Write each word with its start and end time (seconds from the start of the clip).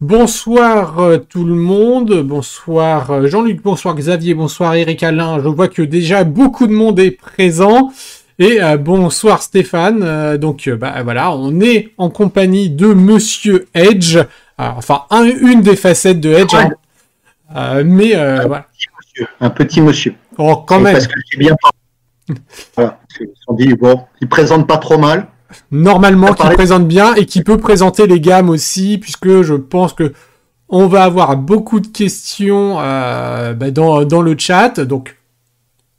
Bonsoir 0.00 0.98
euh, 0.98 1.18
tout 1.18 1.44
le 1.44 1.54
monde, 1.54 2.22
bonsoir 2.22 3.10
euh, 3.10 3.28
Jean-Luc, 3.28 3.60
bonsoir 3.62 3.94
Xavier, 3.94 4.32
bonsoir 4.32 4.74
Eric 4.74 5.02
Alain. 5.02 5.42
Je 5.42 5.48
vois 5.48 5.68
que 5.68 5.82
déjà 5.82 6.24
beaucoup 6.24 6.66
de 6.66 6.72
monde 6.72 6.98
est 6.98 7.10
présent. 7.10 7.92
Et 8.38 8.62
euh, 8.62 8.78
bonsoir 8.78 9.42
Stéphane. 9.42 10.38
donc 10.38 10.70
bah 10.70 11.02
voilà, 11.02 11.32
on 11.32 11.60
est 11.60 11.92
en 11.98 12.08
compagnie 12.08 12.70
de 12.70 12.86
Monsieur 12.86 13.68
Edge. 13.74 14.16
enfin, 14.56 15.04
une 15.42 15.60
des 15.60 15.76
facettes 15.76 16.20
de 16.20 16.30
Edge. 16.30 16.54
Hein. 17.54 17.82
mais 17.84 18.14
un 18.14 18.46
voilà. 18.46 18.68
Petit 18.72 18.88
monsieur, 18.96 19.28
un 19.38 19.50
petit 19.50 19.80
monsieur. 19.82 20.14
Oh, 20.38 20.64
quand 20.66 20.80
même. 20.80 20.94
Parce 20.94 21.08
que 21.08 21.20
j'ai 21.30 21.38
bien. 21.38 21.54
voilà. 22.74 22.98
Ils 23.20 23.28
sont 23.46 23.52
dit 23.52 23.74
bon, 23.74 24.00
il 24.22 24.28
présente 24.30 24.66
pas 24.66 24.78
trop 24.78 24.96
mal 24.96 25.28
normalement 25.70 26.32
qui 26.34 26.46
présente 26.48 26.86
bien 26.86 27.14
et 27.14 27.26
qui 27.26 27.42
peut 27.42 27.58
présenter 27.58 28.06
les 28.06 28.20
gammes 28.20 28.50
aussi, 28.50 28.98
puisque 28.98 29.42
je 29.42 29.54
pense 29.54 29.92
que 29.92 30.12
on 30.70 30.86
va 30.86 31.02
avoir 31.04 31.36
beaucoup 31.36 31.80
de 31.80 31.88
questions 31.88 32.78
euh, 32.78 33.52
bah, 33.54 33.70
dans, 33.70 34.04
dans, 34.04 34.22
le 34.22 34.36
chat. 34.38 34.80
Donc, 34.80 35.16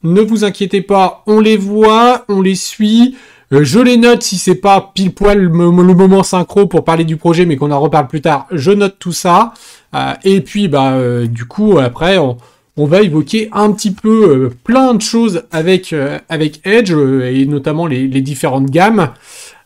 ne 0.03 0.21
vous 0.21 0.45
inquiétez 0.45 0.81
pas, 0.81 1.23
on 1.27 1.39
les 1.39 1.57
voit, 1.57 2.23
on 2.29 2.41
les 2.41 2.55
suit. 2.55 3.17
Euh, 3.51 3.65
je 3.65 3.79
les 3.79 3.97
note 3.97 4.23
si 4.23 4.37
c'est 4.37 4.55
pas 4.55 4.91
pile 4.95 5.13
poil 5.13 5.37
le, 5.39 5.49
moment 5.49 6.23
synchro 6.23 6.67
pour 6.67 6.85
parler 6.85 7.03
du 7.03 7.17
projet, 7.17 7.45
mais 7.45 7.57
qu'on 7.57 7.71
en 7.71 7.81
reparle 7.81 8.07
plus 8.07 8.21
tard. 8.21 8.47
Je 8.51 8.71
note 8.71 8.95
tout 8.97 9.11
ça. 9.11 9.53
Euh, 9.93 10.13
et 10.23 10.39
puis, 10.39 10.69
bah, 10.69 10.97
du 11.25 11.45
coup, 11.45 11.77
après, 11.77 12.17
on, 12.17 12.37
on 12.77 12.85
va 12.85 13.01
évoquer 13.01 13.49
un 13.51 13.71
petit 13.71 13.91
peu 13.91 14.51
plein 14.63 14.93
de 14.93 15.01
choses 15.01 15.43
avec, 15.51 15.93
avec 16.29 16.65
Edge 16.65 16.91
et 16.91 17.45
notamment 17.45 17.85
les, 17.85 18.07
différentes 18.21 18.69
gammes. 18.69 19.11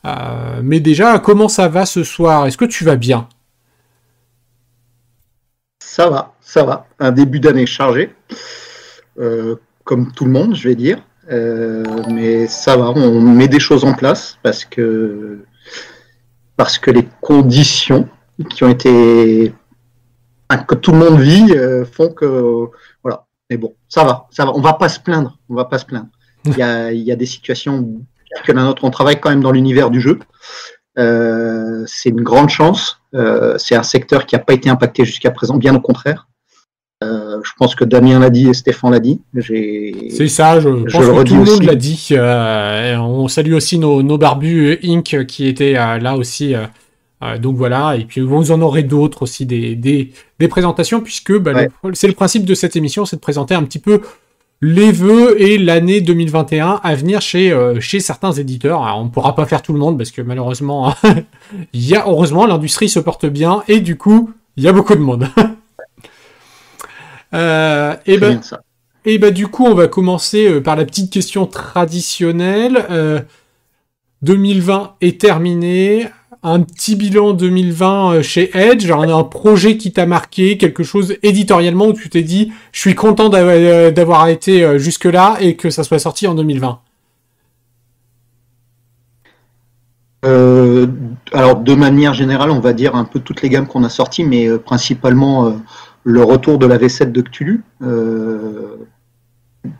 Euh, 0.06 0.62
mais 0.64 0.80
déjà, 0.80 1.20
comment 1.20 1.48
ça 1.48 1.68
va 1.68 1.86
ce 1.86 2.04
soir? 2.04 2.46
Est-ce 2.46 2.58
que 2.58 2.66
tu 2.66 2.84
vas 2.84 2.96
bien? 2.96 3.28
Ça 5.80 6.10
va, 6.10 6.34
ça 6.42 6.64
va. 6.64 6.88
Un 7.00 7.12
début 7.12 7.40
d'année 7.40 7.66
chargé, 7.66 8.14
euh, 9.20 9.56
comme 9.84 10.12
tout 10.12 10.26
le 10.26 10.32
monde, 10.32 10.56
je 10.56 10.68
vais 10.68 10.76
dire. 10.76 11.02
Euh, 11.32 11.84
mais 12.10 12.46
ça 12.48 12.78
va, 12.78 12.92
on 12.92 13.20
met 13.20 13.48
des 13.48 13.60
choses 13.60 13.84
en 13.84 13.94
place 13.94 14.38
parce 14.44 14.64
que 14.66 15.40
les 16.88 17.08
conditions 17.22 18.08
qui 18.50 18.64
ont 18.64 18.70
été 18.70 19.54
que 20.58 20.76
tout 20.76 20.92
le 20.92 20.98
monde 20.98 21.20
vit 21.20 21.54
font 21.92 22.10
que 22.10 22.70
voilà. 23.04 23.26
Mais 23.50 23.58
bon, 23.58 23.76
ça 23.88 24.04
va, 24.04 24.28
ça 24.32 24.46
va. 24.46 24.52
On 24.56 24.62
va 24.62 24.74
pas 24.74 24.90
se 24.90 25.00
plaindre. 25.00 25.38
On 25.50 25.56
va 25.56 25.66
pas 25.66 25.78
se 25.78 25.86
plaindre. 25.86 26.08
Il 26.46 26.58
y 26.58 26.62
a, 26.62 26.92
il 26.92 27.02
y 27.02 27.12
a 27.12 27.16
des 27.16 27.26
situations 27.26 28.02
que 28.44 28.52
la 28.52 28.64
nôtre. 28.64 28.84
On 28.84 28.92
travaille 28.92 29.20
quand 29.20 29.30
même 29.30 29.42
dans 29.42 29.52
l'univers 29.52 29.90
du 29.90 30.02
jeu. 30.02 30.20
Euh, 30.98 31.84
c'est 31.88 32.10
une 32.10 32.22
grande 32.22 32.50
chance. 32.50 33.02
Euh, 33.14 33.56
c'est 33.58 33.76
un 33.76 33.84
secteur 33.84 34.26
qui 34.26 34.36
n'a 34.36 34.40
pas 34.40 34.54
été 34.54 34.70
impacté 34.70 35.06
jusqu'à 35.06 35.32
présent, 35.32 35.58
bien 35.58 35.76
au 35.76 35.82
contraire. 35.82 36.28
Euh, 37.04 37.42
je 37.44 37.52
pense 37.58 37.76
que 37.76 37.84
Damien 37.84 38.20
l'a 38.20 38.30
dit 38.30 38.48
et 38.48 38.54
Stéphane 38.54 38.92
l'a 38.92 39.00
dit. 39.00 39.22
C'est 39.38 40.28
ça, 40.30 40.60
je, 40.60 40.70
pense 40.70 40.94
que 40.94 41.24
tout 41.24 41.36
le 41.36 41.44
monde 41.44 41.64
l'a 41.64 41.76
dit. 41.76 42.10
on 42.18 43.28
salue 43.28 43.54
aussi 43.54 43.78
nos, 43.78 44.18
barbus 44.18 44.80
Inc. 44.84 45.26
qui 45.28 45.48
étaient 45.48 45.74
là 45.74 46.16
aussi. 46.16 46.56
Donc 47.40 47.56
voilà, 47.56 47.96
et 47.96 48.06
puis 48.06 48.22
vous 48.22 48.52
en 48.52 48.62
aurez 48.62 48.84
d'autres 48.84 49.24
aussi, 49.24 49.46
des, 49.46 49.76
des, 49.76 50.48
présentations, 50.48 51.02
puisque 51.02 51.36
bah, 51.38 51.54
c'est 51.94 52.08
le 52.08 52.14
principe 52.14 52.46
de 52.46 52.54
cette 52.54 52.76
émission, 52.76 53.06
c'est 53.06 53.16
de 53.16 53.22
présenter 53.22 53.56
un 53.56 53.64
petit 53.64 53.80
peu 53.80 54.02
les 54.62 54.92
vœux 54.92 55.42
et 55.42 55.58
l'année 55.58 56.02
2021 56.02 56.80
à 56.84 56.96
venir 56.96 57.22
chez, 57.22 57.52
euh, 57.52 57.80
chez 57.80 58.00
certains 58.00 58.32
éditeurs. 58.32 58.82
on 58.98 59.06
ne 59.06 59.10
pourra 59.10 59.36
pas 59.36 59.46
faire 59.46 59.62
tout 59.62 59.74
le 59.74 59.80
monde 59.80 59.98
parce 59.98 60.12
que 60.12 60.22
malheureusement, 60.22 60.94
il 61.74 61.88
y 61.88 61.96
a, 61.96 62.06
heureusement, 62.08 62.46
l'industrie 62.46 62.90
se 62.90 63.00
porte 63.00 63.26
bien 63.26 63.64
et 63.68 63.80
du 63.80 63.98
coup, 63.98 64.32
il 64.56 64.64
y 64.64 64.68
a 64.68 64.72
beaucoup 64.72 64.96
de 64.96 65.00
monde. 65.00 65.28
euh, 67.34 67.96
et 68.06 68.18
ben, 68.18 68.40
et 69.06 69.20
ben, 69.20 69.32
du 69.32 69.48
coup, 69.48 69.66
on 69.66 69.76
va 69.76 69.88
commencer 69.88 70.48
euh, 70.50 70.62
par 70.62 70.76
la 70.76 70.86
petite 70.86 71.12
question 71.12 71.46
traditionnelle. 71.46 72.86
2020 74.24 74.82
euh, 74.82 74.86
est 75.02 75.22
terminé 75.22 76.08
un 76.46 76.62
petit 76.62 76.96
bilan 76.96 77.34
2020 77.34 78.14
euh, 78.14 78.22
chez 78.22 78.56
Edge, 78.56 78.90
un, 78.92 79.24
projet 79.24 79.78
qui 79.78 79.92
t'a 79.92 80.06
marqué, 80.06 80.58
quelque 80.58 80.84
chose 80.84 81.16
éditorialement 81.24 81.88
où 81.88 81.94
tu 81.94 82.08
t'es 82.10 82.22
dit, 82.22 82.52
je 82.72 82.80
suis 82.80 82.94
content 82.94 83.32
euh, 83.34 83.90
d'avoir 83.90 84.28
été 84.28 84.64
euh, 84.64 84.78
jusque-là 84.78 85.38
et 85.42 85.56
que 85.56 85.72
ça 85.72 85.84
soit 85.84 86.00
sorti 86.00 86.28
en 86.28 86.36
2020 86.36 86.80
Alors, 91.34 91.56
de 91.58 91.76
manière 91.76 92.14
générale, 92.14 92.52
on 92.52 92.60
va 92.60 92.74
dire 92.74 92.96
un 92.96 93.06
peu 93.06 93.20
toutes 93.20 93.42
les 93.42 93.50
gammes 93.50 93.68
qu'on 93.68 93.84
a 93.84 93.90
sorties, 93.90 94.24
mais 94.24 94.48
principalement 94.60 95.62
le 96.04 96.24
retour 96.24 96.58
de 96.58 96.66
la 96.66 96.78
V7 96.78 97.12
de 97.12 97.22
Cthulhu. 97.22 97.64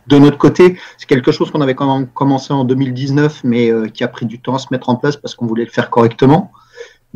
De 0.08 0.18
notre 0.18 0.38
côté, 0.38 0.78
c'est 0.98 1.06
quelque 1.06 1.32
chose 1.32 1.50
qu'on 1.50 1.60
avait 1.60 1.74
commencé 1.74 2.52
en 2.52 2.64
2019, 2.64 3.42
mais 3.44 3.70
qui 3.92 4.04
a 4.04 4.08
pris 4.08 4.26
du 4.26 4.40
temps 4.40 4.54
à 4.54 4.58
se 4.58 4.68
mettre 4.70 4.88
en 4.88 4.96
place 4.96 5.16
parce 5.16 5.34
qu'on 5.34 5.46
voulait 5.46 5.64
le 5.64 5.70
faire 5.70 5.90
correctement. 5.90 6.52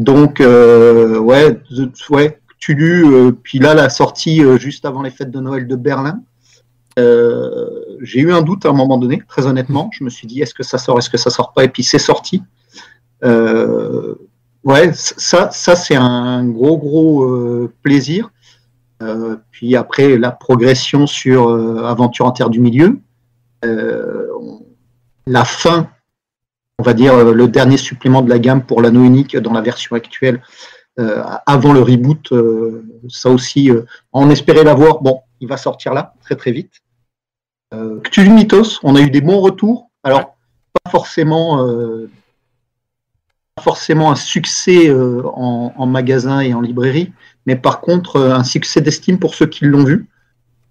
Donc, 0.00 0.40
euh, 0.40 1.18
ouais, 1.18 1.60
ouais, 2.08 2.40
Tulu, 2.58 3.04
euh, 3.04 3.32
puis 3.32 3.58
là, 3.58 3.74
la 3.74 3.90
sortie 3.90 4.42
euh, 4.42 4.58
juste 4.58 4.86
avant 4.86 5.02
les 5.02 5.10
fêtes 5.10 5.30
de 5.30 5.40
Noël 5.40 5.66
de 5.66 5.76
Berlin. 5.76 6.22
j'ai 6.96 8.20
eu 8.20 8.32
un 8.32 8.40
doute 8.40 8.64
à 8.64 8.70
un 8.70 8.72
moment 8.72 8.96
donné, 8.96 9.22
très 9.28 9.46
honnêtement. 9.46 9.90
Je 9.92 10.02
me 10.04 10.10
suis 10.10 10.26
dit, 10.26 10.40
est-ce 10.40 10.54
que 10.54 10.62
ça 10.62 10.78
sort, 10.78 10.98
est-ce 10.98 11.10
que 11.10 11.18
ça 11.18 11.28
sort 11.28 11.52
pas? 11.52 11.64
Et 11.64 11.68
puis 11.68 11.82
c'est 11.82 11.98
sorti. 11.98 12.42
ouais, 13.22 14.92
ça, 14.94 15.50
ça 15.50 15.76
c'est 15.76 15.96
un 15.96 16.46
gros, 16.46 16.78
gros 16.78 17.68
plaisir. 17.82 18.30
Puis 19.50 19.76
après, 19.76 20.18
la 20.18 20.30
progression 20.30 21.06
sur 21.06 21.48
Aventure 21.84 22.26
en 22.26 22.32
Terre 22.32 22.50
du 22.50 22.60
Milieu. 22.60 23.00
la 25.26 25.44
fin 25.44 25.90
on 26.80 26.82
va 26.82 26.94
dire, 26.94 27.12
euh, 27.12 27.34
le 27.34 27.46
dernier 27.46 27.76
supplément 27.76 28.22
de 28.22 28.30
la 28.30 28.38
gamme 28.38 28.64
pour 28.64 28.80
l'anneau 28.80 29.04
unique 29.04 29.36
dans 29.36 29.52
la 29.52 29.60
version 29.60 29.94
actuelle 29.96 30.42
euh, 30.98 31.22
avant 31.44 31.74
le 31.74 31.82
reboot. 31.82 32.32
Euh, 32.32 32.82
ça 33.08 33.28
aussi, 33.28 33.70
on 34.14 34.30
espérait 34.30 34.64
l'avoir. 34.64 35.02
Bon, 35.02 35.20
il 35.40 35.48
va 35.48 35.58
sortir 35.58 35.92
là 35.92 36.14
très 36.22 36.36
très 36.36 36.52
vite. 36.52 36.72
Cthulhu 38.02 38.30
Mythos, 38.30 38.80
on 38.82 38.96
a 38.96 39.00
eu 39.00 39.10
des 39.10 39.20
bons 39.20 39.40
retours. 39.40 39.90
Alors, 40.02 40.36
pas 40.82 40.90
forcément, 40.90 41.64
forcément 43.60 44.10
un 44.10 44.16
succès 44.16 44.92
en, 44.92 45.86
magasin 45.86 46.40
et 46.40 46.52
en 46.52 46.60
librairie, 46.60 47.12
mais 47.46 47.56
par 47.56 47.80
contre 47.80 48.20
un 48.20 48.44
succès 48.44 48.80
d'estime 48.80 49.18
pour 49.18 49.34
ceux 49.34 49.46
qui 49.46 49.64
l'ont 49.64 49.84
vu. 49.84 50.08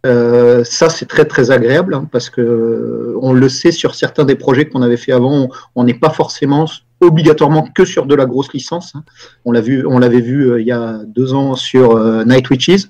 Euh, 0.06 0.64
ça, 0.64 0.90
c'est 0.90 1.08
très 1.08 1.26
très 1.26 1.52
agréable 1.52 1.94
hein, 1.94 2.08
parce 2.10 2.30
que 2.30 2.40
euh, 2.40 3.20
on 3.22 3.34
le 3.34 3.50
sait 3.50 3.72
sur 3.72 3.96
certains 3.96 4.24
des 4.24 4.36
projets 4.36 4.66
qu'on 4.66 4.82
avait 4.82 4.98
fait 4.98 5.12
avant, 5.12 5.50
on 5.76 5.84
n'est 5.84 5.94
pas 5.94 6.10
forcément 6.10 6.66
obligatoirement 7.02 7.64
que 7.64 7.84
sur 7.84 8.06
de 8.06 8.16
la 8.16 8.26
grosse 8.26 8.54
licence. 8.54 8.94
Hein. 8.96 9.04
On 9.44 9.52
l'a 9.52 9.62
vu, 9.62 9.86
on 9.86 10.00
l'avait 10.00 10.22
vu 10.22 10.52
euh, 10.52 10.62
il 10.62 10.68
y 10.68 10.72
a 10.72 11.02
deux 11.06 11.34
ans 11.34 11.56
sur 11.56 11.98
Night 12.26 12.50
Witches, 12.50 12.88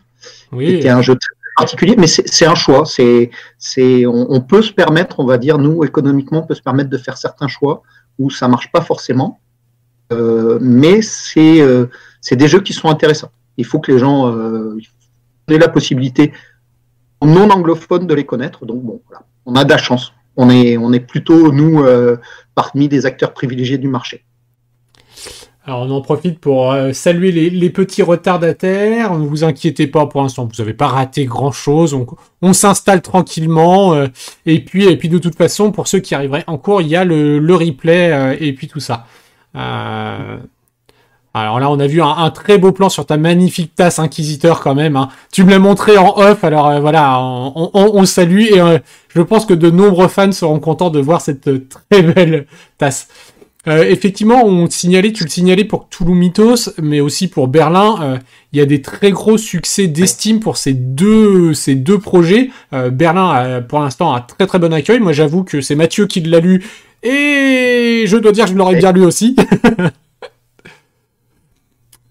oui. 0.52 0.68
qui 0.68 0.76
était 0.76 0.90
un 0.90 1.02
jeu 1.02 1.16
très 1.16 1.36
particulier, 1.58 1.96
mais 1.98 2.08
c'est 2.08 2.46
un 2.46 2.56
choix. 2.56 2.86
C'est, 2.86 3.32
c'est, 3.58 4.06
on, 4.06 4.40
peut 4.42 4.62
se 4.62 4.72
permettre, 4.72 5.20
on 5.20 5.26
va 5.26 5.38
dire, 5.38 5.58
nous 5.58 5.84
économiquement, 5.84 6.44
on 6.44 6.48
peut 6.48 6.56
se 6.56 6.62
permettre 6.62 6.90
de 6.90 6.98
faire 6.98 7.18
certains 7.18 7.48
choix 7.48 7.82
où 8.18 8.30
ça 8.30 8.48
marche 8.48 8.72
pas 8.72 8.82
forcément, 8.82 9.40
mais 10.62 11.02
c'est, 11.02 11.62
c'est 12.22 12.38
des 12.38 12.48
jeux 12.48 12.62
qui 12.62 12.72
sont 12.72 12.88
intéressants. 12.88 13.32
Il 13.60 13.66
faut 13.66 13.80
que 13.80 13.92
les 13.92 14.00
gens 14.00 14.34
aient 15.48 15.58
la 15.58 15.70
possibilité 15.70 16.32
non 17.24 17.50
anglophones 17.50 18.08
de 18.08 18.14
les 18.14 18.26
connaître. 18.26 18.66
Donc 18.66 18.82
bon, 18.84 19.02
voilà. 19.08 19.24
on 19.46 19.56
a 19.56 19.64
de 19.64 19.70
la 19.70 19.78
chance. 19.78 20.14
On 20.38 20.50
est, 20.50 21.00
plutôt, 21.02 21.52
nous, 21.52 21.84
euh, 21.84 22.16
parmi 22.56 22.88
des 22.88 23.06
acteurs 23.06 23.34
privilégiés 23.34 23.78
du 23.78 23.90
marché. 23.90 24.24
Alors 25.66 25.82
on 25.82 25.92
en 25.92 26.02
profite 26.02 26.40
pour 26.40 26.72
euh, 26.72 26.94
saluer 26.94 27.32
les, 27.32 27.70
petits 27.70 28.02
retardataires. 28.02 29.14
Ne 29.18 29.28
vous 29.28 29.44
inquiétez 29.44 29.86
pas 29.86 30.06
pour 30.08 30.22
l'instant, 30.22 30.46
vous 30.46 30.64
n'avez 30.64 30.74
pas 30.74 30.88
raté 30.88 31.26
grand-chose. 31.26 31.94
On, 31.94 32.08
on 32.42 32.54
s'installe 32.54 33.02
tranquillement. 33.02 33.94
Euh, 33.94 34.08
et, 34.46 34.64
puis, 34.64 34.86
et 34.86 34.96
puis 34.96 35.10
de 35.10 35.18
toute 35.18 35.36
façon, 35.36 35.74
pour 35.74 35.90
ceux 35.90 36.00
qui 36.00 36.16
arriveraient 36.16 36.46
en 36.48 36.58
cours, 36.58 36.82
il 36.82 36.88
y 36.88 36.96
a 36.96 37.04
le, 37.04 37.40
le 37.40 37.56
replay 37.56 38.38
et 38.40 38.54
puis 38.54 38.70
tout 38.70 38.80
ça. 38.80 39.06
Alors 41.34 41.60
là, 41.60 41.70
on 41.70 41.80
a 41.80 41.86
vu 41.86 42.02
un, 42.02 42.30
très 42.32 42.58
beau 42.58 42.72
plan 42.72 42.90
sur 42.90 43.06
ta 43.06 43.18
magnifique 43.18 43.76
tasse 43.76 44.00
inquisiteur 44.00 44.62
quand 44.62 44.74
même. 44.74 44.96
Hein. 44.96 45.10
Tu 45.32 45.44
me 45.44 45.52
l'as 45.52 45.60
montré 45.60 45.98
en 45.98 46.18
off, 46.18 46.44
alors 46.44 46.70
euh, 46.70 46.80
voilà, 46.80 47.20
on, 47.22 47.70
on, 47.74 48.06
salue 48.06 48.46
et 48.52 48.60
euh, 48.60 48.80
je 49.10 49.22
pense 49.22 49.46
que 49.46 49.54
de 49.54 49.70
nombreux 49.70 50.08
fans 50.08 50.32
seront 50.32 50.60
contents 50.60 50.90
de 50.90 51.00
voir 51.00 51.22
cette 51.22 51.48
euh, 51.48 51.68
très 51.70 52.02
belle 52.02 52.48
tasse. 52.80 53.10
effectivement, 53.68 54.44
on 54.44 54.68
signalait, 54.68 55.14
tu 55.14 55.24
le 55.24 55.30
signalais 55.30 55.66
pour 55.66 55.88
Toulouse 55.88 56.18
Mythos, 56.18 56.72
mais 56.82 57.00
aussi 57.00 57.28
pour 57.28 57.48
Berlin. 57.48 58.20
Il 58.52 58.58
y 58.58 58.62
a 58.62 58.66
des 58.66 58.82
très 58.82 59.12
gros 59.12 59.38
succès 59.38 59.86
d'estime 59.86 60.40
pour 60.40 60.58
ces 60.58 60.74
deux, 60.74 61.54
ces 61.54 61.76
deux 61.76 62.00
projets. 62.00 62.50
Berlin, 62.72 63.30
a, 63.30 63.62
pour 63.62 63.80
l'instant, 63.80 64.16
un 64.16 64.22
très 64.22 64.48
très 64.48 64.58
bon 64.58 64.74
accueil. 64.74 65.00
Moi, 65.00 65.14
j'avoue 65.14 65.44
que 65.44 65.62
c'est 65.62 65.76
Mathieu 65.76 66.08
qui 66.08 66.22
l'a 66.22 66.40
lu 66.40 66.66
et 67.04 68.06
je 68.08 68.18
dois 68.18 68.32
dire 68.32 68.46
que 68.46 68.52
je 68.52 68.56
l'aurais 68.56 68.78
bien 68.78 68.92
lu 68.92 69.06
aussi. 69.06 69.36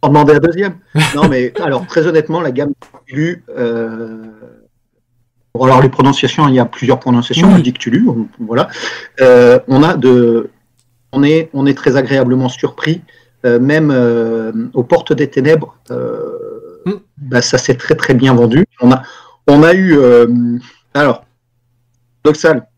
En 0.03 0.09
demander 0.09 0.35
un 0.35 0.39
deuxième. 0.39 0.77
non, 1.17 1.29
mais 1.29 1.53
alors 1.61 1.87
très 1.87 2.07
honnêtement, 2.07 2.41
la 2.41 2.53
gamme 2.53 2.73
Cthulhu, 3.07 3.45
euh, 3.57 4.27
alors 5.61 5.83
les 5.83 5.89
prononciations, 5.89 6.47
il 6.49 6.55
y 6.55 6.61
a 6.61 6.65
plusieurs 6.65 7.01
prononciations. 7.01 7.49
On 7.49 7.59
dit 7.59 7.73
Cthulhu, 7.73 8.07
voilà. 8.39 8.69
Euh, 9.21 9.59
on 9.67 9.83
a 9.83 9.97
de, 9.97 10.51
on 11.13 11.25
est, 11.25 11.51
on 11.53 11.67
est 11.67 11.75
très 11.75 11.97
agréablement 11.97 12.49
surpris, 12.49 13.03
euh, 13.45 13.59
même 13.59 14.71
aux 14.73 14.85
portes 14.85 15.13
des 15.13 15.29
ténèbres. 15.29 15.77
Mm. 15.91 16.93
Bah, 17.17 17.43
ça 17.43 17.59
s'est 17.59 17.75
très 17.75 17.97
très 17.97 18.15
bien 18.15 18.35
vendu. 18.35 18.65
On 18.81 18.93
a, 18.93 19.03
on 19.49 19.65
a 19.65 19.75
eu, 19.75 19.99
alors, 20.95 21.25
doxal, 22.23 22.69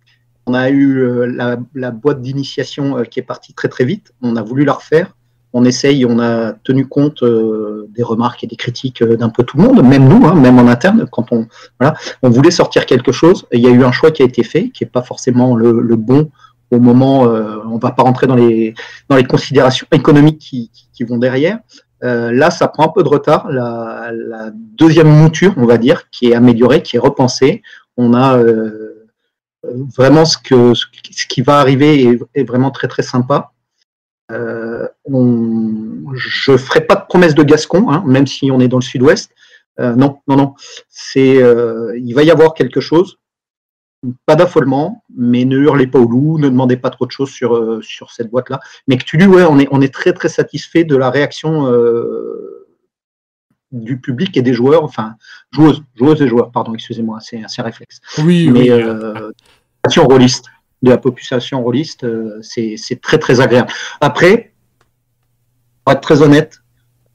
on 0.46 0.54
a 0.54 0.70
eu 0.70 1.30
la, 1.30 1.58
la 1.74 1.90
boîte 1.90 2.22
d'initiation 2.22 3.02
qui 3.02 3.20
est 3.20 3.24
partie 3.24 3.52
très 3.52 3.68
très 3.68 3.84
vite. 3.84 4.14
On 4.22 4.36
a 4.36 4.42
voulu 4.42 4.64
la 4.64 4.72
refaire 4.72 5.12
on 5.52 5.64
essaye, 5.64 6.04
on 6.04 6.18
a 6.20 6.52
tenu 6.52 6.86
compte 6.86 7.22
euh, 7.22 7.88
des 7.90 8.02
remarques 8.02 8.44
et 8.44 8.46
des 8.46 8.56
critiques 8.56 9.02
euh, 9.02 9.16
d'un 9.16 9.30
peu 9.30 9.42
tout 9.42 9.56
le 9.56 9.64
monde, 9.64 9.82
même 9.82 10.08
nous, 10.08 10.26
hein, 10.26 10.34
même 10.34 10.58
en 10.58 10.68
interne, 10.68 11.06
quand 11.10 11.32
on, 11.32 11.46
voilà, 11.78 11.96
on 12.22 12.30
voulait 12.30 12.50
sortir 12.50 12.86
quelque 12.86 13.12
chose. 13.12 13.46
il 13.52 13.60
y 13.60 13.66
a 13.66 13.70
eu 13.70 13.84
un 13.84 13.92
choix 13.92 14.10
qui 14.10 14.22
a 14.22 14.24
été 14.24 14.42
fait, 14.42 14.70
qui 14.70 14.84
n'est 14.84 14.90
pas 14.90 15.02
forcément 15.02 15.56
le, 15.56 15.96
bon 15.96 16.30
au 16.70 16.78
moment. 16.78 17.26
Euh, 17.26 17.56
on 17.66 17.76
ne 17.76 17.80
va 17.80 17.90
pas 17.90 18.02
rentrer 18.02 18.26
dans 18.26 18.36
les 18.36 18.74
dans 19.08 19.16
les 19.16 19.24
considérations 19.24 19.86
économiques 19.92 20.38
qui, 20.38 20.70
vont 21.04 21.18
derrière. 21.18 21.58
là, 22.02 22.50
ça 22.50 22.68
prend 22.68 22.84
un 22.84 22.92
peu 22.94 23.02
de 23.02 23.08
retard. 23.08 23.50
La, 23.50 24.12
deuxième 24.54 25.08
mouture, 25.08 25.54
on 25.56 25.66
va 25.66 25.78
dire, 25.78 26.10
qui 26.10 26.30
est 26.30 26.34
améliorée, 26.34 26.82
qui 26.82 26.96
est 26.96 27.00
repensée. 27.00 27.62
On 27.96 28.14
a 28.14 28.38
vraiment 29.96 30.24
ce 30.24 30.36
que 30.38 30.74
ce 30.74 31.26
qui 31.26 31.42
va 31.42 31.58
arriver 31.58 32.02
est, 32.04 32.18
est 32.34 32.44
vraiment 32.44 32.70
très 32.70 32.86
très 32.86 33.02
sympa. 33.02 33.52
Euh, 34.30 34.88
je 36.14 36.52
ne 36.52 36.56
ferai 36.56 36.80
pas 36.82 36.96
de 36.96 37.06
promesse 37.06 37.34
de 37.34 37.42
Gascon, 37.42 37.90
hein, 37.90 38.02
même 38.06 38.26
si 38.26 38.50
on 38.50 38.60
est 38.60 38.68
dans 38.68 38.78
le 38.78 38.82
sud-ouest. 38.82 39.32
Euh, 39.78 39.94
non, 39.94 40.20
non, 40.28 40.36
non. 40.36 40.54
C'est, 40.88 41.42
euh, 41.42 41.98
il 41.98 42.14
va 42.14 42.22
y 42.22 42.30
avoir 42.30 42.54
quelque 42.54 42.80
chose. 42.80 43.18
Pas 44.24 44.34
d'affolement, 44.34 45.04
mais 45.14 45.44
ne 45.44 45.58
hurlez 45.58 45.86
pas 45.86 45.98
au 45.98 46.06
loup, 46.06 46.38
ne 46.38 46.48
demandez 46.48 46.76
pas 46.76 46.90
trop 46.90 47.06
de 47.06 47.10
choses 47.10 47.30
sur, 47.30 47.80
sur 47.82 48.10
cette 48.12 48.30
boîte-là. 48.30 48.60
Mais 48.88 48.96
que 48.96 49.04
tu 49.04 49.18
dis, 49.18 49.26
ouais, 49.26 49.44
on 49.44 49.58
est, 49.58 49.68
on 49.70 49.82
est 49.82 49.92
très 49.92 50.14
très 50.14 50.30
satisfait 50.30 50.84
de 50.84 50.96
la 50.96 51.10
réaction 51.10 51.70
du 53.72 54.00
public 54.00 54.36
et 54.38 54.42
des 54.42 54.54
joueurs, 54.54 54.84
enfin 54.84 55.16
joueuses, 55.52 55.82
joueuses 55.96 56.22
et 56.22 56.28
joueurs, 56.28 56.50
pardon, 56.50 56.72
excusez-moi, 56.74 57.18
c'est 57.20 57.42
un 57.42 57.62
réflexe. 57.62 58.00
Oui, 58.18 58.48
mais 58.50 58.72
oui. 58.72 59.98
rôliste 59.98 60.46
de 60.82 60.90
la 60.90 60.98
population 60.98 61.62
rôliste, 61.62 62.04
euh, 62.04 62.40
c'est 62.42 63.00
très 63.00 63.18
très 63.18 63.40
agréable. 63.40 63.70
Après, 64.00 64.52
pour 65.84 65.92
être 65.92 66.00
très 66.00 66.22
honnête, 66.22 66.60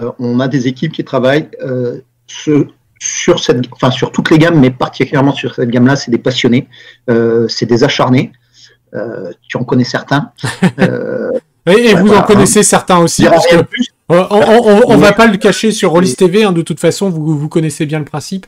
euh, 0.01 0.12
on 0.19 0.39
a 0.39 0.47
des 0.47 0.67
équipes 0.67 0.91
qui 0.91 1.03
travaillent 1.03 1.50
euh, 1.62 2.01
sur, 2.27 3.39
cette, 3.39 3.65
enfin 3.71 3.91
sur 3.91 4.12
toutes 4.12 4.29
les 4.29 4.38
gammes, 4.38 4.59
mais 4.59 4.71
particulièrement 4.71 5.33
sur 5.33 5.56
cette 5.56 5.69
gamme-là, 5.69 5.95
c'est 5.95 6.12
des 6.12 6.17
passionnés, 6.17 6.67
c'est 7.07 7.65
des 7.65 7.83
acharnés. 7.83 8.31
tu 9.47 9.57
en 9.57 9.63
connais 9.63 9.83
certains. 9.83 10.31
et, 11.65 11.94
vous 11.95 12.13
en 12.13 12.21
connaissez 12.23 12.63
certains 12.63 13.00
aussi. 13.00 13.27
On, 14.10 14.84
on, 14.88 14.98
va 14.98 15.13
pas 15.13 15.28
le 15.28 15.38
cacher 15.38 15.72
sur 15.72 15.92
Rollis 15.92 16.16
TV, 16.16 16.44
hein, 16.44 16.52
de 16.52 16.62
toute 16.62 16.80
façon, 16.80 17.10
vous, 17.10 17.38
vous 17.38 17.50
connaissez 17.50 17.86
bien 17.86 18.00
le 18.00 18.06
principe, 18.06 18.46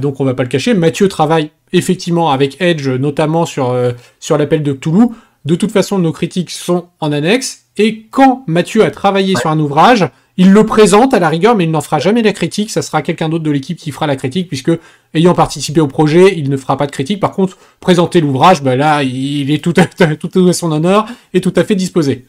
donc 0.00 0.20
on 0.20 0.24
va 0.24 0.34
pas 0.34 0.44
le 0.44 0.48
cacher. 0.48 0.74
Mathieu 0.74 1.08
travaille 1.08 1.50
effectivement 1.72 2.30
avec 2.30 2.60
Edge, 2.60 2.88
notamment 2.88 3.46
sur, 3.46 3.70
euh, 3.70 3.92
sur 4.20 4.38
l'appel 4.38 4.62
de 4.62 4.72
Cthulhu. 4.72 5.08
De 5.44 5.54
toute 5.54 5.72
façon, 5.72 5.98
nos 5.98 6.12
critiques 6.12 6.50
sont 6.50 6.86
en 7.00 7.12
annexe. 7.12 7.64
Et 7.76 8.06
quand 8.10 8.44
Mathieu 8.46 8.84
a 8.84 8.90
travaillé 8.90 9.36
sur 9.36 9.50
un 9.50 9.58
ouvrage, 9.58 10.08
il 10.36 10.52
le 10.52 10.66
présente 10.66 11.14
à 11.14 11.18
la 11.18 11.28
rigueur, 11.28 11.56
mais 11.56 11.64
il 11.64 11.70
n'en 11.70 11.80
fera 11.80 11.98
jamais 11.98 12.22
la 12.22 12.32
critique. 12.32 12.70
Ça 12.70 12.82
sera 12.82 13.02
quelqu'un 13.02 13.28
d'autre 13.28 13.44
de 13.44 13.50
l'équipe 13.50 13.78
qui 13.78 13.92
fera 13.92 14.06
la 14.06 14.16
critique, 14.16 14.48
puisque 14.48 14.70
ayant 15.14 15.34
participé 15.34 15.80
au 15.80 15.86
projet, 15.86 16.36
il 16.36 16.50
ne 16.50 16.56
fera 16.56 16.76
pas 16.76 16.86
de 16.86 16.92
critique. 16.92 17.20
Par 17.20 17.32
contre, 17.32 17.56
présenter 17.80 18.20
l'ouvrage, 18.20 18.62
ben 18.62 18.76
là, 18.76 19.02
il 19.02 19.50
est 19.50 19.62
tout 19.62 19.74
à, 19.76 19.86
tout 20.16 20.48
à 20.48 20.52
son 20.52 20.72
honneur 20.72 21.06
et 21.34 21.40
tout 21.40 21.52
à 21.56 21.64
fait 21.64 21.76
disposé. 21.76 22.26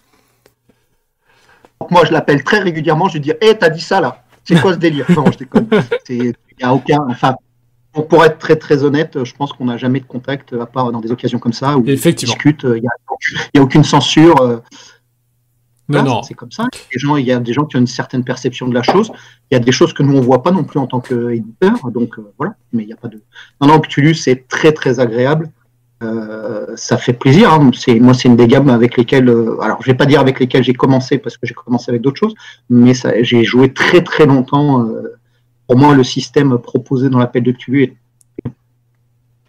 Moi, 1.90 2.06
je 2.06 2.12
l'appelle 2.12 2.44
très 2.44 2.60
régulièrement. 2.60 3.08
Je 3.08 3.14
lui 3.14 3.22
dis, 3.22 3.32
hé, 3.42 3.58
t'as 3.58 3.70
dit 3.70 3.82
ça 3.82 4.02
là 4.02 4.24
C'est 4.44 4.60
quoi 4.60 4.74
ce 4.74 4.80
délire? 4.80 5.06
Non, 5.10 5.32
je 5.32 5.38
déconne. 5.38 5.68
Il 6.10 6.24
n'y 6.24 6.34
a 6.64 6.74
aucun. 6.74 7.00
Enfin, 7.10 7.36
pour, 7.94 8.24
être 8.24 8.38
très 8.38 8.56
très 8.56 8.84
honnête, 8.84 9.24
je 9.24 9.34
pense 9.34 9.54
qu'on 9.54 9.66
n'a 9.66 9.78
jamais 9.78 10.00
de 10.00 10.06
contact 10.06 10.54
à 10.54 10.66
part 10.66 10.92
dans 10.92 11.00
des 11.00 11.12
occasions 11.12 11.40
comme 11.40 11.54
ça 11.54 11.78
où 11.78 11.86
Effectivement. 11.88 12.34
on 12.34 12.36
discute. 12.36 12.64
Il 12.64 12.82
n'y 12.82 13.60
a, 13.60 13.64
aucune 13.64 13.84
censure. 13.84 14.42
Euh. 14.42 14.58
Non, 15.88 16.04
non. 16.04 16.24
C'est 16.24 16.36
comme 16.36 16.52
ça. 16.52 16.68
il 16.94 17.26
y 17.26 17.32
a 17.32 17.40
des 17.40 17.54
gens 17.54 17.66
qui 17.66 17.78
ont 17.78 17.80
une 17.80 17.88
certaine 17.88 18.24
perception 18.24 18.68
de 18.68 18.74
la 18.74 18.84
chose. 18.84 19.12
Il 19.50 19.56
y 19.56 19.58
a 19.58 19.60
des 19.60 19.72
choses 19.72 19.94
que 19.94 20.04
nous 20.04 20.16
on 20.16 20.22
voit 20.22 20.44
pas 20.44 20.52
non 20.52 20.64
plus 20.64 20.80
en 20.80 20.86
tant 20.86 21.00
qu'éditeur. 21.00 21.90
Donc 21.92 22.20
euh, 22.20 22.32
voilà. 22.38 22.54
Mais 22.74 22.84
il 22.84 22.88
n'y 22.88 22.94
a 22.94 22.98
pas 22.98 23.08
de. 23.08 23.22
Non, 23.62 23.68
non. 23.68 23.80
Cthulhu, 23.80 24.14
c'est 24.14 24.48
très 24.48 24.72
très 24.72 25.00
agréable. 25.00 25.50
Euh, 26.02 26.76
ça 26.76 26.98
fait 26.98 27.14
plaisir. 27.14 27.52
Hein. 27.54 27.72
Moi, 28.00 28.14
c'est 28.14 28.28
une 28.28 28.36
des 28.36 28.48
gammes 28.48 28.70
avec 28.70 28.96
lesquelles. 28.98 29.30
alors, 29.62 29.82
je 29.82 29.88
vais 29.88 29.98
pas 29.98 30.06
dire 30.06 30.20
avec 30.20 30.40
lesquelles 30.40 30.64
j'ai 30.64 30.74
commencé 30.74 31.18
parce 31.18 31.38
que 31.38 31.46
j'ai 31.46 31.54
commencé 31.54 31.92
avec 31.92 32.02
d'autres 32.02 32.18
choses, 32.20 32.36
mais 32.70 32.94
j'ai 33.22 33.44
joué 33.44 33.74
très 33.74 34.02
très 34.02 34.26
longtemps 34.26 34.88
pour 35.70 35.78
moi, 35.78 35.94
le 35.94 36.04
système 36.04 36.58
proposé 36.58 37.10
dans 37.10 37.20
l'appel 37.20 37.44
de 37.44 37.52
Cthulhu 37.52 37.96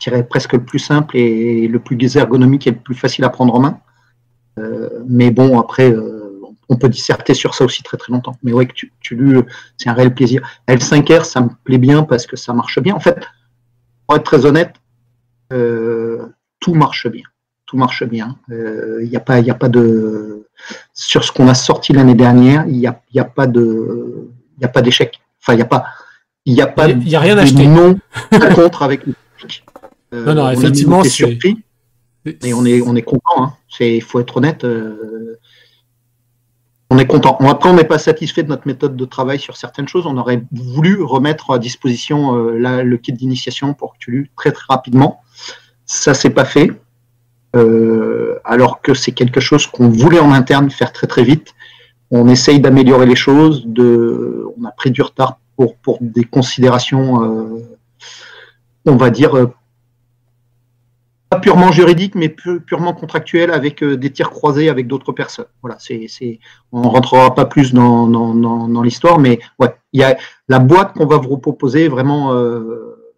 est 0.05 0.23
presque 0.25 0.53
le 0.53 0.63
plus 0.63 0.79
simple 0.79 1.17
et 1.17 1.67
le 1.67 1.79
plus 1.79 1.97
ergonomique 2.15 2.67
et 2.67 2.73
le 2.73 2.77
plus 2.77 2.95
facile 2.95 3.25
à 3.25 3.31
prendre 3.31 3.55
en 3.55 3.61
main. 3.61 3.81
Euh, 4.59 5.03
mais 5.09 5.31
bon, 5.31 5.59
après, 5.59 5.91
euh, 5.91 6.39
on 6.69 6.77
peut 6.77 6.91
disserter 6.91 7.33
sur 7.33 7.55
ça 7.55 7.65
aussi 7.65 7.83
très 7.83 7.97
très 7.97 8.13
longtemps. 8.13 8.37
Mais 8.43 8.53
ouais, 8.53 8.67
Cthulhu, 8.67 9.45
c'est 9.79 9.89
un 9.89 9.95
réel 9.95 10.13
plaisir. 10.13 10.47
L5R, 10.69 11.25
ça 11.25 11.41
me 11.41 11.49
plaît 11.65 11.79
bien 11.79 12.03
parce 12.03 12.27
que 12.27 12.37
ça 12.37 12.53
marche 12.53 12.79
bien. 12.81 12.95
En 12.95 13.01
fait, 13.01 13.19
pour 14.07 14.17
être 14.17 14.25
très 14.25 14.45
honnête, 14.45 14.75
euh, 15.55 16.10
tout 16.61 16.75
marche 16.75 17.09
bien. 17.09 17.25
Tout 17.67 17.77
marche 17.77 18.05
bien. 18.05 18.37
Il 18.49 19.09
n'y 19.09 19.17
a 19.17 19.21
pas, 19.21 19.37
a 19.37 19.55
pas 19.55 19.69
de 19.69 20.47
sur 20.93 21.25
ce 21.25 21.33
qu'on 21.33 21.49
a 21.49 21.55
sorti 21.55 21.93
l'année 21.93 22.15
dernière, 22.15 22.65
il 22.67 22.77
n'y 22.77 22.87
a, 22.87 23.01
a 23.17 23.25
pas 23.25 23.47
de, 23.47 24.29
il 24.59 24.65
a 24.65 24.69
pas 24.69 24.83
d'échec. 24.83 25.21
Enfin, 25.41 25.55
il 25.55 25.57
n'y 25.57 25.63
a 25.63 25.67
pas 25.67 25.85
il 26.45 26.55
n'y 26.55 26.63
a 26.63 26.67
pas 26.67 26.89
il 26.89 27.09
y 27.09 27.17
a 27.17 27.21
rien 27.21 27.39
à 27.39 27.43
acheter. 27.43 27.67
non 27.67 27.99
contre 28.55 28.83
avec 28.83 29.03
euh, 30.13 30.25
non, 30.25 30.35
non, 30.35 30.51
effectivement, 30.51 31.03
c'est 31.03 31.11
surpris. 31.11 31.63
Mais 32.43 32.53
on 32.53 32.65
est, 32.65 32.83
on 32.83 32.97
est 32.97 33.03
content. 33.03 33.57
Il 33.79 33.99
hein. 33.99 34.01
faut 34.05 34.21
être 34.21 34.37
honnête. 34.37 34.65
Euh, 34.65 35.39
on 36.91 36.99
est 36.99 37.07
content. 37.07 37.37
après, 37.39 37.71
on 37.71 37.75
n'est 37.75 37.85
pas 37.85 37.99
satisfait 37.99 38.43
de 38.43 38.49
notre 38.49 38.67
méthode 38.67 38.97
de 38.97 39.05
travail 39.05 39.39
sur 39.39 39.57
certaines 39.57 39.87
choses. 39.87 40.07
On 40.07 40.17
aurait 40.17 40.43
voulu 40.51 41.01
remettre 41.03 41.53
à 41.53 41.59
disposition 41.61 42.37
euh, 42.37 42.83
le 42.83 42.97
kit 42.97 43.13
d'initiation 43.13 43.75
pour 43.75 43.95
Cthulhu 43.95 44.31
très 44.37 44.51
très 44.51 44.67
rapidement. 44.69 45.21
Ça 45.93 46.15
s'est 46.15 46.31
pas 46.31 46.45
fait. 46.45 46.71
alors 48.45 48.81
que 48.81 48.95
c'est 48.95 49.11
quelque 49.11 49.41
chose 49.41 49.67
qu'on 49.67 49.89
voulait 49.89 50.21
en 50.21 50.31
interne 50.31 50.71
faire 50.71 50.93
très 50.93 51.09
très 51.09 51.25
vite. 51.25 51.53
On 52.13 52.29
essaye 52.29 52.61
d'améliorer 52.61 53.07
les 53.07 53.17
choses. 53.17 53.67
De, 53.67 54.47
on 54.57 54.65
a 54.65 54.71
pris 54.71 54.93
du 54.93 55.03
retard 55.03 55.41
pour, 55.83 55.99
des 56.01 56.23
considérations, 56.23 57.25
euh, 57.25 57.59
on 58.87 58.95
va 58.95 59.11
dire, 59.11 59.37
euh, 59.37 59.53
pas 61.29 61.41
purement 61.41 61.73
juridiques, 61.73 62.15
mais 62.15 62.29
purement 62.29 62.95
contractuelles 62.95 63.51
avec 63.51 63.83
euh, 63.83 63.97
des 63.97 64.13
tirs 64.13 64.31
croisés 64.31 64.69
avec 64.69 64.87
d'autres 64.87 65.13
personnes. 65.13 65.47
Voilà, 65.61 65.77
c'est, 65.81 66.39
on 66.71 66.83
rentrera 66.83 67.35
pas 67.35 67.47
plus 67.47 67.73
dans, 67.73 68.07
dans, 68.07 68.83
l'histoire, 68.83 69.19
mais 69.19 69.41
ouais, 69.59 69.75
il 69.93 70.01
y 70.01 70.05
a 70.05 70.17
la 70.49 70.61
boîte 70.61 70.95
qu'on 70.95 71.07
va 71.07 71.19
vous 71.19 71.39
proposer 71.39 71.87
est 71.87 71.89
vraiment 71.89 72.33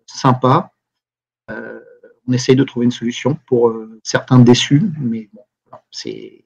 sympa. 0.07 0.72
On 2.29 2.33
essaye 2.33 2.57
de 2.57 2.65
trouver 2.65 2.85
une 2.85 2.93
solution 2.93 3.37
pour 3.47 3.75
certains 4.03 4.39
déçus, 4.39 4.83
mais 5.01 5.29
bon, 5.33 5.43
c'est 5.91 6.43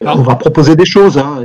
on 0.00 0.22
va 0.22 0.34
proposer 0.36 0.76
des 0.76 0.84
choses. 0.84 1.18
Hein. 1.18 1.42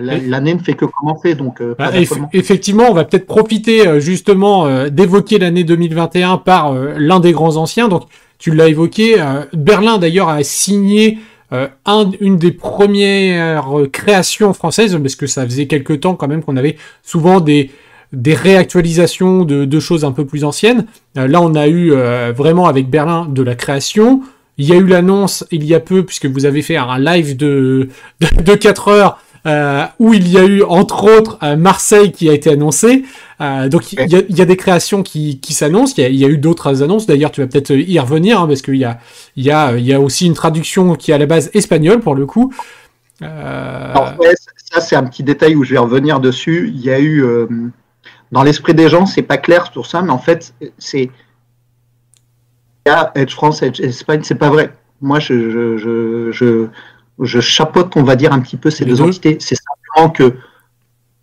L'année 0.00 0.54
ne 0.54 0.58
fait 0.58 0.74
que 0.74 0.84
commencer, 0.84 1.34
donc. 1.34 1.60
Euh, 1.60 1.74
bah, 1.78 1.90
effectivement, 2.32 2.84
on 2.90 2.94
va 2.94 3.04
peut-être 3.04 3.26
profiter 3.26 3.86
euh, 3.86 4.00
justement 4.00 4.66
euh, 4.66 4.88
d'évoquer 4.88 5.38
l'année 5.38 5.64
2021 5.64 6.38
par 6.38 6.74
l'un 6.74 7.20
des 7.20 7.32
grands 7.32 7.56
anciens. 7.56 7.88
Donc, 7.88 8.04
tu 8.38 8.54
l'as 8.54 8.68
évoqué. 8.68 9.16
Berlin 9.52 9.98
d'ailleurs 9.98 10.28
a 10.28 10.42
signé 10.42 11.18
une 12.20 12.36
des 12.36 12.50
premières 12.50 13.72
créations 13.92 14.52
françaises, 14.52 14.98
parce 15.00 15.14
que 15.14 15.26
ça 15.26 15.44
faisait 15.44 15.66
quelque 15.66 15.92
temps 15.92 16.16
quand 16.16 16.26
même 16.26 16.42
qu'on 16.42 16.56
avait 16.56 16.76
souvent 17.02 17.40
des 17.40 17.70
des 18.14 18.34
réactualisations 18.34 19.44
de, 19.44 19.64
de, 19.64 19.80
choses 19.80 20.04
un 20.04 20.12
peu 20.12 20.24
plus 20.24 20.44
anciennes. 20.44 20.86
là, 21.14 21.40
on 21.40 21.54
a 21.54 21.68
eu 21.68 21.90
vraiment 22.32 22.66
avec 22.66 22.88
Berlin 22.88 23.26
de 23.30 23.42
la 23.42 23.54
création. 23.54 24.22
Il 24.56 24.66
y 24.66 24.72
a 24.72 24.76
eu 24.76 24.86
l'annonce 24.86 25.44
il 25.50 25.64
y 25.64 25.74
a 25.74 25.80
peu, 25.80 26.04
puisque 26.04 26.26
vous 26.26 26.46
avez 26.46 26.62
fait 26.62 26.76
un 26.76 26.98
live 26.98 27.36
de, 27.36 27.88
de, 28.20 28.54
4 28.54 28.88
heures, 28.88 29.18
euh, 29.46 29.84
où 29.98 30.14
il 30.14 30.28
y 30.28 30.38
a 30.38 30.44
eu 30.44 30.62
entre 30.62 31.04
autres 31.04 31.38
euh, 31.42 31.56
Marseille 31.56 32.12
qui 32.12 32.30
a 32.30 32.32
été 32.32 32.50
annoncé. 32.50 33.04
Euh, 33.40 33.68
donc 33.68 33.92
il 33.92 33.98
y, 34.08 34.40
a, 34.40 34.44
des 34.44 34.56
créations 34.56 35.02
qui, 35.02 35.40
qui 35.40 35.52
s'annoncent. 35.52 35.94
Il, 35.98 36.14
y 36.14 36.24
a 36.24 36.28
eu 36.28 36.38
d'autres 36.38 36.82
annonces. 36.82 37.06
D'ailleurs, 37.06 37.32
tu 37.32 37.40
vas 37.40 37.46
peut-être 37.48 37.72
y 37.72 37.98
revenir 37.98 38.40
hein, 38.40 38.46
parce 38.46 38.62
qu'il 38.62 38.76
y 38.76 38.84
a, 38.84 38.98
y 39.36 39.50
a, 39.50 39.76
y 39.76 39.92
a 39.92 40.00
aussi 40.00 40.26
une 40.26 40.34
traduction 40.34 40.94
qui 40.94 41.10
est 41.10 41.14
à 41.14 41.18
la 41.18 41.26
base 41.26 41.50
espagnole 41.52 42.00
pour 42.00 42.14
le 42.14 42.24
coup. 42.24 42.52
Alors, 43.20 44.14
ça, 44.72 44.80
c'est 44.80 44.96
un 44.96 45.04
petit 45.04 45.22
détail 45.22 45.56
où 45.56 45.64
je 45.64 45.72
vais 45.72 45.78
revenir 45.78 46.20
dessus. 46.20 46.72
Il 46.74 46.80
y 46.80 46.90
a 46.90 46.98
eu, 46.98 47.22
euh, 47.22 47.46
dans 48.32 48.42
l'esprit 48.42 48.74
des 48.74 48.88
gens, 48.88 49.06
c'est 49.06 49.22
pas 49.22 49.38
clair 49.38 49.70
sur 49.72 49.86
ça, 49.86 50.02
mais 50.02 50.10
en 50.10 50.18
fait, 50.18 50.54
c'est. 50.78 51.10
Edge 53.14 53.32
France, 53.32 53.62
Edge 53.62 53.80
Espagne, 53.80 54.20
c'est 54.24 54.34
pas 54.34 54.50
vrai. 54.50 54.74
Moi, 55.00 55.18
je, 55.18 55.50
je, 55.50 56.30
je, 56.32 56.68
je, 57.18 57.40
chapeaute, 57.40 57.96
on 57.96 58.02
va 58.02 58.14
dire, 58.14 58.32
un 58.32 58.40
petit 58.40 58.56
peu 58.56 58.70
ces 58.70 58.84
deux, 58.84 59.00
entités. 59.00 59.38
C'est 59.40 59.56
simplement 59.56 60.10
que, 60.10 60.34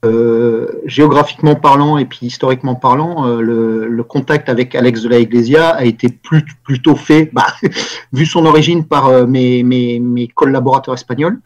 euh, 0.04 0.68
géographiquement 0.86 1.54
parlant 1.54 2.00
et 2.00 2.06
puis 2.06 2.26
historiquement 2.26 2.74
parlant, 2.74 3.28
euh, 3.28 3.42
le, 3.42 4.04
contact 4.04 4.50
avec 4.50 4.74
Alex 4.74 5.04
de 5.04 5.10
la 5.10 5.20
Iglesia 5.20 5.70
a 5.70 5.86
été 5.86 6.10
plus, 6.10 6.44
plutôt 6.64 6.96
fait, 6.96 7.30
bah, 7.32 7.46
vu 8.14 8.26
son 8.26 8.46
origine, 8.48 8.86
par 8.86 9.28
mes, 9.28 9.62
mes, 9.62 10.00
mes 10.00 10.28
collaborateurs 10.28 10.96
espagnols. 10.96 11.40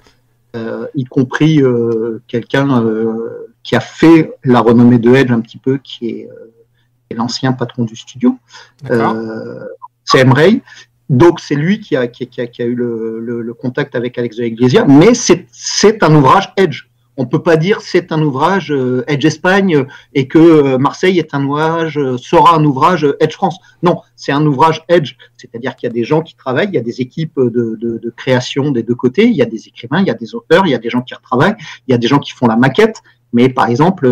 Euh, 0.56 0.88
y 0.96 1.04
compris 1.04 1.62
euh, 1.62 2.22
quelqu'un 2.28 2.82
euh, 2.82 3.45
qui 3.65 3.75
a 3.75 3.79
fait 3.79 4.31
la 4.43 4.62
renommée 4.62 5.00
de 5.00 5.13
Edge 5.13 5.31
un 5.31 5.41
petit 5.41 5.57
peu, 5.57 5.79
qui 5.79 6.10
est, 6.10 6.29
l'ancien 7.12 7.51
patron 7.53 7.84
du 7.84 7.95
studio. 7.95 8.38
c'est 10.05 10.19
Emray. 10.19 10.62
Donc 11.10 11.39
c'est 11.39 11.55
lui 11.55 11.79
qui 11.79 11.95
a, 11.95 12.07
qui, 12.07 12.41
a, 12.41 12.63
eu 12.63 12.75
le, 12.75 13.53
contact 13.53 13.95
avec 13.95 14.17
Alex 14.17 14.38
de 14.38 14.43
Iglesia, 14.43 14.86
mais 14.86 15.13
c'est 15.13 16.03
un 16.03 16.15
ouvrage 16.15 16.53
Edge 16.57 16.86
on 17.17 17.25
peut 17.25 17.41
pas 17.41 17.57
dire 17.57 17.81
c'est 17.81 18.12
un 18.12 18.22
ouvrage 18.22 18.72
euh, 18.72 19.03
Edge 19.07 19.25
Espagne 19.25 19.86
et 20.13 20.27
que 20.27 20.38
euh, 20.38 20.77
Marseille 20.77 21.19
est 21.19 21.34
un 21.34 21.45
ouvrage 21.45 21.98
euh, 21.98 22.17
sera 22.17 22.55
un 22.55 22.63
ouvrage 22.63 23.07
Edge 23.19 23.34
France. 23.34 23.57
Non, 23.84 24.01
c'est 24.15 24.31
un 24.31 24.45
ouvrage 24.45 24.84
Edge, 24.89 25.15
c'est-à-dire 25.38 25.75
qu'il 25.75 25.88
y 25.88 25.91
a 25.91 25.93
des 25.93 26.03
gens 26.03 26.22
qui 26.22 26.36
travaillent, 26.36 26.67
il 26.67 26.75
y 26.75 26.79
a 26.79 26.81
des 26.81 27.01
équipes 27.01 27.39
de, 27.39 27.77
de, 27.79 28.13
création 28.15 28.72
des 28.72 28.84
deux 28.84 28.95
côtés, 28.95 29.25
il 29.25 29.36
y 29.36 29.41
a 29.41 29.45
des 29.45 29.67
écrivains, 29.67 30.01
il 30.01 30.07
y 30.07 30.12
a 30.12 30.15
des 30.15 30.36
auteurs, 30.36 30.65
il 30.65 30.72
y 30.72 30.75
a 30.75 30.79
des 30.79 30.89
gens 30.89 31.01
qui 31.01 31.13
retravaillent, 31.13 31.55
il 31.88 31.91
y 31.91 31.93
a 31.93 31.98
des 31.98 32.07
gens 32.07 32.19
qui 32.19 32.31
font 32.31 32.48
la 32.48 32.55
maquette. 32.55 33.01
Mais 33.34 33.50
par 33.50 33.67
exemple, 33.67 34.08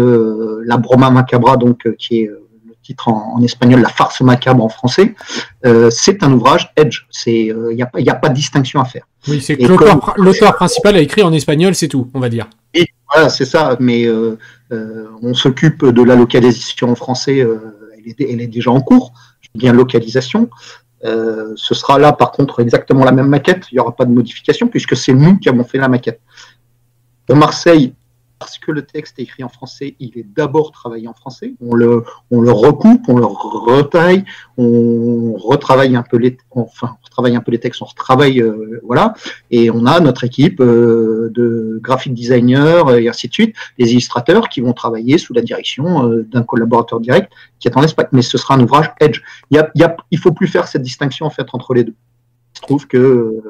la 0.66 0.78
Broma 0.78 1.10
Macabra, 1.10 1.58
donc 1.58 1.88
qui 1.98 2.22
est 2.22 2.26
le 2.26 2.76
titre 2.82 3.08
en, 3.08 3.42
espagnol, 3.42 3.82
la 3.82 3.90
farce 3.90 4.22
macabre 4.22 4.64
en 4.64 4.70
français, 4.70 5.16
c'est 5.90 6.24
un 6.24 6.34
ouvrage 6.34 6.74
Edge. 6.76 7.06
C'est 7.10 7.46
il 7.46 7.76
n'y 7.76 7.82
a, 7.82 7.90
a, 8.12 8.16
pas 8.16 8.30
de 8.30 8.36
distinction 8.36 8.82
à 8.82 8.86
faire. 8.86 9.08
Oui, 9.28 9.42
c'est 9.42 9.56
que 9.56 10.22
l'auteur 10.22 10.56
principal 10.56 10.96
a 10.96 11.00
écrit 11.00 11.24
en 11.24 11.32
espagnol, 11.32 11.76
c'est 11.76 11.88
tout, 11.88 12.10
on 12.14 12.20
va 12.20 12.30
dire. 12.30 12.48
Et 12.74 12.88
voilà, 13.12 13.30
c'est 13.30 13.46
ça. 13.46 13.78
Mais 13.80 14.06
euh, 14.06 14.38
euh, 14.72 15.08
on 15.22 15.34
s'occupe 15.34 15.86
de 15.86 16.04
la 16.04 16.16
localisation 16.16 16.90
en 16.92 16.96
français. 16.96 17.42
Euh, 17.42 17.58
elle, 18.20 18.42
est, 18.42 18.48
déjà 18.48 18.72
en 18.72 18.82
cours. 18.82 19.14
Bien 19.56 19.72
localisation. 19.72 20.50
ce 21.04 21.76
sera 21.76 22.00
là, 22.00 22.12
par 22.12 22.32
contre, 22.32 22.60
exactement 22.60 23.06
la 23.06 23.12
même 23.12 23.28
maquette. 23.28 23.66
Il 23.72 23.76
n'y 23.76 23.80
aura 23.80 23.96
pas 23.96 24.06
de 24.06 24.12
modification 24.12 24.68
puisque 24.68 24.98
c'est 24.98 25.14
nous 25.14 25.38
qui 25.38 25.48
avons 25.48 25.64
fait 25.64 25.78
la 25.78 25.88
maquette. 25.88 26.20
Pour 27.26 27.38
Marseille, 27.38 27.94
parce 28.44 28.58
que 28.58 28.74
le 28.74 28.82
texte 28.82 29.20
est 29.20 29.24
écrit 29.24 29.42
en 29.42 29.48
français, 29.48 29.96
il 30.02 30.18
est 30.18 30.26
d'abord 30.36 30.74
travaillé 30.74 31.08
en 31.08 31.14
français. 31.14 31.54
On 31.62 31.76
le, 31.76 32.04
recoupe, 32.30 33.08
on 33.08 33.16
le 33.16 33.26
retaille, 33.26 34.26
on 34.58 35.38
retravaille 35.38 35.96
un 35.96 36.04
peu 36.04 36.18
les, 36.18 36.38
enfin, 36.52 36.98
on 37.02 37.06
retravaille 37.06 37.38
un 37.38 37.40
peu 37.40 37.54
les 37.54 37.60
textes, 37.60 37.82
on 37.82 37.86
retravaille, 37.86 38.42
euh, 38.42 38.82
voilà. 38.84 39.14
Et 39.50 39.72
on 39.72 39.86
a 39.86 40.02
notre 40.02 40.26
équipe 40.26 40.60
euh, 40.60 41.32
de 41.34 41.80
graphic 41.82 42.14
designers 42.14 42.84
et 43.00 43.08
ainsi 43.08 43.30
de 43.30 43.34
suite, 43.34 43.56
des 43.80 43.94
illustrateurs 43.94 44.50
qui 44.50 44.60
vont 44.60 44.74
travailler 44.74 45.18
sous 45.18 45.34
la 45.34 45.42
direction 45.42 46.10
euh, 46.10 46.24
d'un 46.30 46.44
collaborateur 46.44 47.00
direct 47.00 47.32
qui 47.60 47.70
est 47.70 47.78
en 47.78 47.84
Espagne. 47.84 48.08
Mais 48.12 48.24
ce 48.24 48.38
sera 48.38 48.56
un 48.56 48.60
ouvrage 48.60 48.92
Edge. 49.00 49.22
Il 49.52 49.64
y 50.12 50.18
faut 50.18 50.34
plus 50.34 50.48
faire 50.48 50.68
cette 50.68 50.82
distinction 50.82 51.26
en 51.26 51.30
fait 51.30 51.48
entre 51.54 51.74
les 51.74 51.86
deux. 51.86 51.96
Je 52.58 52.62
trouve 52.62 52.88
que 52.88 53.42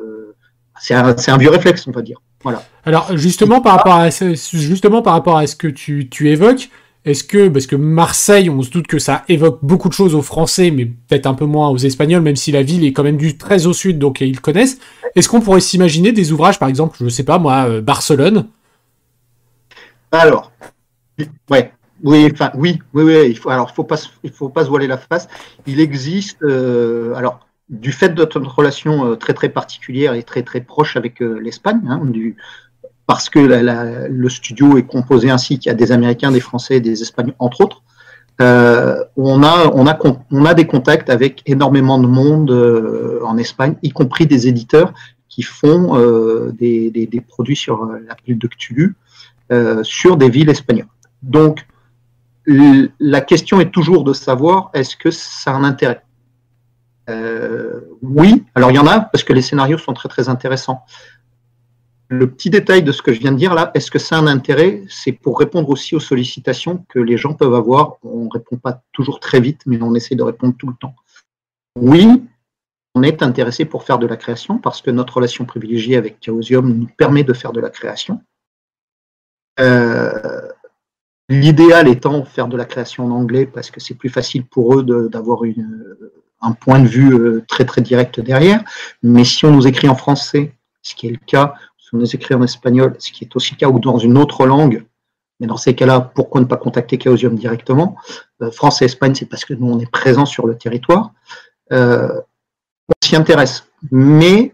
c'est 0.80 0.94
un 0.94 1.38
vieux 1.38 1.50
réflexe, 1.50 1.88
on 1.88 1.92
va 1.92 2.04
dire. 2.04 2.20
Voilà. 2.44 2.64
Alors 2.86 3.16
justement 3.18 3.62
par 3.62 3.78
rapport 3.78 3.96
à 3.96 4.10
justement 4.10 5.02
par 5.02 5.14
rapport 5.14 5.38
à 5.38 5.48
ce 5.48 5.56
que 5.56 5.68
tu, 5.68 6.10
tu 6.10 6.30
évoques, 6.30 6.70
est-ce 7.06 7.24
que 7.24 7.50
parce 7.50 7.68
que 7.68 7.76
Marseille, 7.76 8.50
on 8.50 8.62
se 8.62 8.70
doute 8.70 8.88
que 8.88 9.00
ça 9.00 9.24
évoque 9.28 9.60
beaucoup 9.62 9.90
de 9.90 9.94
choses 9.94 10.16
aux 10.16 10.22
Français, 10.22 10.72
mais 10.72 10.86
peut-être 10.86 11.26
un 11.26 11.34
peu 11.34 11.46
moins 11.46 11.70
aux 11.70 11.78
Espagnols, 11.78 12.22
même 12.22 12.38
si 12.38 12.52
la 12.52 12.64
ville 12.64 12.86
est 12.86 12.94
quand 12.94 13.04
même 13.04 13.18
du 13.18 13.38
très 13.38 13.66
au 13.66 13.74
sud, 13.74 14.00
donc 14.00 14.22
ils 14.22 14.40
connaissent. 14.40 14.78
Est-ce 15.16 15.28
qu'on 15.28 15.42
pourrait 15.42 15.60
s'imaginer 15.60 16.14
des 16.14 16.32
ouvrages, 16.32 16.60
par 16.60 16.70
exemple, 16.70 16.98
je 17.02 17.10
sais 17.10 17.24
pas 17.24 17.40
moi, 17.40 17.66
euh, 17.68 17.82
Barcelone? 17.82 18.48
Alors, 20.12 20.52
ouais. 21.50 21.74
Oui, 22.04 22.30
enfin, 22.34 22.52
oui, 22.56 22.80
oui, 22.94 23.04
oui. 23.04 23.28
Il 23.30 23.38
faut, 23.38 23.50
alors, 23.50 23.70
il 23.72 23.76
faut 23.76 23.84
pas, 23.84 23.98
il 24.24 24.32
faut 24.32 24.50
pas 24.50 24.64
se 24.64 24.70
voiler 24.70 24.88
la 24.88 24.98
face. 24.98 25.28
Il 25.66 25.80
existe, 25.80 26.42
euh, 26.44 27.14
alors, 27.16 27.40
du 27.74 27.92
fait 27.92 28.10
de 28.10 28.22
notre 28.22 28.56
relation 28.56 29.06
euh, 29.06 29.16
très 29.16 29.34
très 29.34 29.50
particulière 29.50 30.14
et 30.14 30.24
très 30.24 30.44
très 30.44 30.62
proche 30.62 30.96
avec 30.96 31.22
euh, 31.22 31.40
l'Espagne, 31.42 31.82
hein, 31.90 32.02
parce 33.08 33.30
que 33.30 33.40
le 33.40 34.30
studio 34.30 34.78
est 34.78 34.86
composé 34.86 35.30
ainsi 35.30 35.60
qu'il 35.60 35.70
y 35.70 35.74
a 35.74 35.76
des 35.76 35.92
Américains, 35.92 36.32
des 36.32 36.40
Français, 36.40 36.80
des 36.80 37.02
Espagnols, 37.02 37.36
entre 37.40 37.62
autres. 37.62 37.82
Euh, 38.42 39.04
on, 39.18 39.44
a, 39.44 40.54
des 40.54 40.66
contacts 40.66 41.10
avec 41.10 41.44
énormément 41.46 42.00
de 42.00 42.08
monde 42.08 42.52
en 43.26 43.38
Espagne, 43.38 43.76
y 43.84 43.90
compris 43.90 44.26
des 44.26 44.48
éditeurs 44.48 44.94
qui 45.28 45.42
font 45.42 45.98
des, 46.58 47.24
produits 47.28 47.58
sur 47.58 47.86
la 47.86 48.16
ville 48.26 48.40
de 48.40 48.48
Cthulhu, 48.48 48.96
sur 49.84 50.16
des 50.16 50.30
villes 50.30 50.50
espagnoles. 50.50 50.88
Donc, 51.22 51.68
la 52.48 53.20
question 53.20 53.60
est 53.60 53.70
toujours 53.70 54.06
de 54.06 54.14
savoir 54.14 54.72
est-ce 54.74 54.96
que 54.96 55.12
ça 55.12 55.52
a 55.52 55.56
un 55.56 55.66
intérêt? 55.66 56.03
Oui, 58.02 58.44
alors 58.56 58.72
il 58.72 58.76
y 58.76 58.80
en 58.80 58.88
a 58.88 59.02
parce 59.02 59.24
que 59.24 59.34
les 59.34 59.42
scénarios 59.42 59.78
sont 59.78 59.94
très 59.94 60.10
très 60.10 60.30
intéressants. 60.30 60.86
Le 62.10 62.30
petit 62.30 62.50
détail 62.50 62.84
de 62.84 62.92
ce 62.92 63.02
que 63.02 63.12
je 63.12 63.20
viens 63.20 63.32
de 63.32 63.38
dire 63.38 63.56
là, 63.56 63.72
est-ce 63.74 63.90
que 63.90 63.98
a 64.14 64.18
un 64.18 64.28
intérêt? 64.28 64.84
C'est 64.88 65.14
pour 65.14 65.40
répondre 65.40 65.70
aussi 65.70 65.96
aux 65.96 66.00
sollicitations 66.00 66.86
que 66.90 67.00
les 67.00 67.18
gens 67.18 67.34
peuvent 67.34 67.56
avoir. 67.56 67.98
On 68.04 68.26
ne 68.26 68.30
répond 68.30 68.58
pas 68.58 68.84
toujours 68.92 69.20
très 69.20 69.40
vite, 69.40 69.62
mais 69.66 69.82
on 69.82 69.96
essaie 69.96 70.16
de 70.16 70.22
répondre 70.22 70.54
tout 70.58 70.68
le 70.68 70.76
temps. 70.80 70.96
Oui, 71.76 72.24
on 72.94 73.02
est 73.02 73.24
intéressé 73.24 73.66
pour 73.66 73.84
faire 73.84 73.98
de 73.98 74.06
la 74.06 74.18
création 74.18 74.60
parce 74.60 74.82
que 74.82 74.92
notre 74.92 75.16
relation 75.16 75.46
privilégiée 75.46 75.98
avec 75.98 76.18
Chaosium 76.22 76.72
nous 76.72 76.88
permet 76.98 77.24
de 77.24 77.34
faire 77.34 77.52
de 77.52 77.60
la 77.60 77.72
création. 77.72 78.22
Euh, 79.60 80.50
l'idéal 81.30 81.88
étant 81.88 82.26
faire 82.26 82.48
de 82.48 82.58
la 82.58 82.66
création 82.66 83.06
en 83.06 83.12
anglais 83.12 83.48
parce 83.48 83.72
que 83.72 83.80
c'est 83.80 83.96
plus 83.96 84.10
facile 84.10 84.46
pour 84.46 84.78
eux 84.78 85.10
d'avoir 85.10 85.46
une, 85.46 85.86
un 86.44 86.52
point 86.52 86.80
de 86.80 86.88
vue 86.88 87.14
euh, 87.14 87.44
très 87.48 87.66
très 87.66 87.82
direct 87.82 88.20
derrière. 88.20 88.64
Mais 89.02 89.24
si 89.24 89.46
on 89.46 89.52
nous 89.52 89.66
écrit 89.66 89.88
en 89.88 89.96
français, 89.96 90.54
ce 90.82 90.96
qui 90.96 91.08
est 91.08 91.12
le 91.12 91.20
cas, 91.26 91.56
si 91.78 91.90
on 91.94 91.98
nous 91.98 92.16
écrit 92.16 92.36
en 92.36 92.44
espagnol, 92.44 92.96
ce 93.00 93.12
qui 93.12 93.24
est 93.24 93.36
aussi 93.36 93.54
le 93.54 93.58
cas, 93.58 93.70
ou 93.70 93.80
dans 93.80 93.98
une 93.98 94.18
autre 94.18 94.46
langue, 94.46 94.86
mais 95.40 95.48
dans 95.48 95.58
ces 95.58 95.74
cas-là, 95.74 96.00
pourquoi 96.02 96.42
ne 96.42 96.46
pas 96.46 96.58
contacter 96.58 97.00
Chaosium 97.02 97.36
directement? 97.36 97.96
Euh, 98.42 98.52
France 98.52 98.82
et 98.82 98.86
Espagne, 98.86 99.16
c'est 99.16 99.26
parce 99.26 99.46
que 99.46 99.54
nous, 99.54 99.72
on 99.72 99.80
est 99.80 99.90
présent 99.90 100.26
sur 100.26 100.46
le 100.46 100.58
territoire. 100.58 101.12
Euh, 101.72 102.22
on 102.90 102.94
s'y 103.06 103.16
intéresse. 103.16 103.66
Mais 103.92 104.54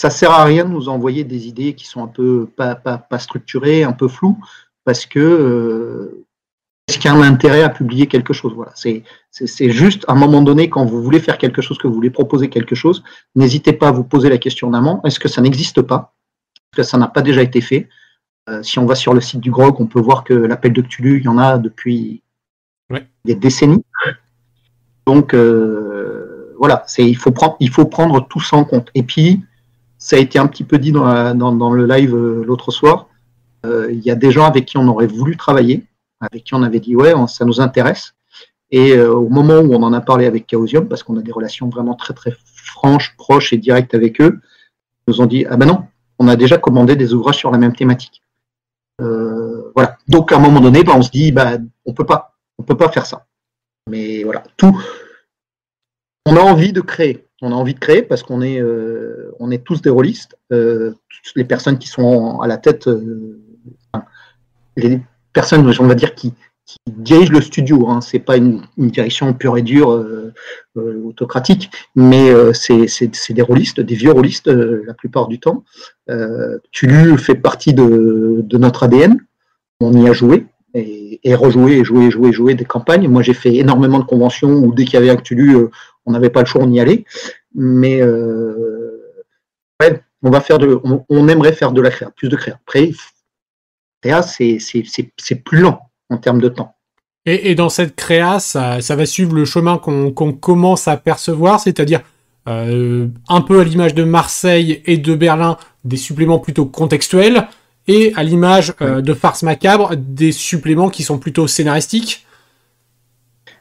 ça 0.00 0.10
sert 0.10 0.30
à 0.30 0.44
rien 0.44 0.64
de 0.64 0.70
nous 0.70 0.88
envoyer 0.88 1.24
des 1.24 1.48
idées 1.48 1.74
qui 1.74 1.86
sont 1.86 2.02
un 2.02 2.08
peu 2.08 2.46
pas, 2.56 2.74
pas, 2.74 2.98
pas 2.98 3.18
structurées, 3.18 3.84
un 3.84 3.92
peu 3.92 4.08
floues, 4.08 4.38
parce 4.84 5.04
que 5.06 6.24
est-ce 6.90 6.98
qu'il 6.98 7.08
y 7.08 7.14
a 7.14 7.16
un 7.16 7.22
intérêt 7.22 7.62
à 7.62 7.68
publier 7.68 8.08
quelque 8.08 8.32
chose 8.32 8.52
Voilà, 8.52 8.72
c'est 8.74 9.70
juste 9.70 10.04
à 10.08 10.12
un 10.12 10.16
moment 10.16 10.42
donné, 10.42 10.68
quand 10.68 10.84
vous 10.84 11.00
voulez 11.00 11.20
faire 11.20 11.38
quelque 11.38 11.62
chose, 11.62 11.78
que 11.78 11.86
vous 11.86 11.94
voulez 11.94 12.10
proposer 12.10 12.48
quelque 12.48 12.74
chose, 12.74 13.04
n'hésitez 13.36 13.72
pas 13.72 13.88
à 13.88 13.92
vous 13.92 14.02
poser 14.02 14.28
la 14.28 14.38
question 14.38 14.66
en 14.66 14.74
amont. 14.74 15.00
Est-ce 15.04 15.20
que 15.20 15.28
ça 15.28 15.40
n'existe 15.40 15.82
pas? 15.82 16.14
Est-ce 16.56 16.76
que 16.78 16.82
ça 16.82 16.98
n'a 16.98 17.06
pas 17.06 17.22
déjà 17.22 17.42
été 17.42 17.60
fait? 17.60 17.88
Euh, 18.48 18.64
Si 18.64 18.80
on 18.80 18.86
va 18.86 18.96
sur 18.96 19.14
le 19.14 19.20
site 19.20 19.38
du 19.38 19.52
GROG, 19.52 19.80
on 19.80 19.86
peut 19.86 20.00
voir 20.00 20.24
que 20.24 20.34
l'appel 20.34 20.72
de 20.72 20.82
Cthulhu, 20.82 21.18
il 21.18 21.24
y 21.24 21.28
en 21.28 21.38
a 21.38 21.58
depuis 21.58 22.22
des 23.24 23.36
décennies. 23.36 23.84
Donc 25.06 25.32
euh, 25.32 26.56
voilà, 26.58 26.84
il 26.98 27.16
faut, 27.16 27.30
prendre, 27.30 27.56
il 27.60 27.70
faut 27.70 27.84
prendre 27.84 28.26
tout 28.26 28.40
ça 28.40 28.56
en 28.56 28.64
compte. 28.64 28.90
Et 28.96 29.04
puis, 29.04 29.44
ça 29.96 30.16
a 30.16 30.18
été 30.18 30.40
un 30.40 30.48
petit 30.48 30.64
peu 30.64 30.78
dit 30.78 30.90
dans, 30.90 31.36
dans 31.36 31.72
le 31.72 31.86
live 31.86 32.16
euh, 32.16 32.42
l'autre 32.44 32.72
soir, 32.72 33.06
il 33.64 34.00
y 34.00 34.10
a 34.10 34.16
des 34.16 34.32
gens 34.32 34.46
avec 34.46 34.64
qui 34.64 34.76
on 34.78 34.88
aurait 34.88 35.06
voulu 35.06 35.36
travailler 35.36 35.86
avec 36.20 36.44
qui 36.44 36.54
on 36.54 36.62
avait 36.62 36.80
dit 36.80 36.96
ouais, 36.96 37.14
ça 37.26 37.44
nous 37.44 37.60
intéresse. 37.60 38.14
Et 38.70 38.92
euh, 38.92 39.12
au 39.12 39.28
moment 39.28 39.58
où 39.58 39.74
on 39.74 39.82
en 39.82 39.92
a 39.92 40.00
parlé 40.00 40.26
avec 40.26 40.48
Chaosium, 40.48 40.88
parce 40.88 41.02
qu'on 41.02 41.16
a 41.18 41.22
des 41.22 41.32
relations 41.32 41.68
vraiment 41.68 41.94
très 41.94 42.14
très 42.14 42.32
franches, 42.54 43.16
proches 43.16 43.52
et 43.52 43.58
directes 43.58 43.94
avec 43.94 44.20
eux, 44.20 44.40
ils 45.06 45.10
nous 45.10 45.20
ont 45.20 45.26
dit 45.26 45.44
ah 45.48 45.56
ben 45.56 45.66
non, 45.66 45.84
on 46.18 46.28
a 46.28 46.36
déjà 46.36 46.58
commandé 46.58 46.94
des 46.94 47.12
ouvrages 47.12 47.36
sur 47.36 47.50
la 47.50 47.58
même 47.58 47.74
thématique. 47.74 48.22
Euh, 49.00 49.72
voilà. 49.74 49.98
Donc 50.08 50.30
à 50.30 50.36
un 50.36 50.40
moment 50.40 50.60
donné, 50.60 50.84
ben, 50.84 50.94
on 50.96 51.02
se 51.02 51.10
dit 51.10 51.32
bah 51.32 51.58
on 51.84 51.94
peut 51.94 52.06
pas, 52.06 52.36
on 52.58 52.62
peut 52.62 52.76
pas 52.76 52.90
faire 52.90 53.06
ça. 53.06 53.26
Mais 53.88 54.22
voilà, 54.22 54.44
tout. 54.56 54.80
On 56.26 56.36
a 56.36 56.40
envie 56.40 56.72
de 56.72 56.80
créer. 56.80 57.26
On 57.42 57.50
a 57.52 57.54
envie 57.54 57.74
de 57.74 57.78
créer 57.80 58.02
parce 58.02 58.22
qu'on 58.22 58.42
est, 58.42 58.60
euh, 58.60 59.34
on 59.40 59.50
est 59.50 59.64
tous 59.64 59.80
des 59.80 59.90
rôlistes. 59.90 60.36
toutes 60.50 61.36
les 61.36 61.44
personnes 61.44 61.78
qui 61.78 61.88
sont 61.88 62.40
à 62.40 62.46
la 62.46 62.58
tête, 62.58 62.88
les, 64.76 65.00
personnes, 65.32 65.72
on 65.78 65.86
va 65.86 65.94
dire, 65.94 66.14
qui, 66.14 66.34
dirige 66.86 67.32
le 67.32 67.40
studio. 67.40 67.88
Hein. 67.88 68.00
C'est 68.00 68.20
pas 68.20 68.36
une, 68.36 68.62
direction 68.76 69.32
pure 69.34 69.58
et 69.58 69.62
dure 69.62 69.90
euh, 69.90 70.32
euh, 70.76 71.02
autocratique, 71.04 71.68
mais 71.96 72.30
c'est 72.54 73.32
des 73.32 73.42
rôlistes, 73.42 73.80
des 73.80 73.96
vieux 73.96 74.12
rôlistes 74.12 74.46
la 74.46 74.94
plupart 74.94 75.26
du 75.26 75.40
temps. 75.40 75.64
Tulu 76.70 77.18
fait 77.18 77.34
partie 77.34 77.74
de, 77.74 78.44
notre 78.52 78.84
ADN. 78.84 79.18
On 79.80 79.92
y 79.92 80.08
a 80.08 80.12
joué 80.12 80.46
et, 80.74 81.18
et 81.24 81.34
rejoué, 81.34 81.78
et 81.78 81.84
joué, 81.84 82.10
joué, 82.10 82.32
joué 82.32 82.54
des 82.54 82.64
campagnes. 82.64 83.08
Moi, 83.08 83.22
j'ai 83.22 83.34
fait 83.34 83.56
énormément 83.56 83.98
de 83.98 84.04
conventions 84.04 84.52
où 84.52 84.72
dès 84.72 84.84
qu'il 84.84 84.94
y 84.94 84.96
avait 84.98 85.10
un 85.10 85.16
Tulu, 85.16 85.56
on 86.06 86.12
n'avait 86.12 86.30
pas 86.30 86.40
le 86.40 86.46
choix, 86.46 86.62
on 86.62 86.70
y 86.70 86.78
allait. 86.78 87.04
Mais 87.54 88.00
on 90.22 90.30
va 90.30 90.40
faire 90.40 90.58
de, 90.58 90.80
on, 91.08 91.28
aimerait 91.28 91.52
faire 91.52 91.72
de 91.72 91.80
la 91.80 91.90
créa, 91.90 92.10
plus 92.10 92.28
de 92.28 92.36
créa. 92.36 92.58
Créa, 94.00 94.22
c'est 94.22 95.34
plus 95.44 95.60
lent 95.60 95.80
en 96.08 96.18
termes 96.18 96.40
de 96.40 96.48
temps. 96.48 96.74
Et, 97.26 97.54
dans 97.54 97.68
cette 97.68 97.96
créa, 97.96 98.40
ça, 98.40 98.78
va 98.80 99.06
suivre 99.06 99.34
le 99.34 99.44
chemin 99.44 99.78
qu'on 99.78 100.32
commence 100.32 100.88
à 100.88 100.96
percevoir, 100.96 101.60
c'est-à-dire 101.60 102.00
euh, 102.48 103.08
un 103.28 103.40
peu 103.42 103.60
à 103.60 103.64
l'image 103.64 103.94
de 103.94 104.04
Marseille 104.04 104.82
et 104.86 104.96
de 104.96 105.14
Berlin, 105.14 105.58
des 105.84 105.98
suppléments 105.98 106.38
plutôt 106.38 106.64
contextuels, 106.64 107.46
et 107.86 108.12
à 108.16 108.22
l'image 108.22 108.72
euh, 108.80 109.02
de 109.02 109.12
Farce 109.12 109.42
Macabre, 109.42 109.96
des 109.96 110.32
suppléments 110.32 110.88
qui 110.88 111.02
sont 111.02 111.18
plutôt 111.18 111.46
scénaristiques. 111.46 112.26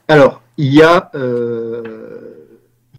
Alors, 0.08 0.42
il 0.58 0.74
y 0.74 0.82
a 0.82 1.12
euh, 1.16 2.30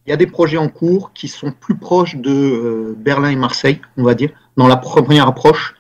il 0.06 0.11
y 0.11 0.12
a 0.12 0.16
des 0.16 0.26
projets 0.26 0.56
en 0.56 0.68
cours 0.68 1.12
qui 1.14 1.28
sont 1.28 1.52
plus 1.52 1.76
proches 1.76 2.16
de 2.16 2.94
Berlin 2.99 3.30
et 3.30 3.37
Marseille, 3.37 3.80
on 3.97 4.02
va 4.02 4.14
dire, 4.14 4.30
dans 4.56 4.66
la 4.66 4.76
première 4.76 5.28
approche, 5.28 5.75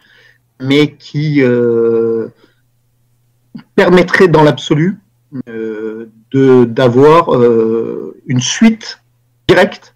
mais 0.60 0.94
qui 0.96 1.42
euh, 1.42 2.28
permettraient 3.74 4.28
dans 4.28 4.42
l'absolu 4.42 4.98
euh, 5.48 6.10
d'avoir 6.32 7.30
une 8.26 8.40
suite 8.40 9.02
directe 9.48 9.94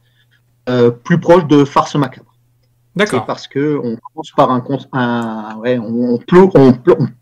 plus 1.04 1.20
proche 1.20 1.46
de 1.46 1.64
Farce 1.64 1.94
Macabre. 1.94 2.34
D'accord. 2.96 3.26
Parce 3.26 3.48
que 3.48 3.78
on 3.82 3.96
commence 3.96 4.30
par 4.36 4.50
un, 4.50 4.62
un 4.92 5.56
ouais, 5.56 5.78
on, 5.78 6.18
on, 6.30 6.72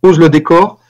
pose 0.02 0.18
le 0.18 0.28
décor 0.28 0.80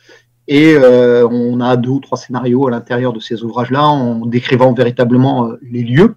et 0.49 0.75
euh, 0.75 1.27
on 1.29 1.61
a 1.61 1.77
deux 1.77 1.91
ou 1.91 2.01
trois 2.01 2.19
scénarios 2.19 2.67
à 2.67 2.71
l'intérieur 2.71 3.13
de 3.13 3.21
ces 3.21 3.45
ouvrages-là 3.45 3.85
en 3.85 4.27
décrivant 4.27 4.73
véritablement 4.73 5.47
euh, 5.47 5.59
les 5.63 5.83
lieux. 5.83 6.17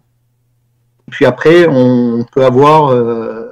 Puis 1.12 1.26
après, 1.26 1.68
on 1.68 2.26
peut 2.32 2.44
avoir 2.44 2.88
euh, 2.88 3.45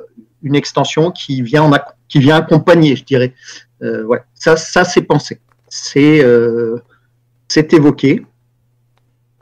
une 0.44 0.56
extension 0.56 1.12
qui 1.12 1.42
vient, 1.42 1.70
qui 2.08 2.20
vient 2.20 2.38
accompagner, 2.38 2.96
je 2.96 3.04
dirais. 3.04 3.34
voilà. 3.80 4.24
Ça, 4.34 4.58
ça 4.58 4.84
c'est 4.84 5.02
pensé. 5.02 5.40
C'est 5.70 6.20
évoqué. 7.74 8.26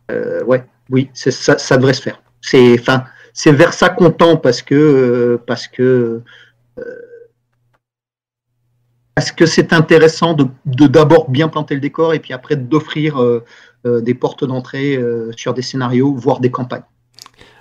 ouais, 0.09 0.63
oui, 0.89 1.09
ça, 1.13 1.57
ça 1.57 1.77
devrait 1.77 1.93
se 1.93 2.01
faire. 2.01 2.21
C'est 2.41 3.51
vers 3.51 3.73
ça 3.73 3.89
qu'on 3.89 4.11
tend 4.11 4.37
parce 4.37 4.61
que, 4.61 5.39
parce 5.45 5.67
que 5.67 6.23
c'est 9.45 9.73
intéressant 9.73 10.33
de 10.33 10.47
d'abord 10.65 11.29
bien 11.29 11.47
planter 11.47 11.75
le 11.75 11.81
décor 11.81 12.13
et 12.13 12.19
puis 12.19 12.33
après 12.33 12.55
d'offrir 12.55 13.21
euh, 13.21 13.43
euh, 13.85 14.01
des 14.01 14.13
portes 14.13 14.45
d'entrée 14.45 14.95
euh, 14.95 15.31
sur 15.35 15.53
des 15.53 15.61
scénarios, 15.61 16.13
voire 16.15 16.39
des 16.39 16.51
campagnes 16.51 16.83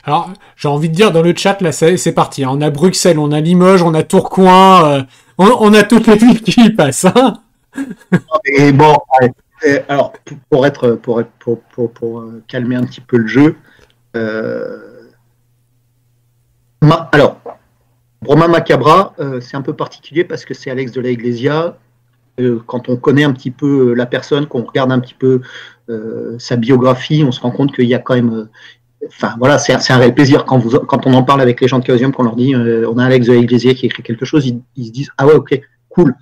Alors, 0.05 0.31
j'ai 0.57 0.69
envie 0.69 0.89
de 0.89 0.95
dire 0.95 1.13
dans 1.13 1.23
le 1.23 1.35
chat, 1.37 1.61
là, 1.61 1.73
c'est 1.73 2.15
parti. 2.15 2.45
Hein. 2.45 2.51
On 2.53 2.61
a 2.61 2.71
Bruxelles, 2.71 3.19
on 3.19 3.33
a 3.33 3.41
Limoges, 3.41 3.83
on 3.83 3.95
a 3.95 4.03
Tourcoing, 4.03 5.07
on, 5.39 5.75
a 5.75 5.83
toutes 5.83 6.07
les 6.07 6.17
villes 6.17 6.43
qui 6.43 6.61
y 6.61 6.71
passent. 6.71 7.07
Et 8.45 8.73
bon, 8.73 8.97
alors, 9.89 10.13
pour, 10.49 10.67
être, 10.67 10.93
pour, 10.93 11.23
pour, 11.39 11.93
pour, 11.93 12.25
calmer 12.49 12.77
un 12.77 12.85
petit 12.85 13.01
peu 13.01 13.19
le 13.19 13.27
jeu, 13.27 13.57
alors, 17.13 17.41
Romain 18.25 18.49
Macabra, 18.49 19.15
euh, 19.19 19.41
c'est 19.41 19.57
un 19.57 19.63
peu 19.63 19.75
particulier 19.75 20.25
parce 20.25 20.45
que 20.45 20.55
c'est 20.55 20.71
Alex 20.71 20.93
de 20.93 21.01
la 21.01 21.11
Iglesia. 21.11 21.79
Euh, 22.39 22.61
quand 22.67 22.89
on 22.89 22.97
connaît 22.97 23.25
un 23.25 23.33
petit 23.33 23.51
peu 23.51 23.91
euh, 23.91 23.95
la 23.95 24.07
personne, 24.07 24.47
qu'on 24.47 24.63
regarde 24.63 24.93
un 24.93 25.01
petit 25.01 25.15
peu 25.15 25.43
sa 26.39 26.55
biographie, 26.55 27.25
on 27.27 27.33
se 27.33 27.41
rend 27.41 27.51
compte 27.51 27.75
qu'il 27.75 27.87
y 27.87 27.95
a 27.95 27.99
quand 27.99 28.15
même. 28.15 28.49
Enfin 29.07 29.35
voilà, 29.39 29.59
c'est 29.59 29.73
un 29.73 29.97
réel 29.97 30.15
plaisir 30.15 30.45
quand, 30.45 30.59
vous, 30.59 30.79
quand 30.81 31.07
on 31.07 31.15
en 31.15 31.23
parle 31.23 31.41
avec 31.41 31.61
les 31.61 31.69
gens 31.69 31.79
de 31.79 31.85
Chaosium, 31.85 32.13
qu'on 32.13 32.23
leur 32.23 32.37
dit 32.37 32.55
on 32.55 32.99
a 32.99 33.05
Alex 33.05 33.27
de 33.27 33.33
la 33.33 33.39
Iglesia 33.39 33.75
qui 33.75 33.87
écrit 33.87 34.03
quelque 34.03 34.25
chose, 34.25 34.47
ils, 34.47 34.87
se 34.87 34.93
disent 34.93 35.11
ah 35.17 35.27
ouais 35.27 35.35
ok 35.35 35.59
cool. 35.89 36.15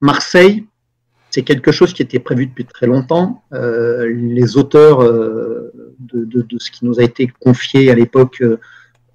Marseille, 0.00 0.66
c'est 1.30 1.42
quelque 1.42 1.70
chose 1.70 1.92
qui 1.92 2.02
était 2.02 2.18
prévu 2.18 2.46
depuis 2.46 2.64
très 2.64 2.86
longtemps. 2.86 3.44
les 3.52 4.56
auteurs 4.56 4.98
de, 5.02 6.58
ce 6.58 6.70
qui 6.70 6.84
nous 6.84 6.98
a 6.98 7.04
été 7.04 7.30
confié 7.40 7.90
à 7.90 7.94
l'époque 7.94 8.42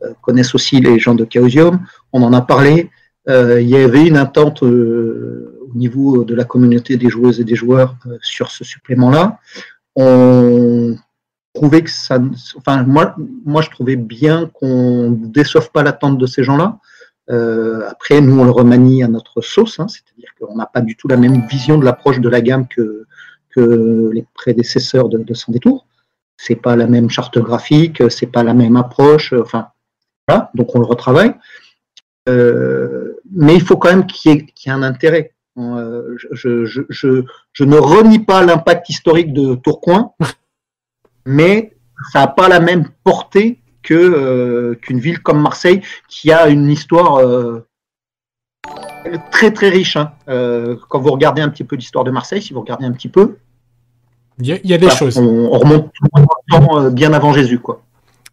euh, 0.06 0.14
connaissent 0.22 0.56
aussi 0.56 0.80
les 0.82 1.00
gens 1.00 1.16
de 1.16 1.26
Chaosium. 1.30 1.80
On 2.12 2.22
en 2.24 2.34
a 2.34 2.42
parlé. 2.42 2.90
Euh, 3.30 3.62
il 3.62 3.70
y 3.70 3.76
avait 3.76 4.06
une 4.06 4.18
attente 4.18 4.64
euh, 4.64 5.60
au 5.72 5.78
niveau 5.78 6.24
de 6.24 6.36
la 6.36 6.44
communauté 6.44 6.98
des 6.98 7.10
joueuses 7.10 7.40
et 7.40 7.44
des 7.44 7.56
joueurs 7.56 7.96
sur 8.22 8.52
ce 8.52 8.64
supplément-là. 8.64 9.40
Trouvait 11.56 11.84
que 11.84 11.90
ça. 11.90 12.20
Enfin, 12.58 12.84
moi, 12.84 13.16
moi 13.46 13.62
je 13.62 13.70
trouvais 13.72 13.96
bien 13.96 14.50
qu'on 14.54 15.10
ne 15.10 15.28
déçoive 15.28 15.72
pas 15.72 15.84
l'attente 15.84 16.18
de 16.18 16.26
ces 16.28 16.44
gens-là. 16.44 16.78
après, 17.90 18.22
nous, 18.22 18.40
on 18.40 18.44
le 18.44 18.52
remanie 18.52 19.04
à 19.04 19.08
notre 19.08 19.42
sauce, 19.42 19.80
hein, 19.80 19.88
c'est-à-dire 19.88 20.30
qu'on 20.40 20.56
n'a 20.56 20.68
pas 20.68 20.82
du 20.82 20.96
tout 20.96 21.08
la 21.08 21.18
même 21.18 21.48
vision 21.48 21.78
de 21.80 21.86
l'approche 21.86 22.20
de 22.20 22.30
la 22.30 22.42
gamme 22.42 22.68
que, 22.68 23.06
que 23.50 24.12
les 24.14 24.26
prédécesseurs 24.36 25.10
de, 25.10 25.18
de 25.18 25.34
Sans 25.34 25.52
Détour. 25.52 25.88
C'est 26.38 26.56
pas 26.56 26.76
la 26.76 26.86
même 26.86 27.10
charte 27.10 27.40
graphique, 27.40 28.04
c'est 28.12 28.28
pas 28.28 28.44
la 28.44 28.54
même 28.54 28.76
approche. 28.76 29.34
Enfin, 29.34 29.70
donc 30.54 30.76
on 30.76 30.80
le 30.80 30.86
retravaille. 30.86 31.34
Euh, 32.28 33.14
mais 33.32 33.56
il 33.56 33.62
faut 33.62 33.78
quand 33.78 33.90
même 33.90 34.08
qu'il 34.08 34.32
y, 34.32 34.36
ait 34.38 34.72
un 34.72 34.84
intérêt. 34.84 35.34
Euh, 35.58 36.18
je, 36.32 37.64
ne 37.64 37.78
renie 37.78 38.20
pas 38.20 38.44
l'impact 38.44 38.90
historique 38.90 39.34
de 39.34 39.56
Tourcoing, 39.56 40.14
mais 41.26 41.74
ça 42.12 42.20
n'a 42.20 42.28
pas 42.28 42.50
la 42.50 42.60
même 42.60 42.88
portée 43.04 43.60
que 43.84 43.94
euh, 43.94 44.76
qu'une 44.76 45.00
ville 45.00 45.20
comme 45.20 45.42
Marseille 45.42 45.82
qui 46.08 46.32
a 46.32 46.48
une 46.48 46.70
histoire 46.70 47.22
très 49.32 49.52
très 49.52 49.70
riche. 49.70 49.96
Hein. 49.96 50.12
quand 50.90 51.00
vous 51.00 51.12
regardez 51.12 51.42
un 51.42 51.50
petit 51.50 51.64
peu 51.64 51.76
l'histoire 51.76 52.04
de 52.04 52.12
Marseille, 52.12 52.42
si 52.42 52.54
vous 52.54 52.62
regardez 52.62 52.86
un 52.86 52.92
petit 52.92 53.10
peu, 53.10 53.38
il 54.40 54.48
y, 54.48 54.74
a 54.74 54.78
des 54.78 54.90
choses. 54.90 55.18
On, 55.18 55.50
remonte 55.58 56.94
bien 56.94 57.14
avant 57.14 57.32
Jésus, 57.32 57.60
quoi. 57.60 57.82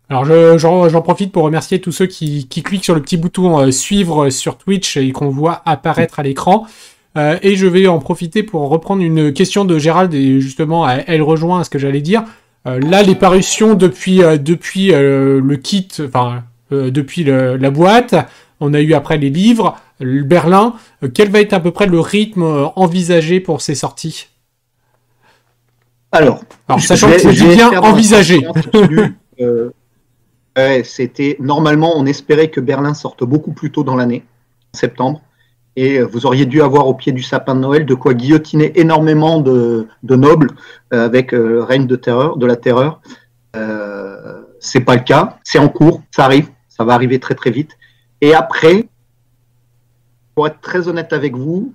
Alors 0.09 0.59
j'en 0.59 1.01
profite 1.01 1.33
pour 1.33 1.45
remercier 1.45 1.81
tous 1.81 1.93
ceux 1.93 2.07
qui, 2.07 2.47
cliquent 2.49 2.85
sur 2.85 2.95
le 2.95 3.01
petit 3.01 3.17
bouton 3.17 3.59
euh, 3.59 3.71
suivre 3.71 4.29
sur 4.31 4.59
Twitch 4.59 4.97
et 4.97 5.11
qu'on 5.13 5.31
voit 5.31 5.63
apparaître 5.65 6.19
à 6.19 6.23
l'écran. 6.23 6.67
Euh, 7.17 7.39
et 7.43 7.57
je 7.57 7.67
vais 7.67 7.87
en 7.87 7.99
profiter 7.99 8.43
pour 8.43 8.69
reprendre 8.69 9.03
une 9.03 9.33
question 9.33 9.65
de 9.65 9.79
Gérald 9.79 10.13
et 10.13 10.41
justement 10.41 10.89
elle 10.89 11.23
rejoint 11.23 11.63
ce 11.63 11.71
que 11.71 11.79
j'allais 11.79 12.01
dire. 12.01 12.25
Euh, 12.67 12.79
là 12.79 13.03
les 13.03 13.15
parutions 13.15 13.75
depuis 13.75 14.19
depuis 14.19 14.89
le 14.93 15.57
kit, 15.57 15.89
enfin 16.05 16.45
depuis 16.71 17.25
la 17.25 17.71
boîte, 17.71 18.15
on 18.61 18.73
a 18.75 18.81
eu 18.81 18.95
après 18.95 19.19
les 19.19 19.31
livres, 19.31 19.77
le 20.01 20.23
Berlin. 20.23 20.75
quel 21.15 21.31
va 21.31 21.41
être 21.41 21.53
à 21.53 21.61
peu 21.61 21.71
près 21.71 21.87
le 21.87 22.01
rythme 22.01 22.71
envisagé 22.77 23.41
pour 23.41 23.61
ces 23.61 23.75
sorties? 23.75 24.29
Alors, 26.13 26.43
sachant 26.79 27.11
que 27.11 27.19
c'est 27.19 27.33
bien 27.33 27.71
envisagé. 27.81 28.47
c'était 30.85 31.37
normalement, 31.41 31.93
on 31.97 32.07
espérait 32.07 32.49
que 32.49 32.61
Berlin 32.61 32.95
sorte 32.95 33.25
beaucoup 33.25 33.53
plus 33.53 33.73
tôt 33.73 33.83
dans 33.83 33.97
l'année, 33.97 34.25
en 34.75 34.79
septembre, 34.79 35.23
et 35.77 35.99
euh, 35.99 36.05
vous 36.05 36.27
auriez 36.27 36.47
dû 36.47 36.63
avoir 36.63 36.87
au 36.87 36.95
pied 36.95 37.13
du 37.13 37.23
sapin 37.23 37.55
de 37.55 37.61
Noël 37.61 37.87
de 37.87 37.95
quoi 37.95 38.15
guillotiner 38.15 38.79
énormément 38.79 39.41
de, 39.41 39.89
nobles 40.03 40.51
euh, 40.93 41.05
avec 41.05 41.33
euh, 41.33 41.49
le 41.49 41.63
règne 41.63 41.87
de 41.87 41.97
terreur, 41.97 42.37
de 42.37 42.47
la 42.47 42.57
terreur. 42.57 43.01
Euh, 43.57 44.43
c'est 44.61 44.81
pas 44.81 44.95
le 44.95 45.03
cas, 45.03 45.39
c'est 45.45 45.59
en 45.59 45.69
cours, 45.69 46.03
ça 46.11 46.25
arrive, 46.25 46.49
ça 46.69 46.85
va 46.85 46.95
arriver 46.95 47.19
très 47.19 47.35
très 47.35 47.51
vite. 47.51 47.77
Et 48.21 48.35
après, 48.35 48.89
pour 50.35 50.47
être 50.47 50.61
très 50.61 50.89
honnête 50.89 51.13
avec 51.13 51.37
vous, 51.37 51.73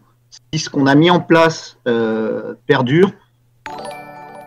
si 0.53 0.59
ce 0.59 0.69
qu'on 0.69 0.87
a 0.87 0.95
mis 0.95 1.09
en 1.09 1.19
place 1.19 1.77
perdure, 2.65 3.11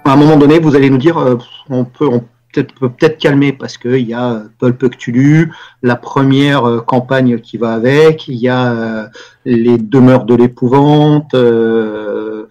à 0.05 0.13
un 0.13 0.17
moment 0.17 0.37
donné, 0.37 0.59
vous 0.59 0.75
allez 0.75 0.89
nous 0.89 0.99
dire, 0.99 1.39
on 1.69 1.85
peut, 1.85 2.09
peut 2.53 2.91
peut-être 2.91 3.19
calmer 3.19 3.53
parce 3.53 3.79
qu'il 3.79 4.07
y 4.07 4.15
a 4.15 4.43
Pulp 4.59 4.89
Cthulhu, 4.91 5.53
la 5.83 5.97
première 5.97 6.65
euh, 6.65 6.81
campagne 6.81 7.41
qui 7.41 7.59
va 7.59 7.75
avec, 7.75 8.29
il 8.29 8.37
y 8.37 8.49
a 8.49 8.73
euh, 8.73 9.09
les 9.45 9.79
demeures 9.79 10.25
de 10.25 10.35
l'épouvante. 10.35 11.35
Euh, 11.35 12.49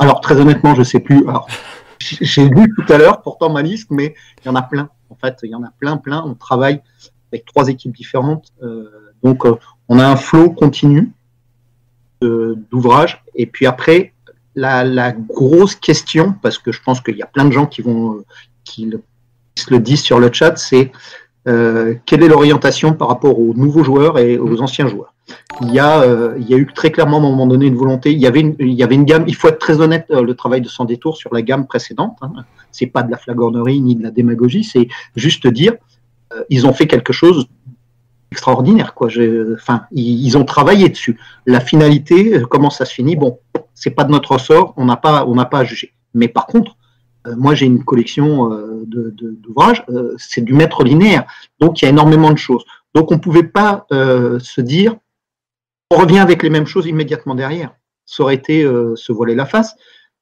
alors 0.00 0.20
très 0.20 0.40
honnêtement, 0.40 0.74
je 0.74 0.82
sais 0.82 1.00
plus. 1.00 1.24
j'ai 2.00 2.48
lu 2.48 2.72
tout 2.76 2.92
à 2.92 2.98
l'heure 2.98 3.22
pourtant 3.22 3.50
ma 3.50 3.62
liste, 3.62 3.90
mais 3.90 4.14
il 4.42 4.46
y 4.46 4.48
en 4.48 4.54
a 4.54 4.62
plein. 4.62 4.88
En 5.10 5.14
fait, 5.14 5.38
il 5.42 5.50
y 5.50 5.54
en 5.54 5.62
a 5.62 5.70
plein, 5.78 5.96
plein. 5.98 6.22
On 6.24 6.34
travaille 6.34 6.80
avec 7.32 7.44
trois 7.44 7.68
équipes 7.68 7.94
différentes, 7.94 8.52
donc 9.22 9.44
on 9.88 9.98
a 9.98 10.06
un 10.06 10.16
flot 10.16 10.50
continu 10.50 11.12
d'ouvrages. 12.20 13.22
Et 13.34 13.46
puis 13.46 13.66
après, 13.66 14.12
la, 14.54 15.12
grosse 15.12 15.74
question, 15.74 16.34
parce 16.42 16.58
que 16.58 16.72
je 16.72 16.82
pense 16.82 17.00
qu'il 17.00 17.16
y 17.16 17.22
a 17.22 17.26
plein 17.26 17.44
de 17.44 17.52
gens 17.52 17.66
qui 17.66 17.82
vont 17.82 18.24
qui 18.64 18.86
le, 18.86 19.02
le 19.68 19.78
disent 19.78 20.02
sur 20.02 20.18
le 20.18 20.30
chat, 20.32 20.56
c'est 20.56 20.92
euh, 21.48 21.96
quelle 22.06 22.22
est 22.22 22.28
l'orientation 22.28 22.92
par 22.94 23.08
rapport 23.08 23.38
aux 23.38 23.54
nouveaux 23.54 23.82
joueurs 23.82 24.18
et 24.18 24.38
aux 24.38 24.58
mm. 24.58 24.62
anciens 24.62 24.86
joueurs? 24.86 25.14
Il 25.60 25.72
y, 25.72 25.78
a, 25.78 26.02
euh, 26.02 26.36
il 26.38 26.48
y 26.48 26.54
a 26.54 26.56
eu 26.56 26.66
très 26.66 26.90
clairement 26.90 27.18
à 27.18 27.20
un 27.20 27.22
moment 27.22 27.46
donné 27.46 27.66
une 27.66 27.76
volonté. 27.76 28.12
Il 28.12 28.18
y 28.18 28.26
avait 28.26 28.40
une, 28.40 28.56
il 28.58 28.72
y 28.72 28.82
avait 28.82 28.94
une 28.94 29.04
gamme. 29.04 29.24
Il 29.26 29.34
faut 29.34 29.48
être 29.48 29.58
très 29.58 29.80
honnête. 29.80 30.06
Euh, 30.10 30.22
le 30.22 30.34
travail 30.34 30.60
de 30.60 30.68
Sans 30.68 30.84
détour 30.84 31.16
sur 31.16 31.32
la 31.32 31.42
gamme 31.42 31.66
précédente, 31.66 32.16
hein, 32.22 32.32
c'est 32.70 32.86
pas 32.86 33.02
de 33.02 33.10
la 33.10 33.16
flagornerie 33.16 33.80
ni 33.80 33.96
de 33.96 34.02
la 34.02 34.10
démagogie. 34.10 34.64
C'est 34.64 34.88
juste 35.16 35.46
dire 35.46 35.74
ils 36.48 36.66
ont 36.66 36.72
fait 36.72 36.86
quelque 36.86 37.12
chose 37.12 37.46
extraordinaire. 38.30 38.94
Quoi. 38.94 39.08
enfin, 39.54 39.82
ils, 39.92 40.38
ont 40.38 40.46
travaillé 40.46 40.88
dessus. 40.88 41.20
La 41.44 41.60
finalité, 41.60 42.40
comment 42.48 42.70
ça 42.70 42.86
se 42.86 42.94
finit? 42.94 43.16
Bon, 43.16 43.38
c'est 43.74 43.90
pas 43.90 44.04
de 44.04 44.10
notre 44.10 44.32
ressort. 44.32 44.72
On 44.78 44.86
n'a 44.86 44.96
pas, 44.96 45.26
on 45.26 45.34
n'a 45.34 45.44
pas 45.44 45.58
à 45.58 45.64
juger. 45.64 45.92
Mais 46.14 46.28
par 46.28 46.46
contre, 46.46 46.72
euh, 46.72 46.81
moi, 47.26 47.54
j'ai 47.54 47.66
une 47.66 47.84
collection 47.84 48.52
euh, 48.52 48.84
d'ouvrages, 48.86 49.84
euh, 49.88 50.14
c'est 50.18 50.40
du 50.40 50.52
maître 50.52 50.84
linéaire. 50.84 51.24
Donc, 51.60 51.80
il 51.80 51.84
y 51.84 51.88
a 51.88 51.90
énormément 51.90 52.30
de 52.30 52.38
choses. 52.38 52.64
Donc, 52.94 53.10
on 53.10 53.14
ne 53.14 53.20
pouvait 53.20 53.42
pas 53.44 53.86
se 53.90 54.60
dire, 54.60 54.96
on 55.90 55.96
revient 55.96 56.18
avec 56.18 56.42
les 56.42 56.50
mêmes 56.50 56.66
choses 56.66 56.86
immédiatement 56.86 57.34
derrière. 57.34 57.74
Ça 58.04 58.22
aurait 58.22 58.34
été 58.34 58.64
se 58.64 59.12
voiler 59.12 59.34
la 59.34 59.46
face. 59.46 59.74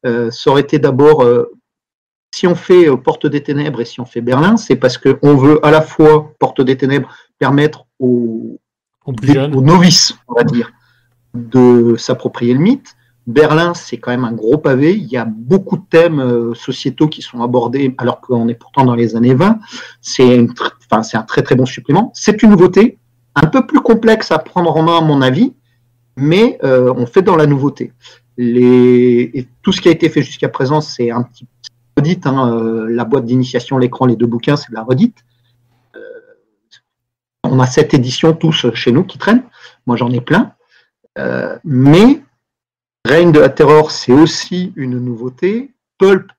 ça 0.04 0.50
aurait 0.50 0.60
été 0.60 0.78
d'abord, 0.78 1.28
si 2.32 2.46
on 2.46 2.54
fait 2.54 2.86
Porte 2.96 3.26
des 3.26 3.42
Ténèbres 3.42 3.80
et 3.80 3.84
si 3.84 4.00
on 4.00 4.04
fait 4.04 4.20
Berlin, 4.20 4.56
c'est 4.56 4.76
parce 4.76 4.98
qu'on 4.98 5.36
veut 5.36 5.58
à 5.66 5.72
la 5.72 5.82
fois 5.82 6.32
Porte 6.38 6.60
des 6.60 6.76
Ténèbres 6.76 7.12
permettre 7.40 7.86
aux, 7.98 8.60
aux 9.04 9.62
novices, 9.62 10.14
on 10.28 10.34
va 10.34 10.44
dire, 10.44 10.70
de 11.34 11.96
s'approprier 11.96 12.54
le 12.54 12.60
mythe, 12.60 12.94
Berlin, 13.26 13.74
c'est 13.74 13.98
quand 13.98 14.10
même 14.10 14.24
un 14.24 14.32
gros 14.32 14.58
pavé. 14.58 14.94
Il 14.94 15.06
y 15.06 15.16
a 15.16 15.24
beaucoup 15.24 15.76
de 15.76 15.84
thèmes 15.88 16.20
euh, 16.20 16.54
sociétaux 16.54 17.08
qui 17.08 17.22
sont 17.22 17.42
abordés 17.42 17.94
alors 17.98 18.20
qu'on 18.20 18.48
est 18.48 18.54
pourtant 18.54 18.84
dans 18.84 18.94
les 18.94 19.14
années 19.16 19.34
20. 19.34 19.58
C'est 20.00 20.38
un 20.38 21.22
très 21.22 21.42
très 21.42 21.54
bon 21.54 21.66
supplément. 21.66 22.10
C'est 22.14 22.42
une 22.42 22.50
nouveauté, 22.50 22.98
un 23.34 23.46
peu 23.46 23.66
plus 23.66 23.80
complexe 23.80 24.32
à 24.32 24.38
prendre 24.38 24.74
en 24.76 24.82
main 24.82 24.98
à 24.98 25.00
mon 25.00 25.22
avis, 25.22 25.54
mais 26.16 26.58
euh, 26.64 26.92
on 26.96 27.06
fait 27.06 27.22
dans 27.22 27.36
la 27.36 27.46
nouveauté. 27.46 27.92
Tout 28.36 29.72
ce 29.72 29.80
qui 29.80 29.88
a 29.88 29.92
été 29.92 30.08
fait 30.08 30.22
jusqu'à 30.22 30.48
présent, 30.48 30.80
c'est 30.80 31.10
un 31.10 31.22
petit 31.22 31.46
redite. 31.96 32.26
Hein, 32.26 32.54
euh, 32.54 32.88
la 32.88 33.04
boîte 33.04 33.26
d'initiation, 33.26 33.76
l'écran, 33.76 34.06
les 34.06 34.16
deux 34.16 34.26
bouquins, 34.26 34.56
c'est 34.56 34.70
de 34.70 34.74
la 34.74 34.82
redite. 34.82 35.18
on 37.44 37.58
a 37.58 37.66
cette 37.66 37.94
édition 37.94 38.32
tous 38.32 38.72
chez 38.74 38.92
nous 38.92 39.04
qui 39.04 39.18
traînent. 39.18 39.42
Moi, 39.86 39.96
j'en 39.96 40.10
ai 40.10 40.20
plein. 40.20 40.52
mais 41.64 42.22
Règne 43.06 43.32
de 43.32 43.40
la 43.40 43.48
terreur, 43.48 43.90
c'est 43.90 44.12
aussi 44.12 44.72
une 44.76 44.98
nouveauté. 44.98 45.72
Pulp, 45.98 46.30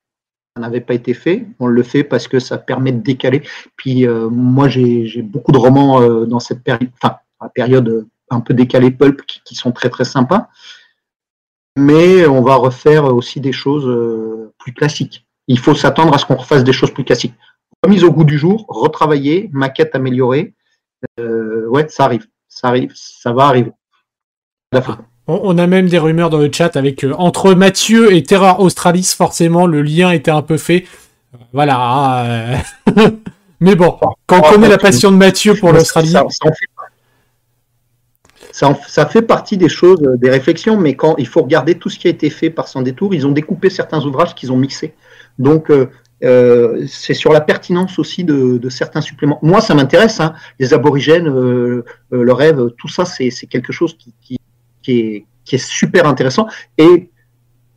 ça 0.56 0.62
n'avait 0.62 0.82
pas 0.82 0.94
été 0.94 1.14
fait. 1.14 1.48
On 1.60 1.68
le 1.68 1.84
fait 1.84 2.04
parce 2.04 2.28
que 2.28 2.40
ça 2.40 2.58
permet 2.58 2.92
de 2.92 3.02
décaler. 3.02 3.42
Puis 3.78 4.06
euh, 4.06 4.30
moi, 4.30 4.68
j'ai 4.70 5.22
beaucoup 5.22 5.52
de 5.52 5.58
romans 5.58 6.02
euh, 6.02 6.26
dans 6.26 6.40
cette 6.40 6.64
période, 6.64 6.90
enfin, 7.02 7.18
la 7.42 7.50
période 7.50 7.90
euh, 7.90 8.08
un 8.30 8.42
peu 8.42 8.54
décalée 8.54 8.92
Pulp 8.92 9.22
qui, 9.26 9.56
sont 9.56 9.72
très 9.72 9.90
très 9.90 10.06
sympas. 10.06 10.50
Mais 11.78 12.26
on 12.28 12.42
va 12.42 12.56
refaire 12.56 13.06
aussi 13.06 13.40
des 13.40 13.54
choses 13.54 14.52
plus 14.58 14.74
classiques. 14.74 15.26
Il 15.48 15.58
faut 15.58 15.74
s'attendre 15.74 16.14
à 16.14 16.18
ce 16.18 16.26
qu'on 16.26 16.36
refasse 16.36 16.64
des 16.64 16.74
choses 16.74 16.92
plus 16.92 17.06
classiques. 17.06 17.34
Remise 17.84 18.04
au 18.04 18.12
goût 18.12 18.26
du 18.26 18.38
jour, 18.38 18.66
retravailler, 18.68 19.50
maquette 19.54 19.96
améliorée. 19.96 20.54
ouais, 21.18 21.88
ça 21.90 22.06
arrive. 22.06 22.28
Ça 22.48 22.68
arrive. 22.68 22.92
Ça 22.94 23.32
va 23.32 23.48
arriver. 23.48 23.72
On, 25.28 25.58
a 25.58 25.68
même 25.68 25.88
des 25.88 26.00
rumeurs 26.00 26.30
dans 26.30 26.40
le 26.40 26.50
chat 26.52 26.76
avec 26.76 27.04
euh, 27.04 27.14
entre 27.18 27.54
Mathieu 27.54 28.14
et 28.14 28.24
Terror 28.24 28.60
Australis, 28.60 29.14
forcément, 29.16 29.68
le 29.68 29.82
lien 29.82 30.12
était 30.12 30.32
un 30.32 30.42
peu 30.42 30.58
fait. 30.58 30.86
Voilà. 31.54 31.78
Hein, 31.80 32.26
euh. 32.98 33.10
Mais 33.60 33.76
bon, 33.76 33.98
quand 34.26 34.40
on 34.40 34.42
connaît 34.42 34.70
la 34.70 34.80
passion 34.80 35.12
de 35.12 35.18
Mathieu 35.18 35.54
pour 35.54 35.72
l'Australie. 35.72 36.14
Ça, 38.52 39.06
fait 39.06 39.22
partie 39.22 39.58
des 39.58 39.70
choses, 39.70 40.02
euh, 40.02 40.18
des 40.18 40.30
réflexions, 40.30 40.76
mais 40.78 40.96
quand 40.96 41.16
il 41.18 41.28
faut 41.28 41.42
regarder 41.42 41.76
tout 41.76 41.90
ce 41.90 41.98
qui 41.98 42.08
a 42.08 42.10
été 42.10 42.30
fait 42.30 42.50
par 42.50 42.68
Sans 42.68 42.82
Détour, 42.82 43.14
ils 43.14 43.26
ont 43.26 43.32
découpé 43.32 43.70
certains 43.70 44.04
ouvrages 44.04 44.36
qu'ils 44.36 44.52
ont 44.52 44.58
mixés. 44.58 44.94
Donc, 45.40 45.72
c'est 46.22 47.14
sur 47.14 47.32
la 47.32 47.42
pertinence 47.42 47.98
aussi 48.00 48.24
de, 48.24 48.70
certains 48.70 49.02
suppléments. 49.02 49.40
Moi, 49.42 49.62
ça 49.62 49.76
m'intéresse, 49.76 50.20
hein. 50.20 50.34
les 50.60 50.74
aborigènes, 50.74 51.28
le 51.28 52.34
rêve, 52.34 52.72
tout 52.78 52.90
ça, 52.90 53.06
c'est 53.06 53.32
quelque 53.48 53.72
chose 53.72 53.96
qui, 53.98 54.14
qui 54.22 54.41
est, 54.88 55.26
super 55.58 56.08
intéressant. 56.08 56.48
Et 56.78 57.12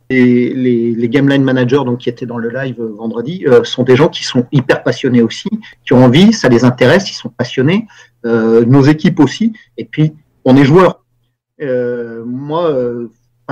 les, 0.09 0.93
les, 0.93 1.09
game 1.09 1.27
line 1.27 1.43
managers 1.43 1.81
donc, 1.85 1.99
qui 1.99 2.09
étaient 2.09 2.25
dans 2.25 2.37
le 2.37 2.49
live 2.49 2.79
euh, 2.79 2.93
vendredi 2.95 3.43
euh, 3.47 3.63
sont 3.63 3.83
des 3.83 3.95
gens 3.95 4.09
qui 4.09 4.23
sont 4.23 4.45
hyper 4.51 4.83
passionnés 4.83 5.21
aussi, 5.21 5.49
qui 5.83 5.93
ont 5.93 6.03
envie, 6.03 6.31
ça 6.31 6.47
les 6.47 6.63
intéresse, 6.63 7.09
ils 7.09 7.15
sont 7.15 7.29
passionnés. 7.29 7.87
Euh, 8.25 8.65
nos 8.65 8.83
équipes 8.83 9.19
aussi. 9.19 9.53
Et 9.77 9.85
puis, 9.85 10.13
on 10.45 10.55
est 10.57 10.65
joueurs. 10.65 11.03
moi, 11.59 12.75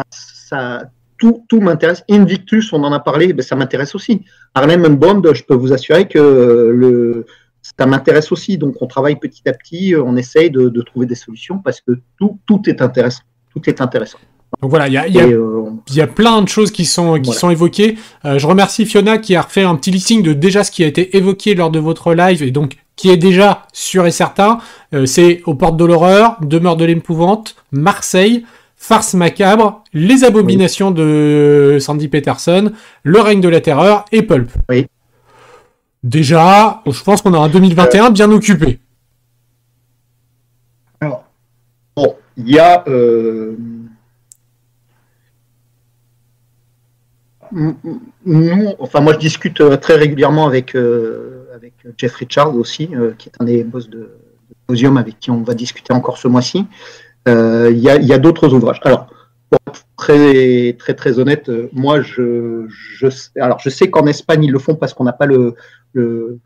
ça, 0.09 0.83
tout, 1.17 1.45
tout 1.47 1.59
m'intéresse. 1.59 2.03
Invictus, 2.09 2.71
on 2.73 2.83
en 2.83 2.91
a 2.91 2.99
parlé, 2.99 3.33
ben, 3.33 3.43
ça 3.43 3.55
m'intéresse 3.55 3.95
aussi. 3.95 4.21
Harlem 4.53 4.95
Bond, 4.95 5.21
je 5.33 5.43
peux 5.43 5.55
vous 5.55 5.73
assurer 5.73 6.07
que 6.07 6.19
le, 6.19 7.25
ça 7.61 7.85
m'intéresse 7.85 8.31
aussi. 8.31 8.57
Donc, 8.57 8.75
on 8.81 8.87
travaille 8.87 9.15
petit 9.15 9.47
à 9.47 9.53
petit, 9.53 9.95
on 9.95 10.15
essaye 10.17 10.51
de, 10.51 10.69
de 10.69 10.81
trouver 10.81 11.05
des 11.05 11.15
solutions 11.15 11.59
parce 11.59 11.81
que 11.81 11.93
tout, 12.19 12.39
tout 12.45 12.61
est 12.67 12.81
intéressant 12.81 13.23
tout 13.53 13.69
est 13.69 13.81
intéressant. 13.81 14.19
Donc 14.61 14.69
voilà, 14.69 14.87
il 14.87 14.93
y 14.93 14.97
a, 14.97 15.07
y, 15.07 15.17
euh, 15.17 15.65
y 15.91 16.01
a, 16.01 16.07
plein 16.07 16.41
de 16.41 16.47
choses 16.47 16.71
qui 16.71 16.85
sont, 16.85 17.19
qui 17.19 17.33
sont 17.33 17.49
évoquées. 17.49 17.97
Euh, 18.23 18.37
je 18.37 18.47
remercie 18.47 18.85
Fiona 18.85 19.17
qui 19.17 19.35
a 19.35 19.41
refait 19.41 19.63
un 19.63 19.75
petit 19.75 19.91
listing 19.91 20.21
de 20.21 20.33
déjà 20.33 20.63
ce 20.63 20.71
qui 20.71 20.83
a 20.83 20.87
été 20.87 21.17
évoqué 21.17 21.55
lors 21.55 21.71
de 21.71 21.79
votre 21.79 22.13
live 22.13 22.43
et 22.43 22.51
donc 22.51 22.77
qui 22.95 23.09
est 23.09 23.17
déjà 23.17 23.65
sûr 23.73 24.05
et 24.05 24.11
certain. 24.11 24.59
Euh, 24.93 25.05
c'est 25.05 25.41
Aux 25.45 25.55
portes 25.55 25.77
de 25.77 25.85
l'horreur, 25.85 26.37
Demeure 26.41 26.77
de 26.77 26.85
l'épouvante, 26.85 27.55
Marseille, 27.71 28.45
Farce 28.77 29.15
macabre, 29.15 29.83
Les 29.93 30.23
abominations 30.23 30.91
de 30.91 31.77
Sandy 31.79 32.07
Peterson, 32.07 32.71
Le 33.03 33.19
règne 33.19 33.41
de 33.41 33.49
la 33.49 33.59
terreur 33.59 34.05
et 34.11 34.21
Pulp. 34.21 34.49
Oui. 34.69 34.85
Déjà, 36.03 36.81
je 36.85 37.01
pense 37.01 37.21
qu'on 37.21 37.33
a 37.33 37.37
un 37.37 37.49
2021 37.49 38.11
bien 38.11 38.29
occupé. 38.29 38.79
Il 42.37 42.49
y 42.49 42.59
a 42.59 42.83
euh, 42.87 43.55
nous, 48.25 48.73
enfin 48.79 49.01
moi 49.01 49.13
je 49.13 49.19
discute 49.19 49.61
euh, 49.61 49.77
très 49.77 49.95
régulièrement 49.95 50.47
avec, 50.47 50.75
euh, 50.75 51.45
avec 51.55 51.73
Jeff 51.97 52.15
Richard 52.15 52.55
aussi, 52.55 52.89
qui 53.17 53.29
est 53.29 53.33
un 53.39 53.45
des 53.45 53.63
boss 53.63 53.89
de, 53.89 54.09
de 54.69 54.97
avec 54.97 55.19
qui 55.19 55.29
on 55.29 55.43
va 55.43 55.53
discuter 55.53 55.93
encore 55.93 56.17
ce 56.17 56.27
mois-ci. 56.27 56.65
Il 57.27 57.77
y 57.77 58.13
a, 58.13 58.17
d'autres 58.17 58.53
ouvrages. 58.53 58.81
Alors, 58.83 59.07
pour 59.49 59.59
être 59.67 59.83
très 59.97 60.75
très 60.79 60.93
très 60.95 61.19
honnête, 61.19 61.49
moi 61.71 62.01
je, 62.01 62.65
je 62.67 63.07
alors 63.39 63.59
je 63.59 63.69
sais 63.69 63.89
qu'en 63.89 64.07
Espagne 64.07 64.45
ils 64.45 64.51
le 64.51 64.59
font 64.59 64.75
parce 64.75 64.93
qu'on 64.93 65.03
n'a 65.03 65.13
pas 65.13 65.27
le, 65.27 65.55
le 65.93 66.39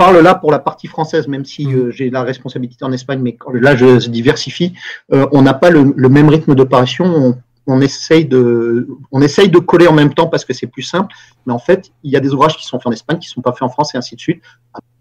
parle 0.00 0.20
là 0.20 0.34
pour 0.34 0.50
la 0.50 0.58
partie 0.58 0.86
française, 0.86 1.28
même 1.28 1.44
si 1.44 1.66
mmh. 1.66 1.74
euh, 1.74 1.90
j'ai 1.90 2.08
la 2.08 2.22
responsabilité 2.22 2.86
en 2.86 2.92
Espagne, 2.92 3.20
mais 3.20 3.36
là 3.52 3.76
je, 3.76 4.08
diversifie. 4.08 4.72
Euh, 5.12 5.26
on 5.30 5.42
n'a 5.42 5.52
pas 5.52 5.68
le, 5.68 6.08
même 6.08 6.30
rythme 6.30 6.54
d'opération. 6.54 7.38
On, 7.66 7.80
essaye 7.82 8.24
de, 8.24 8.88
on 9.12 9.20
essaye 9.20 9.50
de 9.50 9.58
coller 9.58 9.86
en 9.86 9.92
même 9.92 10.14
temps 10.14 10.26
parce 10.26 10.46
que 10.46 10.54
c'est 10.54 10.66
plus 10.66 10.82
simple. 10.82 11.14
Mais 11.44 11.52
en 11.52 11.58
fait, 11.58 11.90
il 12.02 12.10
y 12.10 12.16
a 12.16 12.20
des 12.20 12.32
ouvrages 12.32 12.56
qui 12.56 12.66
sont 12.66 12.78
faits 12.78 12.86
en 12.86 12.92
Espagne, 12.92 13.18
qui 13.18 13.28
ne 13.28 13.34
sont 13.34 13.42
pas 13.42 13.52
faits 13.52 13.62
en 13.62 13.68
France 13.68 13.94
et 13.94 13.98
ainsi 13.98 14.16
de 14.16 14.20
suite. 14.20 14.42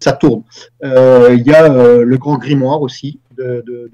Ça 0.02 0.12
tourne. 0.12 0.44
Euh, 0.84 1.34
il 1.34 1.48
y 1.48 1.54
a 1.54 1.70
le 2.04 2.18
grand 2.18 2.38
grimoire 2.38 2.82
aussi 2.82 3.22
de, 3.38 3.64
de, 3.66 3.90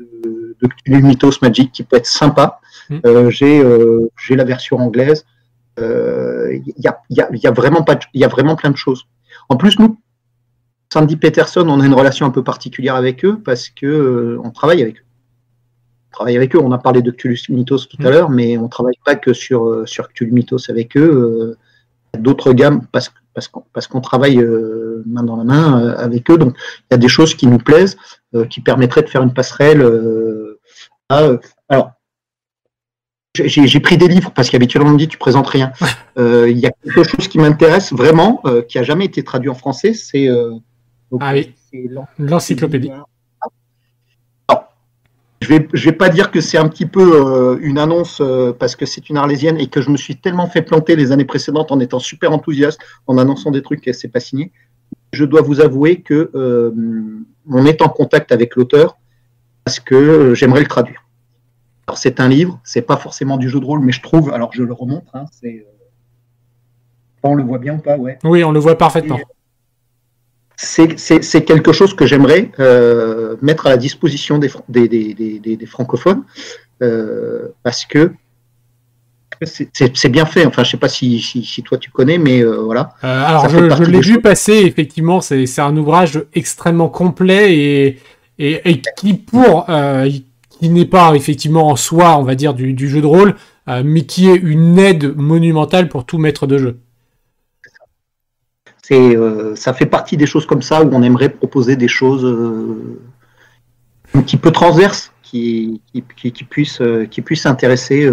de, 0.60 0.68
Mythos 0.88 1.38
Magic 1.44 1.72
qui 1.72 1.84
peut 1.84 1.98
être 1.98 2.08
sympa. 2.08 2.60
Mmh. 2.90 3.30
j'ai, 3.30 4.36
la 4.36 4.44
version 4.44 4.78
anglaise. 4.78 5.24
Il 5.78 6.74
y 6.78 6.88
a, 6.88 7.00
y, 7.12 7.22
a, 7.22 7.30
y, 7.32 7.48
a, 7.48 7.52
vraiment 7.52 7.84
pas, 7.84 8.00
y 8.16 8.24
a 8.24 8.28
vraiment 8.28 8.56
plein 8.56 8.72
de 8.72 8.78
choses. 8.78 9.06
En 9.48 9.58
plus, 9.58 9.78
nous, 9.78 10.00
Sandy 10.92 11.18
Peterson, 11.18 11.66
on 11.68 11.80
a 11.80 11.86
une 11.86 11.94
relation 11.94 12.26
un 12.26 12.30
peu 12.30 12.44
particulière 12.44 12.96
avec 12.96 13.26
eux 13.26 13.40
parce 13.44 13.70
que 13.70 13.86
euh, 13.86 14.42
on 14.44 14.52
travaille 14.52 14.82
avec 14.82 14.98
eux. 14.98 15.04
On 16.12 16.12
travaille 16.12 16.38
avec 16.38 16.56
eux. 16.56 16.60
On 16.60 16.72
a 16.72 16.78
parlé 16.78 17.02
de 17.02 17.12
Cthulhu 17.12 17.38
Mythos 17.50 17.88
tout 17.90 17.98
à 18.00 18.06
mm. 18.06 18.12
l'heure, 18.12 18.30
mais 18.30 18.58
on 18.58 18.68
travaille 18.68 18.98
pas 19.04 19.16
que 19.16 19.34
sur 19.34 19.66
euh, 19.66 19.86
sur 19.86 20.10
Cthulhu 20.10 20.32
Mythos 20.32 20.70
avec 20.70 20.96
eux. 20.96 21.58
Euh, 22.16 22.20
d'autres 22.20 22.54
gammes 22.54 22.86
parce 22.94 23.12
parce 23.34 23.50
qu'on 23.50 23.64
parce 23.74 23.88
qu'on 23.88 24.00
travaille 24.00 24.38
main 25.06 25.24
dans 25.24 25.36
la 25.36 25.44
main 25.44 25.90
avec 25.98 26.32
eux. 26.32 26.38
Donc 26.38 26.56
il 26.58 26.94
y 26.94 26.96
a 26.96 26.98
des 26.98 27.10
choses 27.10 27.36
qui 27.36 27.48
nous 27.48 27.58
plaisent, 27.58 27.98
qui 28.50 28.62
permettraient 28.62 29.02
de 29.02 29.10
faire 29.10 29.22
une 29.22 29.34
passerelle. 29.34 29.86
alors 31.10 31.92
j'ai 33.34 33.80
pris 33.82 33.98
des 33.98 34.08
livres 34.08 34.32
parce 34.34 34.50
qu'habituellement 34.50 34.92
on 34.92 34.94
me 34.94 34.98
dit 34.98 35.10
tu 35.10 35.18
présentes 35.18 35.48
rien. 35.48 35.74
Il 36.16 36.58
y 36.58 36.66
a 36.66 36.72
quelque 36.72 37.04
chose 37.04 37.28
qui 37.28 37.38
m'intéresse 37.38 37.92
vraiment, 37.92 38.42
qui 38.70 38.80
a 38.80 38.84
jamais 38.84 39.04
été 39.04 39.22
traduit 39.26 39.50
en 39.50 39.56
français, 39.56 39.94
c'est 39.94 40.30
ah 41.22 41.34
oui, 41.34 41.54
l'encyclopédie. 42.18 42.92
je 45.42 45.50
vais, 45.50 45.68
je 45.74 45.86
vais 45.86 45.96
pas 45.96 46.10
dire 46.10 46.32
que 46.32 46.42
c'est 46.42 46.58
un 46.58 46.68
petit 46.68 46.86
peu 46.86 47.02
euh, 47.02 47.58
une 47.62 47.78
annonce 47.78 48.20
euh, 48.22 48.54
parce 48.58 48.76
que 48.76 48.86
c'est 48.86 49.10
une 49.10 49.18
arlésienne 49.18 49.58
et 49.60 49.68
que 49.68 49.82
je 49.82 49.90
me 49.90 49.98
suis 49.98 50.16
tellement 50.18 50.48
fait 50.48 50.62
planter 50.62 50.96
les 50.96 51.12
années 51.12 51.26
précédentes 51.26 51.72
en 51.72 51.80
étant 51.80 52.00
super 52.00 52.32
enthousiaste, 52.32 52.80
en 53.08 53.18
annonçant 53.18 53.52
des 53.52 53.62
trucs 53.62 53.88
et 53.88 53.94
c'est 53.94 54.08
pas 54.08 54.20
signé. 54.20 54.52
Je 55.14 55.26
dois 55.26 55.42
vous 55.42 55.62
avouer 55.62 56.02
que 56.02 56.32
euh, 56.36 56.72
on 57.50 57.66
est 57.66 57.82
en 57.82 57.90
contact 57.90 58.32
avec 58.32 58.56
l'auteur 58.56 58.98
parce 59.64 59.80
que 59.80 60.34
j'aimerais 60.34 60.62
le 60.62 60.68
traduire. 60.68 61.04
Alors 61.88 61.98
c'est 61.98 62.20
un 62.20 62.28
livre, 62.28 62.60
c'est 62.64 62.82
pas 62.82 62.98
forcément 62.98 63.38
du 63.38 63.50
jeu 63.50 63.60
de 63.60 63.66
rôle, 63.66 63.82
mais 63.82 63.92
je 63.92 64.02
trouve, 64.02 64.34
alors 64.34 64.52
je 64.54 64.64
le 64.64 64.74
remonte, 64.74 65.06
hein, 65.14 65.26
c'est, 65.32 65.66
on 67.22 67.36
le 67.36 67.44
voit 67.44 67.60
bien 67.60 67.76
ou 67.76 67.80
pas, 67.80 67.98
ouais. 67.98 68.18
Oui, 68.24 68.44
on 68.44 68.52
le 68.52 68.60
voit 68.60 68.78
parfaitement 68.78 69.20
c'est 70.58 71.46
quelque 71.46 71.72
chose 71.72 71.94
que 71.94 72.06
j'aimerais 72.06 72.52
euh, 72.60 73.36
mettre 73.42 73.68
à 73.68 73.70
la 73.70 73.78
disposition 73.78 74.38
des, 74.38 74.50
des, 74.70 74.88
des, 74.88 75.40
des 75.40 75.66
francophones 75.66 76.24
euh, 76.82 77.50
parce 77.64 77.86
que 77.86 78.12
c'est 79.44 80.10
bien 80.10 80.26
fait. 80.26 80.46
Enfin, 80.46 80.64
je 80.64 80.72
sais 80.72 80.78
pas 80.78 80.88
si, 80.88 81.20
si, 81.20 81.64
toi 81.64 81.78
tu 81.78 81.92
connais, 81.92 82.18
mais 82.18 82.40
euh, 82.42 82.58
voilà. 82.58 82.94
alors, 83.02 83.50
je, 83.50 83.70
je 83.70 83.84
l'ai 83.84 84.00
vu 84.00 84.22
passer. 84.22 84.54
Effectivement, 84.54 85.20
c'est 85.20 85.60
un 85.60 85.76
ouvrage 85.76 86.24
extrêmement 86.34 86.88
complet 86.88 87.58
et, 87.58 88.00
et, 88.40 88.62
et 88.72 88.82
qui 88.96 89.14
pour 89.14 89.68
qui 90.50 90.70
n'est 90.70 90.86
pas 90.86 91.14
effectivement 91.16 91.68
en 91.68 91.76
soi, 91.76 92.18
on 92.18 92.24
va 92.24 92.36
dire, 92.36 92.54
du, 92.54 92.72
du 92.72 92.88
jeu 92.88 93.02
de 93.02 93.08
rôle, 93.08 93.36
mais 93.68 94.04
qui 94.04 94.30
est 94.30 94.36
une 94.36 94.80
aide 94.80 95.18
monumentale 95.18 95.90
pour 95.90 96.06
tout 96.06 96.18
maître 96.18 96.48
de 96.48 96.58
jeu. 96.58 96.80
Euh, 98.92 99.56
ça 99.56 99.74
fait 99.74 99.86
partie 99.86 100.18
des 100.18 100.26
choses 100.26 100.46
comme 100.46 100.62
ça 100.62 100.84
où 100.84 100.90
on 100.92 101.02
aimerait 101.02 101.30
proposer 101.30 101.76
des 101.76 101.88
choses 101.88 102.26
euh, 102.26 103.00
un 104.14 104.22
petit 104.22 104.38
peu 104.38 104.52
transverses 104.52 105.12
qui, 105.24 105.82
qui, 105.92 106.32
qui, 106.32 106.44
puissent, 106.44 106.82
euh, 106.82 107.06
qui 107.06 107.22
puissent 107.22 107.46
intéresser 107.46 108.10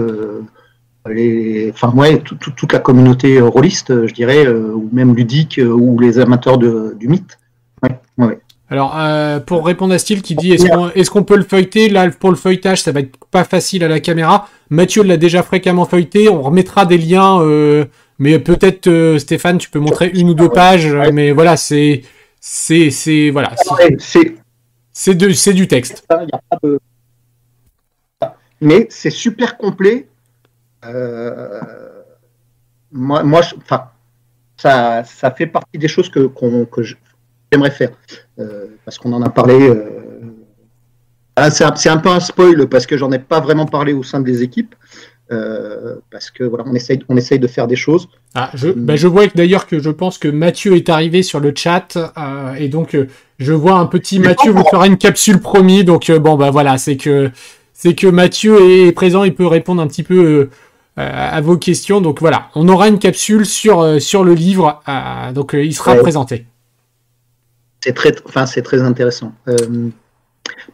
les, 1.07 1.71
enfin, 1.73 1.93
ouais, 1.95 2.19
toute 2.19 2.73
la 2.73 2.79
communauté 2.79 3.41
rôliste, 3.41 4.07
je 4.07 4.15
dirais, 4.15 4.49
ou 4.49 4.89
même 4.93 5.15
ludique, 5.15 5.61
ou 5.63 5.99
les 5.99 6.19
amateurs 6.19 6.59
de, 6.59 6.97
du 6.99 7.09
mythe. 7.09 7.39
Alors, 8.71 8.97
pour 9.45 9.67
répondre 9.67 9.93
à 9.93 9.99
Style 9.99 10.23
qui 10.23 10.35
dit 10.35 10.53
est-ce 10.53 11.11
qu'on 11.11 11.25
peut 11.25 11.37
le 11.37 11.43
feuilleter? 11.43 11.89
Là, 11.89 12.09
pour 12.11 12.31
le 12.31 12.37
feuilletage, 12.37 12.83
ça 12.83 12.93
va 12.93 13.01
être 13.01 13.19
pas 13.31 13.45
facile 13.45 13.85
à 13.85 13.89
la 13.89 14.01
caméra. 14.01 14.49
Mathieu 14.71 15.03
l'a 15.03 15.17
déjà 15.17 15.43
fréquemment 15.43 15.85
feuilleté. 15.85 16.29
On 16.29 16.41
remettra 16.41 16.87
des 16.87 16.99
liens 16.99 17.41
mais 18.19 18.39
peut-être, 18.39 18.87
euh, 18.87 19.19
Stéphane, 19.19 19.59
tu 19.59 19.71
peux 19.71 19.79
montrer 19.79 20.09
une 20.09 20.31
ou 20.31 20.35
deux 20.35 20.49
pages. 20.49 20.95
Mais 21.13 21.33
voilà, 21.33 21.57
c'est. 21.57 22.03
C'est. 22.41 22.91
C'est. 22.91 23.31
Voilà. 23.31 23.55
C'est 24.93 25.55
du 25.55 25.69
texte. 25.69 26.07
Mais 28.61 28.87
c'est 28.91 29.11
super 29.11 29.57
complet. 29.57 30.07
Euh, 30.85 31.61
moi, 32.93 33.23
moi 33.23 33.41
enfin, 33.57 33.91
ça, 34.57 35.03
ça 35.05 35.31
fait 35.31 35.47
partie 35.47 35.79
des 35.79 35.89
choses 35.89 36.09
que, 36.09 36.31
que 36.65 36.83
j'aimerais 36.83 37.71
faire. 37.71 37.91
Euh, 38.39 38.67
parce 38.85 38.99
qu'on 38.99 39.13
en 39.13 39.23
a 39.23 39.31
parlé. 39.31 39.73
Ah, 41.35 41.51
c'est 41.51 41.65
un, 41.65 41.73
un, 41.93 41.97
peu 41.97 42.11
un 42.11 42.21
spoil 42.21 42.69
parce 42.69 42.87
que 42.87 42.99
j'en 42.99 43.11
ai 43.11 43.19
pas 43.19 43.41
vraiment 43.41 43.65
parlé 43.65 43.95
au 43.95 44.03
sein 44.03 44.21
des 44.21 44.43
équipes. 44.43 44.75
Euh, 45.31 45.97
parce 46.11 46.31
que 46.31 46.45
voilà, 46.45 46.65
on 46.67 46.75
essaye, 46.75 47.03
on 47.09 47.17
essaye 47.17 47.39
de 47.39 47.47
faire 47.47 47.67
des 47.67 47.77
choses. 47.77 48.09
Ah, 48.35 48.51
je, 48.55 48.69
bah, 48.69 48.97
je 48.97 49.07
vois 49.07 49.27
d'ailleurs 49.29 49.67
que 49.67 49.79
je 49.79 49.89
pense 49.89 50.19
que 50.19 50.29
Mathieu 50.29 50.77
est 50.77 50.89
arrivé 50.89 51.23
sur 51.23 51.41
le 51.41 51.55
chat 51.57 51.97
euh, 51.97 52.55
et 52.55 52.69
donc 52.69 52.95
euh, 52.95 53.07
je 53.39 53.53
vois 53.53 53.79
un 53.79 53.87
petit 53.87 54.19
Mathieu 54.19 54.51
vous 54.51 54.65
fera 54.65 54.87
une 54.87 54.99
capsule 54.99 55.39
promis. 55.39 55.85
Donc 55.85 56.11
bon 56.11 56.37
bah 56.37 56.51
voilà, 56.51 56.77
c'est 56.77 56.97
que 56.97 57.31
c'est 57.73 57.95
que 57.95 58.09
Mathieu 58.09 58.61
est 58.61 58.93
présent, 58.93 59.25
il 59.25 59.35
peut 59.35 59.47
répondre 59.47 59.81
un 59.81 59.87
petit 59.87 60.03
peu 60.03 60.51
à 60.97 61.41
vos 61.41 61.57
questions. 61.57 62.01
Donc 62.01 62.21
voilà, 62.21 62.49
on 62.55 62.69
aura 62.69 62.89
une 62.89 62.99
capsule 62.99 63.47
sur 63.47 64.03
sur 64.03 64.25
le 64.25 64.35
livre, 64.35 64.83
donc 65.35 65.55
il 65.55 65.75
sera 65.75 65.95
présenté. 65.97 66.47
C'est 67.81 67.95
très, 67.95 68.15
enfin 68.27 68.47
c'est 68.47 68.63
très 68.63 68.83
intéressant. 68.83 69.33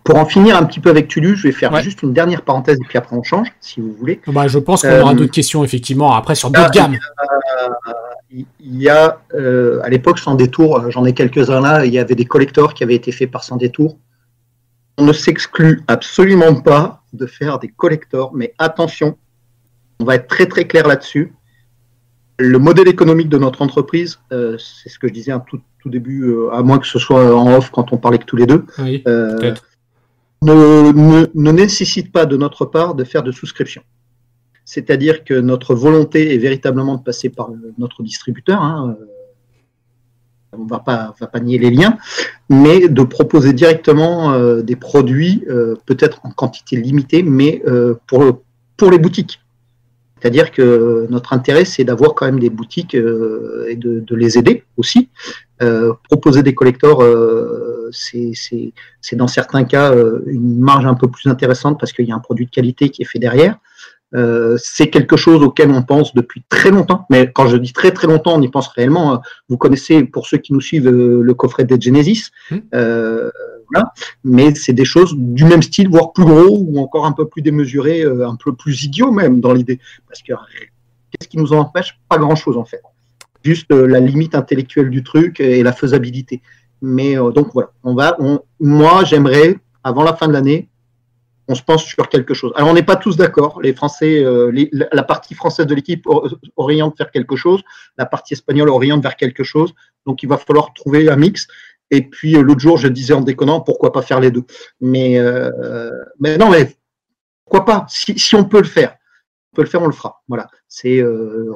Pour 0.05 0.17
en 0.17 0.25
finir 0.25 0.57
un 0.57 0.65
petit 0.65 0.81
peu 0.81 0.91
avec 0.91 1.09
Tulu, 1.09 1.37
je 1.37 1.45
vais 1.45 1.53
faire 1.53 1.75
juste 1.83 2.03
une 2.03 2.13
dernière 2.13 2.43
parenthèse 2.43 2.79
et 2.83 2.87
puis 2.89 2.99
après 2.99 3.17
on 3.17 3.23
change, 3.23 3.49
si 3.61 3.81
vous 3.81 3.93
voulez. 3.93 4.21
Bah, 4.27 4.49
je 4.49 4.59
pense 4.59 4.83
qu'on 4.83 5.01
aura 5.01 5.13
euh, 5.13 5.15
d'autres 5.15 5.33
questions, 5.33 5.65
effectivement, 5.65 6.15
après 6.15 6.35
sur 6.35 6.51
d'autres 6.51 6.71
gammes. 6.71 6.97
Il 8.31 8.47
y 8.61 8.89
a, 8.89 9.21
euh, 9.35 9.81
à 9.83 9.89
l'époque, 9.89 10.19
sans 10.19 10.35
détour, 10.35 10.91
j'en 10.91 11.05
ai 11.05 11.13
quelques-uns 11.13 11.61
là, 11.61 11.85
il 11.85 11.93
y 11.93 11.99
avait 11.99 12.15
des 12.15 12.25
collecteurs 12.27 12.75
qui 12.75 12.85
avaient 12.85 12.95
été 12.95 13.13
faits 13.13 13.31
par 13.31 13.45
sans 13.45 13.57
détour. 13.57 13.99
On 14.99 15.05
ne 15.05 15.13
s'exclut 15.13 15.83
absolument 15.89 16.55
pas 16.55 17.03
de 17.13 17.27
faire 17.27 17.59
des 17.59 17.69
collecteurs, 17.69 18.33
mais 18.35 18.55
attention, 18.59 19.17
on 20.01 20.05
va 20.05 20.17
être 20.17 20.29
très 20.29 20.47
très 20.47 20.67
clair 20.67 20.87
là-dessus. 20.87 21.33
Le 22.39 22.59
modèle 22.59 22.89
économique 22.89 23.29
de 23.29 23.39
notre 23.39 23.63
entreprise, 23.63 24.21
euh, 24.33 24.57
c'est 24.59 24.89
ce 24.89 24.99
que 24.99 25.09
je 25.09 25.13
disais 25.13 25.33
un 25.33 25.41
tout, 25.41 25.61
tout 25.81 25.91
début, 25.91 26.35
à 26.53 26.63
moins 26.63 26.79
que 26.79 26.87
ce 26.87 26.99
soit 26.99 27.35
en 27.35 27.57
off 27.57 27.71
quand 27.71 27.93
on 27.93 27.99
parlait 27.99 28.19
que 28.19 28.25
tous 28.25 28.37
les 28.37 28.47
deux, 28.47 28.65
oui, 28.79 29.03
ne, 30.43 31.27
ne, 31.35 31.53
nécessite 31.53 32.13
pas 32.13 32.27
de 32.27 32.37
notre 32.37 32.65
part 32.65 32.95
de 32.95 33.05
faire 33.05 33.23
de 33.23 33.33
souscription. 33.33 33.83
C'est-à-dire 34.65 35.25
que 35.25 35.35
notre 35.35 35.75
volonté 35.75 36.35
est 36.35 36.39
véritablement 36.39 36.97
de 36.97 37.03
passer 37.03 37.31
par 37.31 37.51
notre 37.79 38.03
distributeur. 38.03 38.61
Hein, 38.61 38.97
euh, 39.01 39.05
on 40.53 40.65
ne 40.65 40.69
va 40.69 40.79
pas, 40.79 41.15
va 41.19 41.27
pas 41.27 41.41
nier 41.41 41.59
les 41.59 41.71
liens, 41.71 41.97
mais 42.49 42.89
de 42.89 43.03
proposer 43.03 43.53
directement 43.53 44.33
euh, 44.33 44.63
des 44.63 44.77
produits, 44.77 45.45
euh, 45.49 45.77
peut-être 45.87 46.21
en 46.25 46.31
quantité 46.31 46.77
limitée, 46.77 47.23
mais 47.23 47.63
pour, 48.07 48.43
pour 48.77 48.91
les 48.91 48.99
boutiques. 48.99 49.41
C'est-à-dire 50.21 50.51
que 50.51 51.07
notre 51.11 51.33
intérêt, 51.33 51.65
c'est 51.65 51.85
d'avoir 51.85 52.15
quand 52.15 52.27
même 52.27 52.41
des 52.41 52.51
boutiques 52.51 52.95
et 52.95 52.99
de, 53.77 54.01
de, 54.01 54.17
les 54.17 54.39
aider 54.39 54.65
aussi. 54.77 55.09
proposer 56.09 56.43
des 56.43 56.55
collecteurs 56.55 57.03
c'est 57.93 59.17
dans 59.17 59.29
certains 59.29 59.65
cas 59.65 59.93
euh, 59.93 60.23
une 60.27 60.59
marge 60.59 60.87
un 60.87 60.95
peu 60.95 61.09
plus 61.09 61.29
intéressante 61.29 61.79
parce 61.79 61.93
qu'il 61.93 62.07
y 62.07 62.13
a 62.13 62.15
un 62.15 62.21
produit 62.21 62.47
de 62.47 62.51
qualité 62.51 62.89
qui 62.91 63.03
est 63.03 63.07
fait 63.07 63.19
derrière. 63.19 63.59
Euh, 64.15 64.57
c'est 64.59 64.89
quelque 64.89 65.19
chose 65.19 65.43
auquel 65.43 65.71
on 65.71 65.83
pense 65.83 66.15
depuis 66.15 66.43
très 66.49 66.71
longtemps, 66.71 67.05
mais 67.11 67.31
quand 67.31 67.47
je 67.47 67.59
dis 67.59 67.75
très 67.75 67.91
très 67.91 68.07
longtemps, 68.07 68.37
on 68.37 68.43
y 68.43 68.49
pense 68.49 68.69
réellement. 68.69 69.21
Vous 69.51 69.59
connaissez, 69.59 70.03
pour 70.03 70.27
ceux 70.27 70.39
qui 70.39 70.55
nous 70.55 70.63
suivent, 70.63 70.89
euh, 70.89 71.21
le 71.23 71.35
coffret 71.35 71.65
de 71.65 71.81
Genesis, 71.81 72.31
mmh. 72.51 72.57
Mais 74.25 74.55
c'est 74.55 74.73
des 74.73 74.85
choses 74.85 75.15
du 75.17 75.45
même 75.45 75.63
style, 75.63 75.89
voire 75.89 76.13
plus 76.13 76.25
gros 76.25 76.59
ou 76.67 76.79
encore 76.81 77.07
un 77.07 77.13
peu 77.13 77.29
plus 77.29 77.43
démesuré, 77.43 78.03
un 78.05 78.37
peu 78.37 78.55
plus 78.55 78.85
idiot 78.85 79.11
même 79.13 79.41
dans 79.41 79.53
l'idée. 79.53 79.79
Parce 80.09 80.23
que 80.23 80.33
qu'est-ce 81.11 81.29
qui 81.29 81.39
nous 81.39 81.53
en 81.53 81.59
empêche? 81.59 81.99
Pas 82.09 82.19
grand-chose 82.19 82.57
en 82.57 82.65
fait. 82.65 82.83
Juste 83.45 83.71
la 83.73 84.01
limite 84.01 84.35
intellectuelle 84.35 84.91
du 84.91 85.03
truc 85.03 85.41
et 85.41 85.63
la 85.63 85.73
faisabilité. 85.73 86.43
Mais 86.83 87.19
euh, 87.19 87.31
donc 87.31 87.49
voilà, 87.53 87.71
on 87.85 87.95
va, 87.95 88.17
moi 88.61 89.05
j'aimerais, 89.05 89.59
avant 89.83 90.03
la 90.03 90.15
fin 90.15 90.29
de 90.29 90.33
l'année, 90.33 90.69
on 91.51 91.55
se 91.55 91.63
pense 91.63 91.83
sur 91.85 92.09
quelque 92.09 92.35
chose. 92.35 92.53
Alors 92.57 92.71
on 92.71 92.75
n'est 92.75 92.83
pas 92.83 92.97
tous 92.97 93.17
d'accord. 93.17 93.61
Les 93.63 93.73
Français, 93.73 94.23
euh, 94.23 94.53
la 94.93 95.03
partie 95.03 95.35
française 95.35 95.67
de 95.67 95.75
l'équipe 95.75 96.07
oriente 96.57 96.97
vers 96.99 97.11
quelque 97.11 97.37
chose, 97.37 97.63
la 97.97 98.05
partie 98.05 98.35
espagnole 98.35 98.69
oriente 98.69 99.03
vers 99.03 99.17
quelque 99.17 99.45
chose. 99.45 99.73
Donc 100.07 100.23
il 100.23 100.29
va 100.29 100.37
falloir 100.37 100.75
trouver 100.75 101.09
un 101.09 101.17
mix. 101.17 101.49
Et 101.91 102.03
puis 102.03 102.37
euh, 102.37 102.43
l'autre 102.43 102.61
jour, 102.61 102.77
je 102.77 102.89
disais 102.89 103.15
en 103.15 103.21
déconnant, 103.21 103.61
pourquoi 103.61 103.93
pas 103.93 104.03
faire 104.03 104.21
les 104.21 104.31
deux. 104.31 104.45
Mais, 104.81 105.19
mais 106.21 106.37
non, 106.37 106.51
mais 106.51 106.77
pourquoi 107.45 107.65
pas? 107.65 107.87
Si, 107.89 108.19
si, 108.19 108.35
on 108.35 108.45
peut 108.45 108.59
le 108.59 108.65
faire, 108.65 108.97
on 109.53 109.57
peut 109.57 109.63
le 109.63 109.69
faire, 109.69 109.83
on 109.83 109.87
le 109.87 109.93
fera. 109.93 110.23
Voilà, 110.29 110.49
c'est 110.67 111.03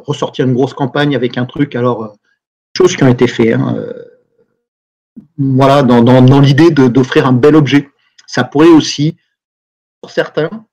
ressortir 0.07 0.47
une 0.47 0.55
grosse 0.55 0.75
campagne 0.75 1.15
avec 1.15 1.37
un 1.37 1.45
truc. 1.45 1.77
Alors, 1.77 2.17
choses 2.77 2.97
qui 2.97 3.05
ont 3.05 3.09
été 3.09 3.27
faites. 3.27 3.55
Hein, 3.55 3.77
voilà, 5.37 5.83
dans, 5.83 6.03
dans, 6.03 6.41
l'idée 6.41 6.71
d'offrir 6.71 7.27
un 7.27 7.33
bel 7.33 7.57
objet. 7.57 7.89
Ça 8.27 8.45
pourrait 8.45 8.69
aussi, 8.69 9.17
pour 10.01 10.11
certains, 10.11 10.65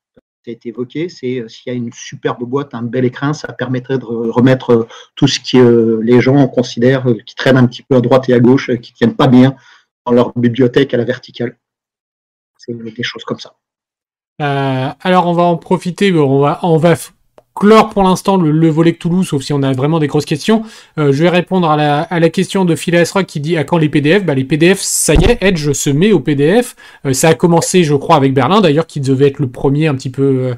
ça 0.45 0.51
a 0.51 0.53
été 0.53 0.69
évoqué, 0.69 1.09
c'est 1.09 1.39
euh, 1.39 1.47
s'il 1.49 1.71
y 1.71 1.75
a 1.75 1.77
une 1.77 1.91
superbe 1.91 2.43
boîte, 2.43 2.73
un 2.73 2.81
bel 2.81 3.03
écrin, 3.03 3.33
ça 3.33 3.51
permettrait 3.51 3.97
de 3.97 4.05
remettre 4.05 4.71
euh, 4.71 4.87
tout 5.15 5.27
ce 5.27 5.39
que 5.39 5.57
euh, 5.57 5.99
les 6.01 6.21
gens 6.21 6.47
considèrent 6.47 7.05
qui 7.25 7.35
traînent 7.35 7.57
un 7.57 7.67
petit 7.67 7.83
peu 7.83 7.97
à 7.97 8.01
droite 8.01 8.29
et 8.29 8.33
à 8.33 8.39
gauche, 8.39 8.67
qui 8.77 8.93
ne 8.93 8.97
tiennent 8.97 9.15
pas 9.15 9.27
bien 9.27 9.55
dans 10.05 10.13
leur 10.13 10.31
bibliothèque 10.37 10.93
à 10.93 10.97
la 10.97 11.03
verticale. 11.03 11.57
C'est 12.57 12.73
des 12.73 13.03
choses 13.03 13.23
comme 13.23 13.39
ça. 13.39 13.55
alors 14.39 15.27
on 15.27 15.33
va 15.33 15.43
en 15.43 15.57
profiter, 15.57 16.13
on 16.13 16.39
va, 16.39 16.59
on 16.63 16.77
va 16.77 16.95
clore 17.59 17.89
pour 17.89 18.03
l'instant 18.03 18.37
le, 18.37 18.69
volet 18.69 18.93
Toulouse, 18.93 19.27
sauf 19.27 19.43
si 19.43 19.53
on 19.53 19.61
a 19.61 19.73
vraiment 19.73 19.99
des 19.99 20.07
grosses 20.07 20.25
questions. 20.25 20.63
Euh, 20.97 21.11
je 21.11 21.23
vais 21.23 21.29
répondre 21.29 21.69
à 21.69 21.75
la, 22.19 22.29
question 22.29 22.65
de 22.65 22.75
Phileas 22.75 23.11
Rock 23.13 23.25
qui 23.25 23.39
dit 23.39 23.57
à 23.57 23.63
quand 23.63 23.77
les 23.77 23.89
PDF 23.89 24.23
bah, 24.23 24.33
Les 24.33 24.45
PDF, 24.45 24.79
ça 24.79 25.13
y 25.13 25.25
est, 25.25 25.37
Edge 25.41 25.71
se 25.73 25.89
met 25.89 26.11
au 26.11 26.19
PDF. 26.19 26.75
Euh, 27.05 27.13
ça 27.13 27.29
a 27.29 27.33
commencé, 27.35 27.83
je 27.83 27.93
crois, 27.93 28.15
avec 28.15 28.33
Berlin, 28.33 28.61
d'ailleurs, 28.61 28.87
qui 28.87 29.01
devait 29.01 29.27
être 29.27 29.39
le 29.39 29.49
premier 29.49 29.87
un 29.87 29.95
petit 29.95 30.09
peu. 30.09 30.23
Euh, 30.23 30.55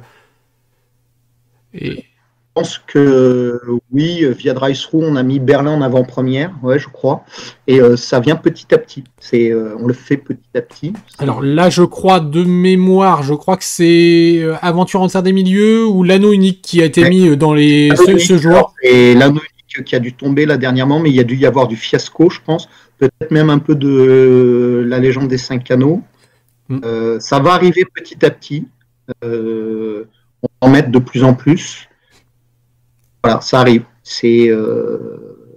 et... 1.73 2.05
pense 2.53 2.81
que 2.85 3.61
oui, 3.91 4.25
via 4.37 4.53
DriveThru, 4.53 5.03
on 5.03 5.15
a 5.15 5.23
mis 5.23 5.39
Berlin 5.39 5.71
en 5.71 5.81
avant-première, 5.81 6.51
ouais, 6.63 6.79
je 6.79 6.87
crois. 6.89 7.23
Et 7.67 7.79
euh, 7.79 7.95
ça 7.95 8.19
vient 8.19 8.35
petit 8.35 8.73
à 8.73 8.77
petit. 8.77 9.03
C'est, 9.19 9.51
euh, 9.51 9.75
on 9.79 9.87
le 9.87 9.93
fait 9.93 10.17
petit 10.17 10.39
à 10.55 10.61
petit. 10.61 10.93
Alors 11.17 11.41
là, 11.41 11.69
je 11.69 11.83
crois 11.83 12.19
de 12.19 12.43
mémoire, 12.43 13.23
je 13.23 13.33
crois 13.33 13.57
que 13.57 13.63
c'est 13.63 14.39
euh, 14.39 14.55
Aventure 14.61 15.01
en 15.01 15.07
terre 15.07 15.23
des 15.23 15.33
milieux 15.33 15.85
ou 15.85 16.03
l'anneau 16.03 16.33
unique 16.33 16.61
qui 16.61 16.81
a 16.81 16.85
été 16.85 17.09
mis 17.09 17.37
dans 17.37 17.53
les 17.53 17.89
ce, 17.95 18.37
jour. 18.37 18.73
Et 18.83 19.13
l'anneau 19.13 19.39
unique 19.39 19.85
qui 19.85 19.95
a 19.95 19.99
dû 19.99 20.13
tomber 20.13 20.45
là 20.45 20.57
dernièrement, 20.57 20.99
mais 20.99 21.09
il 21.09 21.15
y 21.15 21.21
a 21.21 21.25
dû 21.25 21.35
y 21.35 21.45
avoir 21.45 21.67
du 21.67 21.75
fiasco, 21.75 22.29
je 22.29 22.39
pense. 22.45 22.69
Peut-être 22.97 23.31
même 23.31 23.49
un 23.49 23.59
peu 23.59 23.75
de 23.75 24.85
la 24.87 24.99
légende 24.99 25.27
des 25.27 25.37
cinq 25.37 25.71
anneaux. 25.71 26.01
Mm. 26.69 27.19
ça 27.19 27.39
va 27.39 27.53
arriver 27.53 27.83
petit 27.93 28.25
à 28.25 28.29
petit. 28.29 28.67
on 29.23 30.03
va 30.43 30.67
en 30.67 30.69
mettre 30.69 30.89
de 30.89 30.99
plus 30.99 31.23
en 31.23 31.33
plus. 31.33 31.87
Voilà, 33.23 33.41
ça 33.41 33.59
arrive. 33.59 33.83
C'est 34.03 34.49
euh... 34.49 35.47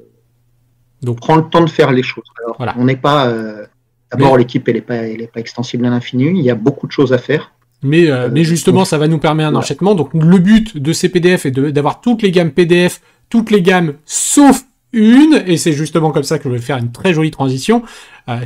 donc 1.03 1.19
prend 1.19 1.37
le 1.37 1.45
temps 1.45 1.63
de 1.63 1.71
faire 1.71 1.93
les 1.93 2.03
choses. 2.03 2.25
voilà. 2.59 2.75
On 2.79 2.85
n'est 2.85 2.97
pas 2.97 3.27
euh, 3.29 3.65
d'abord 4.11 4.37
l'équipe 4.37 4.69
elle 4.69 4.75
n'est 4.75 4.81
pas 4.81 4.97
elle 4.97 5.23
est 5.23 5.33
pas 5.33 5.41
extensible 5.41 5.87
à 5.87 5.91
l'infini. 5.91 6.27
Il 6.29 6.45
y 6.45 6.51
a 6.51 6.55
beaucoup 6.55 6.87
de 6.87 6.93
choses 6.93 7.13
à 7.13 7.19
faire. 7.19 7.53
Mais, 7.83 8.11
euh, 8.11 8.31
mais 8.33 8.45
justement, 8.45 8.87
ça 8.87 8.97
va 8.97 9.09
nous 9.09 9.19
permettre 9.19 9.51
un 9.51 9.55
enchaînement. 9.55 9.95
Donc, 9.95 10.09
le 10.15 10.39
but 10.39 10.79
de 10.79 10.93
ces 10.95 11.11
PDF 11.11 11.45
est 11.45 11.51
d'avoir 11.51 12.01
toutes 12.01 12.23
les 12.23 12.31
gammes 12.31 12.51
PDF, 12.51 13.03
toutes 13.29 13.51
les 13.51 13.61
gammes 13.61 13.95
sauf 14.07 14.63
une, 14.95 15.43
et 15.47 15.59
c'est 15.59 15.73
justement 15.73 16.11
comme 16.11 16.23
ça 16.23 16.39
que 16.39 16.45
je 16.45 16.55
vais 16.55 16.61
faire 16.61 16.79
une 16.79 16.93
très 16.93 17.13
jolie 17.13 17.31
transition. 17.31 17.83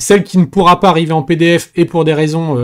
Celle 0.01 0.25
qui 0.25 0.39
ne 0.39 0.45
pourra 0.47 0.81
pas 0.81 0.89
arriver 0.89 1.13
en 1.13 1.23
PDF 1.23 1.71
et 1.77 1.85
pour 1.85 2.05
des 2.05 2.15
raisons 2.15 2.57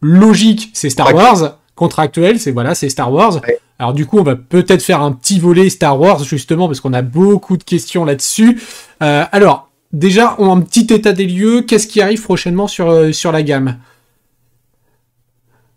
logiques, 0.00 0.70
c'est 0.72 0.90
Star 0.90 1.14
Wars. 1.14 1.58
Contractuel, 1.76 2.40
c'est 2.40 2.50
voilà, 2.50 2.74
c'est 2.74 2.88
Star 2.88 3.12
Wars. 3.12 3.40
Alors 3.78 3.92
du 3.92 4.06
coup, 4.06 4.18
on 4.18 4.24
va 4.24 4.34
peut-être 4.34 4.82
faire 4.82 5.02
un 5.02 5.12
petit 5.12 5.38
volet 5.38 5.70
Star 5.70 6.00
Wars 6.00 6.24
justement 6.24 6.66
parce 6.66 6.80
qu'on 6.80 6.92
a 6.92 7.02
beaucoup 7.02 7.56
de 7.56 7.62
questions 7.62 8.04
là-dessus. 8.04 8.60
Euh, 9.02 9.24
alors 9.30 9.70
déjà, 9.92 10.34
on 10.38 10.50
a 10.50 10.56
un 10.56 10.60
petit 10.60 10.92
état 10.92 11.12
des 11.12 11.26
lieux. 11.26 11.62
Qu'est-ce 11.62 11.86
qui 11.86 12.00
arrive 12.00 12.22
prochainement 12.22 12.66
sur 12.66 12.90
euh, 12.90 13.12
la 13.32 13.42
gamme? 13.42 13.78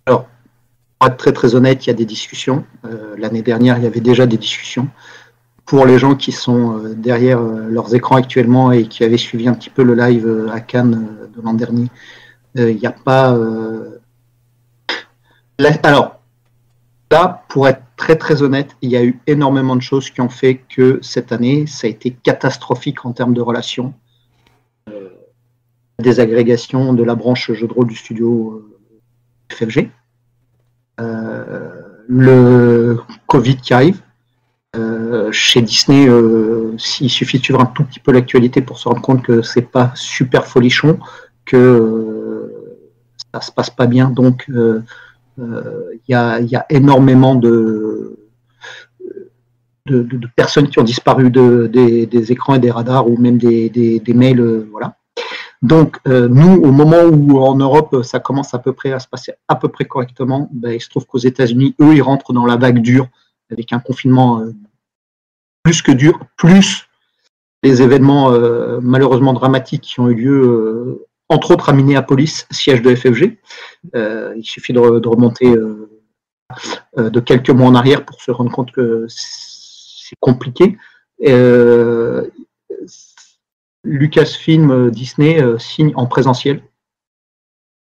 Alors, 0.07 0.25
pour 0.97 1.09
être 1.09 1.17
très 1.17 1.31
très 1.31 1.53
honnête, 1.53 1.85
il 1.85 1.89
y 1.89 1.91
a 1.91 1.95
des 1.95 2.05
discussions. 2.05 2.65
Euh, 2.85 3.15
l'année 3.19 3.43
dernière, 3.43 3.77
il 3.77 3.83
y 3.83 3.87
avait 3.87 3.99
déjà 3.99 4.25
des 4.25 4.37
discussions. 4.37 4.87
Pour 5.65 5.85
les 5.85 5.99
gens 5.99 6.15
qui 6.15 6.31
sont 6.31 6.81
derrière 6.97 7.39
leurs 7.39 7.93
écrans 7.93 8.15
actuellement 8.15 8.71
et 8.71 8.87
qui 8.87 9.03
avaient 9.03 9.15
suivi 9.15 9.47
un 9.47 9.53
petit 9.53 9.69
peu 9.69 9.83
le 9.83 9.93
live 9.93 10.49
à 10.51 10.59
Cannes 10.59 11.07
de 11.33 11.41
l'an 11.41 11.53
dernier, 11.53 11.87
il 12.55 12.75
n'y 12.75 12.87
a 12.87 12.91
pas. 12.91 13.37
Alors, 15.83 16.20
là, 17.11 17.43
pour 17.49 17.67
être 17.67 17.83
très 17.97 18.15
très 18.15 18.41
honnête, 18.41 18.75
il 18.81 18.89
y 18.89 18.97
a 18.97 19.03
eu 19.03 19.19
énormément 19.27 19.75
de 19.75 19.81
choses 19.81 20.09
qui 20.09 20.21
ont 20.21 20.29
fait 20.29 20.61
que 20.75 20.99
cette 21.01 21.31
année, 21.31 21.67
ça 21.67 21.85
a 21.85 21.89
été 21.89 22.11
catastrophique 22.11 23.05
en 23.05 23.11
termes 23.11 23.33
de 23.33 23.41
relations. 23.41 23.93
Euh, 24.89 25.09
désagrégation 25.99 26.93
de 26.93 27.03
la 27.03 27.15
branche 27.15 27.51
jeu 27.51 27.67
de 27.67 27.73
rôle 27.73 27.87
du 27.87 27.95
studio 27.95 28.65
euh, 29.51 29.55
FFG. 29.55 29.89
Euh, 30.99 31.69
le 32.07 32.99
Covid 33.27 33.57
qui 33.57 33.73
arrive. 33.73 34.01
Euh, 34.77 35.29
chez 35.33 35.61
Disney, 35.61 36.07
il 37.01 37.09
suffit 37.09 37.39
de 37.39 37.43
suivre 37.43 37.59
un 37.59 37.65
tout 37.65 37.83
petit 37.83 37.99
peu 37.99 38.13
l'actualité 38.13 38.61
pour 38.61 38.79
se 38.79 38.87
rendre 38.87 39.01
compte 39.01 39.21
que 39.21 39.41
c'est 39.41 39.69
pas 39.69 39.91
super 39.95 40.47
folichon, 40.47 40.97
que 41.43 42.49
ça 43.33 43.41
se 43.41 43.51
passe 43.51 43.69
pas 43.69 43.85
bien. 43.85 44.09
Donc, 44.09 44.49
il 45.37 45.43
euh, 45.43 45.97
y 46.07 46.13
a, 46.55 46.65
énormément 46.69 47.35
de, 47.35 48.17
personnes 50.35 50.69
qui 50.69 50.79
ont 50.79 50.83
disparu 50.83 51.31
de, 51.31 51.67
des, 51.67 52.31
écrans 52.31 52.55
et 52.55 52.59
des 52.59 52.71
radars 52.71 53.07
ou 53.09 53.17
même 53.17 53.37
des, 53.37 54.01
mails. 54.13 54.39
Euh, 54.39 54.67
voilà. 54.71 54.95
Donc, 55.61 55.97
euh, 56.07 56.27
nous, 56.27 56.61
au 56.61 56.71
moment 56.71 57.03
où 57.03 57.39
en 57.39 57.55
Europe, 57.55 58.03
ça 58.03 58.19
commence 58.19 58.53
à 58.53 58.59
peu 58.59 58.73
près 58.73 58.91
à 58.93 58.99
se 58.99 59.07
passer 59.07 59.33
à 59.47 59.55
peu 59.55 59.67
près 59.67 59.85
correctement, 59.85 60.49
ben, 60.51 60.71
il 60.71 60.81
se 60.81 60.89
trouve 60.89 61.05
qu'aux 61.05 61.19
États-Unis, 61.19 61.75
eux, 61.79 61.93
ils 61.93 62.01
rentrent 62.01 62.33
dans 62.33 62.45
la 62.45 62.57
vague 62.57 62.79
dure 62.79 63.07
avec 63.51 63.73
un 63.73 63.79
confinement 63.79 64.43
plus 65.63 65.81
que 65.81 65.91
dur, 65.91 66.19
plus 66.37 66.87
les 67.63 67.81
événements 67.81 68.31
malheureusement 68.81 69.33
dramatiques 69.33 69.81
qui 69.81 69.99
ont 69.99 70.09
eu 70.09 70.15
lieu 70.15 71.05
entre 71.31 71.51
autres 71.51 71.69
à 71.69 71.73
Minneapolis, 71.73 72.45
siège 72.51 72.81
de 72.81 72.93
FFG. 72.93 73.37
Euh, 73.95 74.33
il 74.35 74.43
suffit 74.43 74.73
de, 74.73 74.79
remonter 74.79 75.47
euh, 75.47 75.89
euh, 76.97 77.09
de 77.09 77.19
quelques 77.21 77.49
mois 77.49 77.67
en 77.67 77.75
arrière 77.75 78.05
pour 78.05 78.21
se 78.21 78.31
rendre 78.31 78.51
compte 78.51 78.71
que 78.71 79.05
c'est 79.07 80.17
compliqué. 80.19 80.77
Lucasfilm 83.83 84.91
Disney 84.91 85.41
signe 85.57 85.93
en 85.95 86.05
présentiel. 86.05 86.61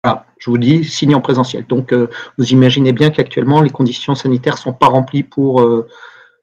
Voilà, 0.02 0.26
je 0.38 0.50
vous 0.50 0.58
dis, 0.58 0.82
signe 0.82 1.14
en 1.14 1.20
présentiel. 1.20 1.66
Donc, 1.66 1.92
vous 2.38 2.46
imaginez 2.48 2.92
bien 2.92 3.10
qu'actuellement, 3.10 3.60
les 3.60 3.70
conditions 3.70 4.14
sanitaires 4.14 4.54
ne 4.54 4.60
sont 4.60 4.72
pas 4.72 4.86
remplies 4.86 5.22
pour. 5.22 5.56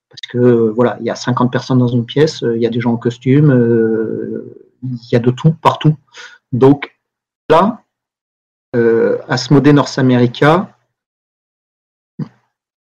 parce 0.10 0.22
que, 0.30 0.70
voilà, 0.76 0.98
il 1.00 1.06
y 1.08 1.10
a 1.10 1.16
50 1.16 1.52
personnes 1.52 1.80
dans 1.80 1.88
une 1.88 2.06
pièce, 2.06 2.42
il 2.42 2.62
y 2.62 2.68
a 2.68 2.70
des 2.70 2.80
gens 2.80 2.94
en 2.94 2.98
costume, 2.98 3.52
il 4.84 5.12
y 5.12 5.16
a 5.16 5.20
de 5.20 5.32
tout, 5.32 5.54
partout. 5.62 5.96
Donc 6.52 6.98
là, 7.50 7.84
euh, 8.76 9.18
North 9.74 9.98
America, 9.98 10.78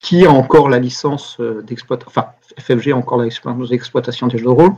qui 0.01 0.25
a 0.25 0.31
encore 0.31 0.69
la 0.69 0.79
licence 0.79 1.41
euh, 1.41 1.63
d'exploitation, 1.63 2.09
enfin 2.09 2.33
FFG 2.59 2.93
a 2.93 2.97
encore 2.97 3.19
la 3.19 3.25
licence 3.25 3.69
d'exploitation 3.69 4.27
des 4.27 4.39
jeux 4.39 4.45
de 4.45 4.51
rôle, 4.51 4.75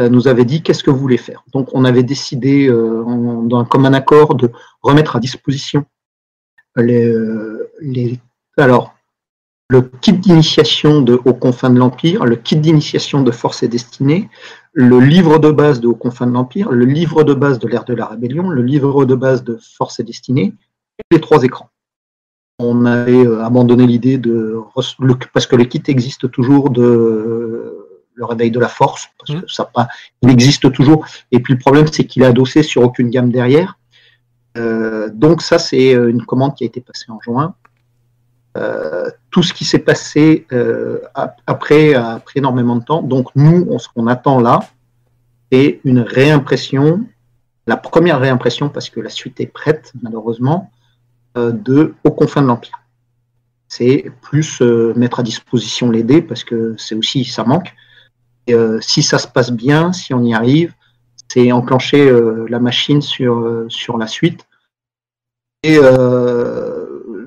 euh, 0.00 0.08
nous 0.08 0.26
avait 0.26 0.44
dit 0.44 0.62
qu'est-ce 0.62 0.82
que 0.82 0.90
vous 0.90 0.98
voulez 0.98 1.16
faire. 1.16 1.44
Donc 1.52 1.68
on 1.72 1.84
avait 1.84 2.02
décidé, 2.02 2.68
dans, 2.68 3.64
comme 3.64 3.86
un 3.86 3.94
accord, 3.94 4.34
de 4.34 4.50
remettre 4.82 5.16
à 5.16 5.20
disposition 5.20 5.86
les, 6.76 7.14
les 7.80 8.18
alors 8.56 8.93
le 9.74 9.82
kit 9.82 10.12
d'initiation 10.12 11.02
de 11.02 11.20
Aux 11.24 11.34
confins 11.34 11.70
de 11.70 11.78
l'Empire, 11.78 12.24
le 12.24 12.36
kit 12.36 12.56
d'initiation 12.56 13.22
de 13.22 13.32
Force 13.32 13.64
et 13.64 13.68
Destinée, 13.68 14.28
le 14.72 15.00
livre 15.00 15.38
de 15.40 15.50
base 15.50 15.80
de 15.80 15.88
Aux 15.88 15.96
confins 15.96 16.28
de 16.28 16.32
l'Empire, 16.32 16.70
le 16.70 16.84
livre 16.84 17.24
de 17.24 17.34
base 17.34 17.58
de 17.58 17.66
l'ère 17.66 17.84
de 17.84 17.94
la 17.94 18.06
rébellion, 18.06 18.48
le 18.50 18.62
livre 18.62 19.04
de 19.04 19.16
base 19.16 19.42
de 19.42 19.58
Force 19.76 19.98
et 19.98 20.04
Destinée, 20.04 20.54
et 20.98 21.02
les 21.10 21.20
trois 21.20 21.42
écrans. 21.42 21.70
On 22.60 22.86
avait 22.86 23.26
euh, 23.26 23.42
abandonné 23.42 23.84
l'idée 23.88 24.16
de 24.16 24.56
parce 25.32 25.46
que 25.48 25.56
le 25.56 25.64
kit 25.64 25.82
existe 25.88 26.30
toujours 26.30 26.70
de 26.70 27.80
le 28.16 28.24
réveil 28.24 28.52
de 28.52 28.60
la 28.60 28.68
force, 28.68 29.08
parce 29.18 29.32
que 29.32 29.44
mmh. 29.44 29.48
ça 29.48 29.64
pas, 29.64 29.88
il 30.22 30.30
existe 30.30 30.70
toujours. 30.72 31.04
Et 31.32 31.40
puis 31.40 31.54
le 31.54 31.58
problème, 31.58 31.88
c'est 31.90 32.04
qu'il 32.04 32.22
est 32.22 32.26
adossé 32.26 32.62
sur 32.62 32.82
aucune 32.82 33.10
gamme 33.10 33.32
derrière. 33.32 33.76
Euh, 34.56 35.10
donc 35.12 35.42
ça, 35.42 35.58
c'est 35.58 35.96
euh, 35.96 36.10
une 36.10 36.24
commande 36.24 36.54
qui 36.54 36.62
a 36.62 36.66
été 36.68 36.80
passée 36.80 37.06
en 37.08 37.18
juin. 37.20 37.56
Euh, 38.56 39.10
tout 39.34 39.42
ce 39.42 39.52
qui 39.52 39.64
s'est 39.64 39.80
passé 39.80 40.46
euh, 40.52 41.00
après, 41.44 41.94
après 41.94 42.38
énormément 42.38 42.76
de 42.76 42.84
temps. 42.84 43.02
Donc 43.02 43.30
nous, 43.34 43.66
ce 43.80 43.88
qu'on 43.88 44.06
attend 44.06 44.40
là, 44.40 44.60
c'est 45.50 45.80
une 45.82 45.98
réimpression, 45.98 47.04
la 47.66 47.76
première 47.76 48.20
réimpression, 48.20 48.68
parce 48.68 48.90
que 48.90 49.00
la 49.00 49.10
suite 49.10 49.40
est 49.40 49.46
prête, 49.46 49.92
malheureusement, 50.02 50.70
euh, 51.36 51.50
de 51.50 51.94
Aux 52.04 52.12
confins 52.12 52.42
de 52.42 52.46
l'Empire. 52.46 52.78
C'est 53.66 54.08
plus 54.22 54.60
mettre 54.94 55.18
à 55.18 55.24
disposition 55.24 55.90
les 55.90 56.04
dés, 56.04 56.22
parce 56.22 56.44
que 56.44 56.76
c'est 56.78 56.94
aussi, 56.94 57.24
ça 57.24 57.42
manque. 57.42 57.74
Et, 58.46 58.54
si 58.80 59.02
ça 59.02 59.18
se 59.18 59.26
passe 59.26 59.50
bien, 59.50 59.92
si 59.92 60.14
on 60.14 60.22
y 60.22 60.32
arrive, 60.32 60.74
c'est 61.26 61.50
enclencher 61.50 62.08
la 62.48 62.60
machine 62.60 63.02
sur, 63.02 63.64
sur 63.66 63.98
la 63.98 64.06
suite. 64.06 64.46
Et 65.64 65.80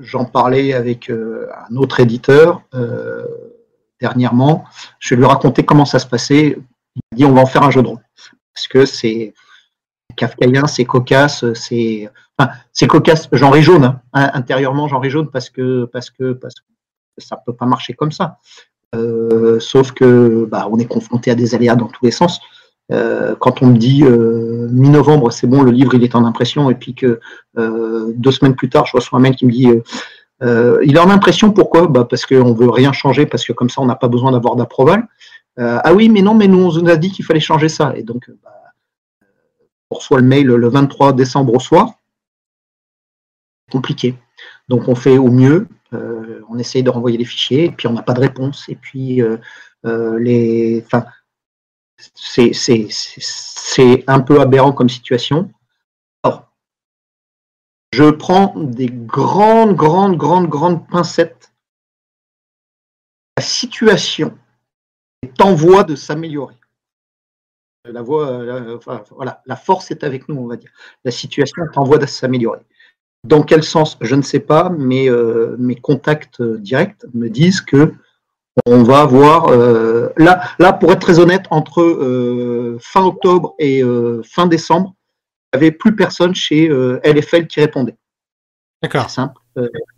j'en 0.08 0.24
parlais 0.24 0.72
avec 0.72 1.10
euh, 1.10 1.48
un 1.68 1.76
autre 1.76 2.00
éditeur 2.00 2.62
euh, 2.74 3.24
dernièrement. 4.00 4.64
Je 4.98 5.14
lui 5.14 5.22
ai 5.22 5.26
raconté 5.26 5.64
comment 5.64 5.84
ça 5.84 5.98
se 5.98 6.06
passait. 6.06 6.58
Il 6.96 7.02
m'a 7.12 7.16
dit 7.16 7.24
on 7.24 7.32
va 7.32 7.42
en 7.42 7.46
faire 7.46 7.62
un 7.62 7.70
jeu 7.70 7.82
de 7.82 7.88
rôle. 7.88 8.04
Parce 8.54 8.68
que 8.68 8.86
c'est 8.86 9.34
kafkaïen, 10.16 10.66
c'est 10.66 10.84
cocasse, 10.84 11.44
c'est 11.52 12.10
enfin, 12.36 12.50
c'est 12.72 12.86
cocasse, 12.86 13.28
j'en 13.32 13.52
jaune. 13.60 13.84
Hein. 13.84 14.30
Intérieurement, 14.34 14.88
j'en 14.88 15.02
jaune 15.02 15.30
parce 15.30 15.50
que 15.50 15.84
parce 15.84 16.10
que 16.10 16.32
parce 16.32 16.54
que 16.54 16.66
ça 17.18 17.36
peut 17.36 17.54
pas 17.54 17.66
marcher 17.66 17.92
comme 17.92 18.12
ça. 18.12 18.38
Euh, 18.94 19.60
sauf 19.60 19.92
que 19.92 20.46
bah, 20.50 20.66
on 20.70 20.78
est 20.78 20.86
confronté 20.86 21.30
à 21.30 21.34
des 21.34 21.54
aléas 21.54 21.76
dans 21.76 21.88
tous 21.88 22.04
les 22.04 22.10
sens. 22.10 22.40
Euh, 22.90 23.34
quand 23.36 23.62
on 23.62 23.66
me 23.66 23.76
dit 23.76 24.02
euh, 24.04 24.68
mi-novembre, 24.70 25.30
c'est 25.30 25.46
bon, 25.46 25.62
le 25.62 25.70
livre 25.70 25.94
il 25.94 26.04
est 26.04 26.14
en 26.14 26.24
impression, 26.24 26.70
et 26.70 26.74
puis 26.74 26.94
que 26.94 27.20
euh, 27.58 28.12
deux 28.16 28.30
semaines 28.30 28.56
plus 28.56 28.70
tard, 28.70 28.86
je 28.86 28.96
reçois 28.96 29.18
un 29.18 29.22
mail 29.22 29.36
qui 29.36 29.46
me 29.46 29.52
dit 29.52 29.68
il 30.40 30.96
est 30.96 31.00
en 31.00 31.10
impression, 31.10 31.50
pourquoi? 31.50 31.88
Bah, 31.88 32.06
Parce 32.08 32.24
qu'on 32.24 32.54
veut 32.54 32.70
rien 32.70 32.92
changer, 32.92 33.26
parce 33.26 33.44
que 33.44 33.52
comme 33.52 33.70
ça, 33.70 33.80
on 33.80 33.86
n'a 33.86 33.96
pas 33.96 34.08
besoin 34.08 34.32
d'avoir 34.32 34.56
d'approval. 34.56 35.06
ah 35.56 35.92
oui, 35.94 36.08
mais 36.08 36.22
non, 36.22 36.34
mais 36.34 36.48
nous, 36.48 36.58
on 36.58 36.72
nous 36.72 36.88
a 36.88 36.96
dit 36.96 37.10
qu'il 37.10 37.24
fallait 37.24 37.40
changer 37.40 37.68
ça. 37.68 37.92
Et 37.96 38.04
donc, 38.04 38.30
bah, 38.42 38.52
on 39.90 39.96
reçoit 39.96 40.20
le 40.20 40.26
mail 40.26 40.46
le 40.46 40.68
23 40.68 41.12
décembre 41.12 41.54
au 41.54 41.60
soir. 41.60 41.94
Compliqué. 43.72 44.14
Donc, 44.68 44.86
on 44.88 44.94
fait 44.94 45.18
au 45.18 45.30
mieux. 45.30 45.66
on 45.92 46.56
essaye 46.56 46.84
de 46.84 46.90
renvoyer 46.90 47.18
les 47.18 47.24
fichiers, 47.24 47.64
et 47.64 47.70
puis 47.72 47.88
on 47.88 47.92
n'a 47.92 48.02
pas 48.02 48.14
de 48.14 48.20
réponse. 48.20 48.68
Et 48.68 48.76
puis, 48.76 49.20
les, 49.84 50.84
c'est 52.14 54.04
un 54.06 54.20
peu 54.20 54.40
aberrant 54.40 54.72
comme 54.72 54.88
situation. 54.88 55.50
Alors, 56.22 56.50
je 57.92 58.10
prends 58.10 58.54
des 58.56 58.88
grandes, 58.88 59.74
grandes, 59.74 60.16
grandes, 60.16 60.48
grandes 60.48 60.88
pincettes. 60.88 61.52
La 63.36 63.42
situation 63.42 64.36
est 65.22 65.40
en 65.40 65.54
voie 65.54 65.84
de 65.84 65.94
s'améliorer. 65.94 66.56
La, 67.84 68.02
voilà, 68.02 69.42
la 69.46 69.56
force 69.56 69.90
est 69.90 70.04
avec 70.04 70.28
nous, 70.28 70.36
on 70.36 70.46
va 70.46 70.56
dire. 70.56 70.70
La 71.04 71.10
situation 71.10 71.62
est 71.64 71.78
en 71.78 71.84
voie 71.84 71.98
de 71.98 72.06
s'améliorer. 72.06 72.60
Dans 73.24 73.42
quel 73.42 73.64
sens, 73.64 73.96
je 74.00 74.14
ne 74.14 74.22
sais 74.22 74.40
pas, 74.40 74.70
mais 74.70 75.08
euh, 75.08 75.56
mes 75.58 75.74
contacts 75.74 76.42
directs 76.42 77.04
me 77.14 77.28
disent 77.28 77.60
que 77.60 77.94
on 78.66 78.82
va 78.82 79.00
avoir 79.00 79.48
euh, 79.48 80.08
là, 80.16 80.40
là, 80.58 80.72
pour 80.72 80.92
être 80.92 81.00
très 81.00 81.18
honnête, 81.18 81.44
entre 81.50 81.82
euh, 81.82 82.78
fin 82.80 83.04
octobre 83.04 83.54
et 83.58 83.82
euh, 83.82 84.22
fin 84.24 84.46
décembre, 84.46 84.94
il 85.52 85.58
n'y 85.58 85.66
avait 85.66 85.72
plus 85.72 85.96
personne 85.96 86.34
chez 86.34 86.68
LFL 86.68 87.46
qui 87.46 87.60
répondait. 87.60 87.96
D'accord. 88.82 89.10
simple. 89.10 89.34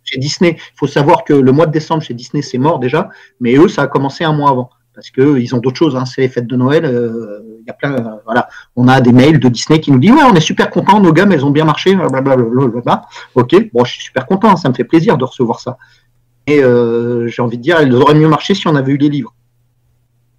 chez 0.03 0.17
Disney, 0.17 0.55
il 0.57 0.77
faut 0.77 0.87
savoir 0.87 1.23
que 1.23 1.33
le 1.33 1.51
mois 1.51 1.65
de 1.65 1.71
décembre 1.71 2.01
chez 2.01 2.13
Disney, 2.13 2.41
c'est 2.41 2.57
mort 2.57 2.79
déjà, 2.79 3.09
mais 3.39 3.55
eux, 3.55 3.67
ça 3.67 3.83
a 3.83 3.87
commencé 3.87 4.23
un 4.23 4.33
mois 4.33 4.49
avant. 4.49 4.69
Parce 4.93 5.09
qu'ils 5.09 5.55
ont 5.55 5.59
d'autres 5.59 5.77
choses, 5.77 5.95
hein. 5.95 6.05
c'est 6.05 6.21
les 6.21 6.29
fêtes 6.29 6.47
de 6.47 6.55
Noël. 6.55 6.85
Il 7.59 7.65
y 7.67 7.69
a 7.69 7.73
plein, 7.73 8.19
voilà. 8.25 8.47
On 8.75 8.87
a 8.87 9.01
des 9.01 9.11
mails 9.11 9.39
de 9.39 9.49
Disney 9.49 9.79
qui 9.81 9.91
nous 9.91 9.99
disent 9.99 10.11
Ouais, 10.11 10.23
on 10.23 10.33
est 10.33 10.41
super 10.41 10.69
content, 10.69 11.01
nos 11.01 11.11
gammes, 11.11 11.33
elles 11.33 11.45
ont 11.45 11.51
bien 11.51 11.65
marché, 11.65 11.95
blablabla. 11.95 13.01
Ok, 13.35 13.71
bon, 13.73 13.83
je 13.83 13.91
suis 13.91 14.03
super 14.03 14.25
content, 14.25 14.55
ça 14.55 14.69
me 14.69 14.73
fait 14.73 14.85
plaisir 14.85 15.17
de 15.17 15.25
recevoir 15.25 15.59
ça. 15.59 15.77
Et 16.51 16.61
euh, 16.61 17.27
j'ai 17.27 17.41
envie 17.41 17.57
de 17.57 17.61
dire, 17.61 17.77
elles 17.79 17.95
auraient 17.95 18.13
mieux 18.13 18.27
marché 18.27 18.53
si 18.55 18.67
on 18.67 18.75
avait 18.75 18.91
eu 18.91 18.97
les 18.97 19.07
livres, 19.07 19.33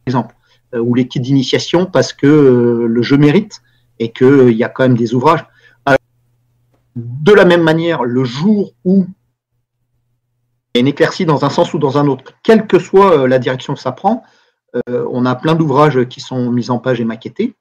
par 0.05 0.11
exemple, 0.11 0.35
euh, 0.75 0.81
ou 0.81 0.95
les 0.95 1.09
kits 1.09 1.21
d'initiation, 1.21 1.87
parce 1.87 2.13
que 2.13 2.27
euh, 2.27 2.87
le 2.87 3.03
jeu 3.03 3.17
mérite 3.17 3.63
et 3.99 4.13
qu'il 4.13 4.53
y 4.53 4.63
a 4.63 4.69
quand 4.69 4.83
même 4.83 4.97
des 4.97 5.15
ouvrages. 5.15 5.47
de 6.97 7.33
la 7.33 7.47
même 7.47 7.63
manière, 7.63 8.05
le 8.05 8.25
jour 8.25 8.73
où 8.85 9.07
il 10.75 10.77
y 10.77 10.79
a 10.79 10.81
une 10.81 10.89
éclaircie 10.89 11.25
dans 11.25 11.47
un 11.47 11.51
sens 11.51 11.73
ou 11.73 11.79
dans 11.79 11.97
un 11.97 12.07
autre, 12.07 12.35
quelle 12.43 12.67
que 12.67 12.79
soit 12.79 13.27
la 13.27 13.39
direction 13.39 13.73
que 13.73 13.81
ça 13.81 13.93
prend, 13.93 14.23
on 14.89 15.25
a 15.25 15.35
plein 15.35 15.55
d'ouvrages 15.55 16.05
qui 16.09 16.21
sont 16.21 16.51
mis 16.51 16.69
en 16.71 16.79
page 16.79 17.01
et 17.01 17.05
maquettés. 17.05 17.55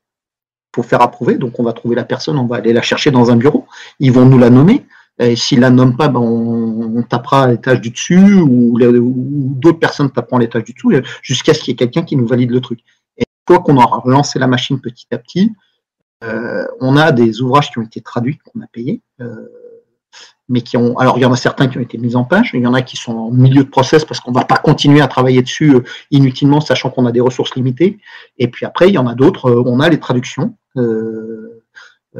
Faut 0.76 0.84
faire 0.84 1.02
approuver, 1.02 1.36
donc 1.36 1.60
on 1.60 1.64
va 1.64 1.74
trouver 1.74 1.96
la 1.96 2.06
personne, 2.06 2.38
on 2.38 2.48
va 2.48 2.58
aller 2.58 2.74
la 2.74 2.82
chercher 2.82 3.12
dans 3.12 3.32
un 3.32 3.38
bureau. 3.38 3.66
Ils 4.00 4.12
vont 4.12 4.26
nous 4.26 4.38
la 4.38 4.50
nommer. 4.50 4.86
Et 5.20 5.36
s'ils 5.36 5.60
la 5.60 5.70
nomment 5.70 5.98
pas, 5.98 6.08
ben 6.08 6.20
on, 6.20 7.04
tapera 7.04 7.44
à 7.44 7.48
l'étage 7.48 7.82
du 7.82 7.92
dessus 7.92 8.42
ou, 8.42 8.78
d'autres 9.60 9.80
personnes 9.80 10.12
taperont 10.12 10.38
à 10.38 10.40
l'étage 10.40 10.64
du 10.64 10.74
dessous 10.74 10.92
jusqu'à 11.22 11.54
ce 11.54 11.60
qu'il 11.60 11.72
y 11.72 11.74
ait 11.74 11.76
quelqu'un 11.76 12.04
qui 12.04 12.16
nous 12.16 12.28
valide 12.28 12.52
le 12.52 12.62
truc. 12.62 12.80
Et 13.18 13.24
une 13.24 13.56
fois 13.56 13.64
qu'on 13.64 13.78
aura 13.78 14.02
lancé 14.06 14.40
la 14.40 14.48
machine 14.48 14.80
petit 14.80 15.08
à 15.12 15.18
petit, 15.18 15.52
euh, 16.24 16.66
on 16.80 16.98
a 16.98 17.12
des 17.12 17.42
ouvrages 17.42 17.72
qui 17.72 17.80
ont 17.80 17.84
été 17.84 18.02
traduits, 18.02 18.38
qu'on 18.38 18.62
a 18.62 18.68
payés, 18.68 19.02
euh, 19.22 19.48
mais 20.50 20.62
qui 20.62 20.78
ont. 20.78 20.98
Alors, 20.98 21.18
il 21.18 21.22
y 21.22 21.26
en 21.26 21.34
a 21.34 21.38
certains 21.38 21.68
qui 21.68 21.78
ont 21.78 21.82
été 21.82 21.98
mis 21.98 22.16
en 22.16 22.24
page, 22.24 22.52
il 22.54 22.62
y 22.62 22.68
en 22.68 22.74
a 22.74 22.82
qui 22.82 22.98
sont 22.98 23.14
en 23.14 23.32
milieu 23.32 23.64
de 23.64 23.70
process 23.70 24.06
parce 24.06 24.20
qu'on 24.20 24.32
ne 24.32 24.36
va 24.36 24.46
pas 24.46 24.58
continuer 24.58 25.02
à 25.02 25.08
travailler 25.08 25.42
dessus 25.42 25.76
euh, 25.76 25.84
inutilement, 26.12 26.62
sachant 26.62 26.90
qu'on 26.90 27.06
a 27.06 27.12
des 27.12 27.22
ressources 27.22 27.56
limitées. 27.56 28.00
Et 28.38 28.48
puis 28.48 28.66
après, 28.66 28.90
il 28.90 28.94
y 28.94 28.98
en 28.98 29.08
a 29.08 29.16
d'autres, 29.16 29.52
on 29.66 29.80
a 29.80 29.90
les 29.90 30.00
traductions, 30.00 30.56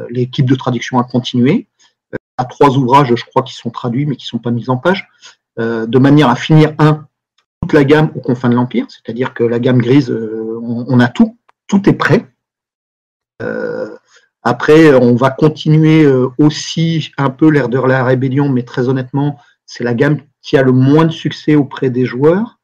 l'équipe 0.08 0.46
de 0.46 0.54
traduction 0.54 0.98
a 0.98 1.04
continué 1.04 1.68
à 2.36 2.44
trois 2.44 2.76
ouvrages, 2.76 3.14
je 3.14 3.24
crois, 3.24 3.42
qui 3.42 3.54
sont 3.54 3.70
traduits 3.70 4.06
mais 4.06 4.16
qui 4.16 4.24
ne 4.24 4.28
sont 4.28 4.38
pas 4.38 4.50
mis 4.50 4.68
en 4.70 4.76
page, 4.76 5.08
euh, 5.58 5.86
de 5.86 5.98
manière 5.98 6.30
à 6.30 6.36
finir, 6.36 6.74
un, 6.78 7.06
toute 7.60 7.72
la 7.72 7.84
gamme 7.84 8.10
aux 8.14 8.20
confins 8.20 8.48
de 8.48 8.54
l'Empire, 8.54 8.86
c'est-à-dire 8.88 9.34
que 9.34 9.44
la 9.44 9.58
gamme 9.58 9.80
grise, 9.80 10.10
euh, 10.10 10.58
on, 10.62 10.98
a 10.98 11.08
tout, 11.08 11.36
tout 11.66 11.88
est 11.88 11.94
prêt. 11.94 12.26
Euh, 13.42 13.96
après, 14.42 14.94
on 14.94 15.14
va 15.14 15.30
continuer 15.30 16.04
aussi 16.38 17.12
un 17.16 17.30
peu 17.30 17.48
l'air 17.48 17.68
de 17.68 17.78
la 17.78 18.02
rébellion, 18.02 18.48
mais 18.48 18.64
très 18.64 18.88
honnêtement, 18.88 19.38
c'est 19.66 19.84
la 19.84 19.94
gamme 19.94 20.18
qui 20.40 20.56
a 20.56 20.62
le 20.62 20.72
moins 20.72 21.04
de 21.04 21.12
succès 21.12 21.54
auprès 21.54 21.90
des 21.90 22.06
joueurs. 22.06 22.58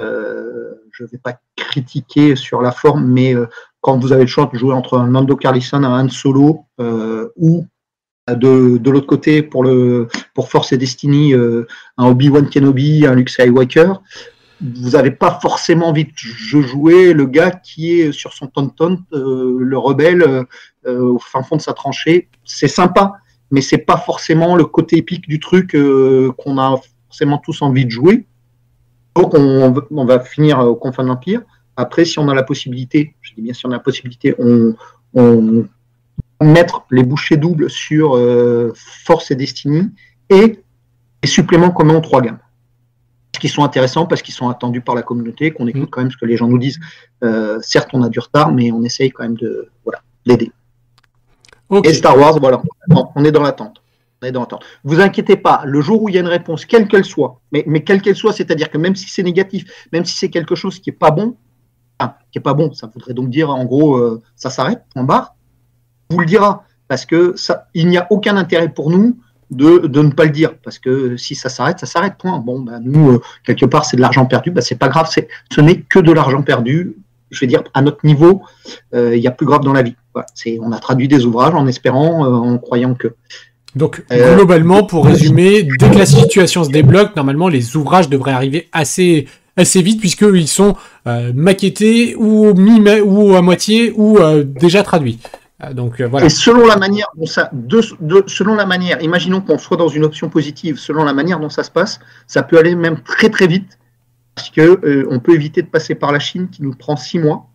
je 0.00 1.04
ne 1.04 1.08
vais 1.08 1.18
pas 1.18 1.38
critiquer 1.54 2.34
sur 2.34 2.60
la 2.60 2.72
forme, 2.72 3.06
mais 3.06 3.36
quand 3.80 3.98
vous 3.98 4.12
avez 4.12 4.22
le 4.22 4.28
choix 4.28 4.50
de 4.52 4.58
jouer 4.58 4.74
entre 4.74 4.98
un 4.98 5.06
Nando 5.06 5.36
Carlison, 5.36 5.84
un 5.84 6.06
Han 6.06 6.08
Solo 6.08 6.66
ou 7.36 7.66
de, 8.28 8.90
l'autre 8.90 9.06
côté, 9.06 9.42
pour, 9.42 9.64
le, 9.64 10.08
pour 10.34 10.48
Force 10.48 10.72
et 10.72 10.78
Destiny, 10.78 11.34
euh, 11.34 11.66
un 11.98 12.06
Obi-Wan 12.06 12.48
Kenobi, 12.48 13.06
un 13.06 13.14
Luke 13.14 13.30
Skywalker, 13.30 13.94
vous 14.60 14.90
n'avez 14.90 15.10
pas 15.10 15.40
forcément 15.42 15.88
envie 15.88 16.04
de 16.04 16.10
jouer 16.14 17.12
le 17.12 17.26
gars 17.26 17.50
qui 17.50 18.00
est 18.00 18.12
sur 18.12 18.32
son 18.32 18.46
tonton, 18.46 19.02
euh, 19.12 19.58
le 19.58 19.76
rebelle 19.76 20.22
euh, 20.86 21.00
au 21.00 21.18
fin 21.18 21.42
fond 21.42 21.56
de 21.56 21.60
sa 21.60 21.72
tranchée. 21.72 22.28
C'est 22.44 22.68
sympa, 22.68 23.14
mais 23.50 23.60
c'est 23.60 23.78
pas 23.78 23.96
forcément 23.96 24.54
le 24.54 24.64
côté 24.64 24.98
épique 24.98 25.28
du 25.28 25.40
truc 25.40 25.76
qu'on 26.38 26.58
a 26.58 26.76
forcément 27.08 27.38
tous 27.38 27.60
envie 27.62 27.84
de 27.84 27.90
jouer. 27.90 28.26
Donc 29.16 29.34
on, 29.34 30.04
va 30.04 30.20
finir 30.20 30.60
au 30.60 30.76
confin 30.76 31.02
de 31.02 31.08
l'Empire. 31.08 31.42
Après, 31.76 32.04
si 32.04 32.20
on 32.20 32.28
a 32.28 32.34
la 32.34 32.44
possibilité, 32.44 33.16
je 33.20 33.34
dis 33.34 33.42
bien 33.42 33.54
si 33.54 33.66
on 33.66 33.70
a 33.70 33.74
la 33.74 33.80
possibilité, 33.80 34.36
on 34.38 34.76
mettre 36.42 36.84
les 36.90 37.02
bouchées 37.02 37.36
doubles 37.36 37.70
sur 37.70 38.16
euh, 38.16 38.72
Force 38.74 39.30
et 39.30 39.34
Destiny 39.34 39.90
et 40.28 40.60
les 41.22 41.28
suppléments 41.28 41.70
communs 41.70 41.96
en 41.96 42.00
trois 42.00 42.20
gammes. 42.20 42.38
Qui 43.40 43.48
sont 43.48 43.64
intéressants 43.64 44.06
parce 44.06 44.22
qu'ils 44.22 44.34
sont 44.34 44.48
attendus 44.48 44.82
par 44.82 44.94
la 44.94 45.02
communauté, 45.02 45.50
qu'on 45.50 45.66
écoute 45.66 45.82
mm. 45.82 45.90
quand 45.90 46.00
même 46.02 46.10
ce 46.10 46.16
que 46.16 46.26
les 46.26 46.36
gens 46.36 46.48
nous 46.48 46.58
disent. 46.58 46.78
Euh, 47.24 47.58
certes, 47.60 47.90
on 47.92 48.02
a 48.02 48.08
du 48.08 48.20
retard, 48.20 48.52
mais 48.52 48.70
on 48.70 48.82
essaye 48.82 49.10
quand 49.10 49.24
même 49.24 49.36
de 49.36 49.70
voilà, 49.84 50.00
l'aider. 50.26 50.52
Et 51.84 51.94
Star 51.94 52.18
Wars, 52.18 52.38
voilà, 52.38 52.62
on 53.16 53.24
est 53.24 53.32
dans 53.32 53.42
l'attente. 53.42 53.82
Vous 54.84 55.00
inquiétez 55.00 55.36
pas, 55.36 55.62
le 55.64 55.80
jour 55.80 56.02
où 56.02 56.08
il 56.08 56.14
y 56.14 56.18
a 56.18 56.20
une 56.20 56.28
réponse, 56.28 56.64
quelle 56.64 56.86
qu'elle 56.86 57.04
soit, 57.04 57.40
mais, 57.50 57.64
mais 57.66 57.82
quelle 57.82 58.00
qu'elle 58.00 58.14
soit, 58.14 58.32
c'est-à-dire 58.32 58.70
que 58.70 58.78
même 58.78 58.94
si 58.94 59.08
c'est 59.08 59.22
négatif, 59.22 59.64
même 59.92 60.04
si 60.04 60.16
c'est 60.16 60.30
quelque 60.30 60.54
chose 60.54 60.78
qui 60.78 60.90
n'est 60.90 60.96
pas 60.96 61.10
bon, 61.10 61.36
qui 62.30 62.38
est 62.38 62.42
pas 62.42 62.54
bon, 62.54 62.72
ça 62.72 62.86
voudrait 62.86 63.14
donc 63.14 63.30
dire 63.30 63.50
en 63.50 63.64
gros 63.64 63.96
euh, 63.96 64.22
ça 64.36 64.50
s'arrête, 64.50 64.82
point 64.94 65.04
barre, 65.04 65.34
vous 66.12 66.20
le 66.20 66.26
dira, 66.26 66.64
parce 66.88 67.06
que 67.06 67.34
ça, 67.36 67.68
il 67.74 67.88
n'y 67.88 67.96
a 67.96 68.06
aucun 68.10 68.36
intérêt 68.36 68.68
pour 68.68 68.90
nous 68.90 69.16
de, 69.52 70.02
ne 70.02 70.10
pas 70.10 70.24
le 70.24 70.30
dire, 70.30 70.54
parce 70.62 70.78
que 70.78 71.16
si 71.16 71.34
ça 71.34 71.48
s'arrête, 71.48 71.78
ça 71.78 71.86
s'arrête, 71.86 72.14
point. 72.18 72.38
Bon, 72.38 72.60
ben, 72.60 72.80
nous, 72.82 73.12
euh, 73.12 73.22
quelque 73.44 73.66
part, 73.66 73.84
c'est 73.84 73.96
de 73.96 74.00
l'argent 74.00 74.26
perdu, 74.26 74.50
ben, 74.50 74.60
c'est 74.60 74.78
pas 74.78 74.88
grave, 74.88 75.10
ce 75.10 75.60
n'est 75.60 75.80
que 75.80 75.98
de 75.98 76.12
l'argent 76.12 76.42
perdu. 76.42 76.96
Je 77.30 77.40
veux 77.40 77.46
dire, 77.46 77.62
à 77.72 77.80
notre 77.80 78.04
niveau, 78.04 78.42
euh, 78.94 79.16
il 79.16 79.22
y 79.22 79.26
a 79.26 79.30
plus 79.30 79.46
grave 79.46 79.62
dans 79.62 79.72
la 79.72 79.82
vie. 79.82 79.96
on 80.60 80.72
a 80.72 80.78
traduit 80.78 81.08
des 81.08 81.24
ouvrages 81.24 81.54
en 81.54 81.66
espérant, 81.66 82.26
euh, 82.26 82.28
en 82.28 82.58
croyant 82.58 82.94
que. 82.94 83.14
Donc, 83.74 84.04
globalement, 84.10 84.84
pour 84.84 85.06
résumer, 85.06 85.66
dès 85.78 85.88
que 85.88 85.96
la 85.96 86.04
situation 86.04 86.62
se 86.62 86.68
débloque, 86.68 87.16
normalement, 87.16 87.48
les 87.48 87.74
ouvrages 87.74 88.10
devraient 88.10 88.32
arriver 88.32 88.68
assez 88.72 89.28
assez 89.54 89.82
vite 89.82 90.00
puisqu'ils 90.00 90.48
sont 90.48 90.76
maquettés 91.06 92.14
ou 92.16 92.52
mis 92.54 92.80
ou 93.00 93.34
à 93.34 93.40
moitié 93.40 93.92
ou 93.96 94.18
déjà 94.44 94.82
traduits. 94.82 95.20
Ah, 95.64 95.70
euh. 95.70 96.18
Et 96.24 96.28
selon 96.28 96.66
la 96.66 96.76
manière 96.76 97.06
dont 97.16 97.24
ça, 97.24 97.48
selon 98.26 98.56
la 98.56 98.66
manière, 98.66 99.00
imaginons 99.00 99.40
qu'on 99.40 99.58
soit 99.58 99.76
dans 99.76 99.86
une 99.86 100.02
option 100.02 100.28
positive, 100.28 100.76
selon 100.76 101.04
la 101.04 101.12
manière 101.12 101.38
dont 101.38 101.50
ça 101.50 101.62
se 101.62 101.70
passe, 101.70 102.00
ça 102.26 102.42
peut 102.42 102.58
aller 102.58 102.74
même 102.74 103.00
très 103.02 103.30
très 103.30 103.46
vite 103.46 103.78
parce 104.34 104.50
que 104.50 104.60
euh, 104.84 105.06
on 105.08 105.20
peut 105.20 105.34
éviter 105.36 105.62
de 105.62 105.68
passer 105.68 105.94
par 105.94 106.10
la 106.10 106.18
Chine 106.18 106.48
qui 106.50 106.64
nous 106.64 106.74
prend 106.74 106.96
six 106.96 107.20
mois 107.20 107.46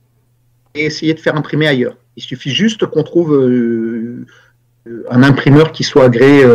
et 0.74 0.86
essayer 0.86 1.14
de 1.14 1.20
faire 1.20 1.36
imprimer 1.36 1.68
ailleurs. 1.68 1.98
Il 2.16 2.24
suffit 2.24 2.52
juste 2.52 2.86
qu'on 2.86 3.04
trouve 3.04 3.36
euh, 3.36 4.26
un 5.10 5.22
imprimeur 5.22 5.74
qui 5.74 5.84
soit 5.84 6.06
agréé 6.06 6.46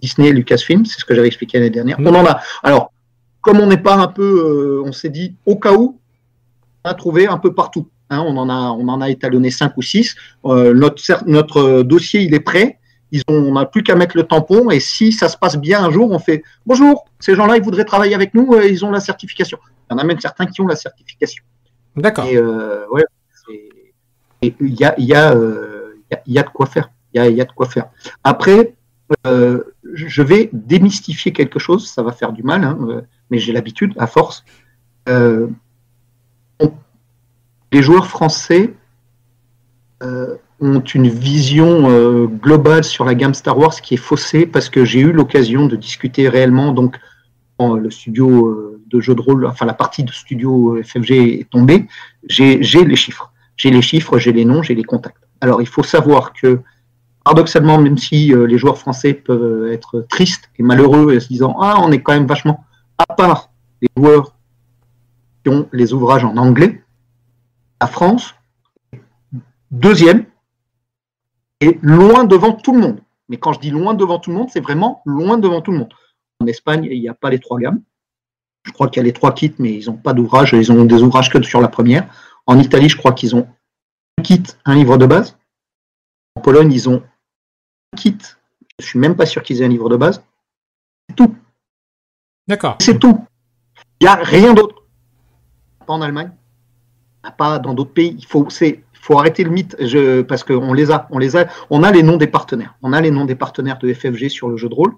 Disney, 0.00 0.30
Lucasfilm, 0.30 0.86
c'est 0.86 1.00
ce 1.00 1.04
que 1.04 1.12
j'avais 1.12 1.26
expliqué 1.26 1.58
l'année 1.58 1.70
dernière. 1.70 1.96
On 1.98 2.14
en 2.14 2.24
a. 2.24 2.40
Alors, 2.62 2.92
comme 3.40 3.58
on 3.58 3.66
n'est 3.66 3.82
pas 3.82 3.96
un 3.96 4.06
peu, 4.06 4.80
on 4.86 4.92
s'est 4.92 5.08
dit 5.08 5.34
au 5.44 5.56
cas 5.56 5.72
où, 5.72 5.98
on 6.84 6.90
a 6.90 6.94
trouvé 6.94 7.26
un 7.26 7.38
peu 7.38 7.52
partout. 7.52 7.88
Hein, 8.10 8.24
on, 8.26 8.36
en 8.36 8.48
a, 8.48 8.70
on 8.70 8.88
en 8.88 9.00
a 9.00 9.10
étalonné 9.10 9.50
5 9.50 9.76
ou 9.76 9.82
6. 9.82 10.16
Euh, 10.46 10.72
notre, 10.72 11.28
notre 11.28 11.82
dossier, 11.82 12.22
il 12.22 12.34
est 12.34 12.40
prêt. 12.40 12.78
Ils 13.10 13.22
ont, 13.28 13.34
on 13.34 13.52
n'a 13.52 13.66
plus 13.66 13.82
qu'à 13.82 13.96
mettre 13.96 14.16
le 14.16 14.22
tampon. 14.24 14.70
Et 14.70 14.80
si 14.80 15.12
ça 15.12 15.28
se 15.28 15.36
passe 15.36 15.56
bien 15.56 15.84
un 15.84 15.90
jour, 15.90 16.10
on 16.10 16.18
fait 16.18 16.42
Bonjour, 16.64 17.04
ces 17.20 17.34
gens-là, 17.34 17.56
ils 17.56 17.62
voudraient 17.62 17.84
travailler 17.84 18.14
avec 18.14 18.34
nous, 18.34 18.54
euh, 18.54 18.66
ils 18.66 18.84
ont 18.84 18.90
la 18.90 19.00
certification. 19.00 19.58
Il 19.90 19.94
y 19.94 19.96
en 19.96 19.98
a 19.98 20.04
même 20.04 20.20
certains 20.20 20.46
qui 20.46 20.60
ont 20.60 20.66
la 20.66 20.76
certification. 20.76 21.44
D'accord. 21.96 22.26
Et 22.26 22.36
euh, 22.36 22.86
ouais, 22.90 23.04
il 24.40 24.54
y 24.60 24.84
a, 24.84 24.94
y, 24.98 25.14
a, 25.14 25.34
y 26.26 26.38
a 26.38 26.42
de 26.42 26.48
quoi 26.50 26.66
faire. 26.66 26.90
Il 27.12 27.34
y 27.34 27.40
a, 27.40 27.44
de 27.44 27.52
quoi 27.52 27.66
faire. 27.66 27.86
Après, 28.22 28.74
je 29.24 30.22
vais 30.22 30.50
démystifier 30.52 31.32
quelque 31.32 31.58
chose. 31.58 31.90
Ça 31.90 32.02
va 32.02 32.12
faire 32.12 32.32
du 32.32 32.42
mal, 32.42 32.62
hein, 32.62 33.02
mais 33.30 33.38
j'ai 33.38 33.52
l'habitude, 33.52 33.94
à 33.98 34.06
force 34.06 34.44
les 37.72 37.82
joueurs 37.82 38.06
français 38.06 38.74
euh, 40.02 40.36
ont 40.60 40.80
une 40.80 41.08
vision 41.08 41.90
euh, 41.90 42.26
globale 42.26 42.84
sur 42.84 43.04
la 43.04 43.14
gamme 43.14 43.34
Star 43.34 43.58
Wars 43.58 43.74
qui 43.80 43.94
est 43.94 43.98
faussée 43.98 44.46
parce 44.46 44.68
que 44.68 44.84
j'ai 44.84 45.00
eu 45.00 45.12
l'occasion 45.12 45.66
de 45.66 45.76
discuter 45.76 46.28
réellement 46.28 46.72
donc 46.72 46.96
dans 47.58 47.74
le 47.74 47.90
studio 47.90 48.46
euh, 48.46 48.80
de 48.86 49.00
jeux 49.00 49.14
de 49.14 49.20
rôle, 49.20 49.44
enfin 49.46 49.66
la 49.66 49.74
partie 49.74 50.04
de 50.04 50.10
studio 50.10 50.80
FFG 50.82 51.12
est 51.40 51.50
tombée, 51.50 51.86
j'ai 52.28 52.58
les 52.58 52.96
chiffres. 52.96 53.32
J'ai 53.56 53.70
les 53.70 53.82
chiffres, 53.82 54.18
j'ai 54.18 54.32
les 54.32 54.44
noms, 54.44 54.62
j'ai 54.62 54.74
les 54.74 54.84
contacts. 54.84 55.22
Alors 55.40 55.60
il 55.60 55.66
faut 55.66 55.82
savoir 55.82 56.32
que 56.32 56.60
paradoxalement, 57.24 57.78
même 57.78 57.98
si 57.98 58.32
les 58.32 58.56
joueurs 58.56 58.78
français 58.78 59.12
peuvent 59.12 59.70
être 59.70 60.06
tristes 60.08 60.48
et 60.58 60.62
malheureux 60.62 61.12
et 61.12 61.20
se 61.20 61.28
disant 61.28 61.56
ah 61.60 61.76
on 61.80 61.90
est 61.90 62.00
quand 62.00 62.12
même 62.12 62.26
vachement 62.26 62.64
à 62.96 63.14
part 63.14 63.50
les 63.82 63.88
joueurs 63.96 64.32
qui 65.44 65.50
ont 65.50 65.68
les 65.72 65.92
ouvrages 65.92 66.24
en 66.24 66.36
anglais, 66.36 66.82
la 67.80 67.86
France 67.86 68.34
deuxième 69.70 70.26
et 71.60 71.78
loin 71.82 72.24
devant 72.24 72.52
tout 72.52 72.72
le 72.74 72.80
monde. 72.80 73.00
Mais 73.28 73.36
quand 73.36 73.52
je 73.52 73.60
dis 73.60 73.70
loin 73.70 73.94
devant 73.94 74.18
tout 74.18 74.30
le 74.30 74.36
monde, 74.36 74.48
c'est 74.50 74.60
vraiment 74.60 75.02
loin 75.04 75.38
devant 75.38 75.60
tout 75.60 75.72
le 75.72 75.78
monde. 75.78 75.92
En 76.40 76.46
Espagne, 76.46 76.88
il 76.90 77.00
n'y 77.00 77.08
a 77.08 77.14
pas 77.14 77.30
les 77.30 77.40
trois 77.40 77.58
gammes. 77.58 77.82
Je 78.64 78.72
crois 78.72 78.88
qu'il 78.88 79.00
y 79.00 79.00
a 79.00 79.04
les 79.04 79.12
trois 79.12 79.34
kits, 79.34 79.54
mais 79.58 79.74
ils 79.74 79.86
n'ont 79.86 79.96
pas 79.96 80.12
d'ouvrage. 80.12 80.52
Ils 80.52 80.72
ont 80.72 80.84
des 80.84 81.02
ouvrages 81.02 81.30
que 81.30 81.42
sur 81.42 81.60
la 81.60 81.68
première. 81.68 82.08
En 82.46 82.58
Italie, 82.58 82.88
je 82.88 82.96
crois 82.96 83.12
qu'ils 83.12 83.34
ont 83.36 83.48
un 84.18 84.22
kit, 84.22 84.42
un 84.64 84.74
livre 84.74 84.96
de 84.96 85.06
base. 85.06 85.36
En 86.36 86.40
Pologne, 86.40 86.72
ils 86.72 86.88
ont 86.88 87.02
un 87.92 87.96
kit. 87.96 88.18
Je 88.78 88.86
suis 88.86 88.98
même 88.98 89.16
pas 89.16 89.26
sûr 89.26 89.42
qu'ils 89.42 89.60
aient 89.60 89.64
un 89.64 89.68
livre 89.68 89.88
de 89.88 89.96
base. 89.96 90.22
C'est 91.08 91.16
tout. 91.16 91.34
D'accord. 92.46 92.76
C'est 92.80 92.98
tout. 92.98 93.24
Il 94.00 94.04
n'y 94.04 94.08
a 94.08 94.14
rien 94.14 94.54
d'autre. 94.54 94.84
Pas 95.86 95.94
en 95.94 96.00
Allemagne. 96.00 96.32
Pas 97.36 97.58
dans 97.58 97.74
d'autres 97.74 97.92
pays. 97.92 98.16
Il 98.18 98.26
faut, 98.26 99.18
arrêter 99.18 99.42
le 99.44 99.50
mythe, 99.50 99.76
parce 100.28 100.44
qu'on 100.44 100.72
les 100.72 100.90
a, 100.90 101.08
on 101.10 101.18
les 101.18 101.36
a, 101.36 101.46
on 101.70 101.82
a 101.82 101.90
les 101.90 102.02
noms 102.02 102.18
des 102.18 102.26
partenaires, 102.26 102.74
on 102.82 102.92
a 102.92 103.00
les 103.00 103.10
noms 103.10 103.24
des 103.24 103.34
partenaires 103.34 103.78
de 103.78 103.92
FFG 103.92 104.28
sur 104.28 104.48
le 104.48 104.56
jeu 104.56 104.68
de 104.68 104.74
rôle. 104.74 104.92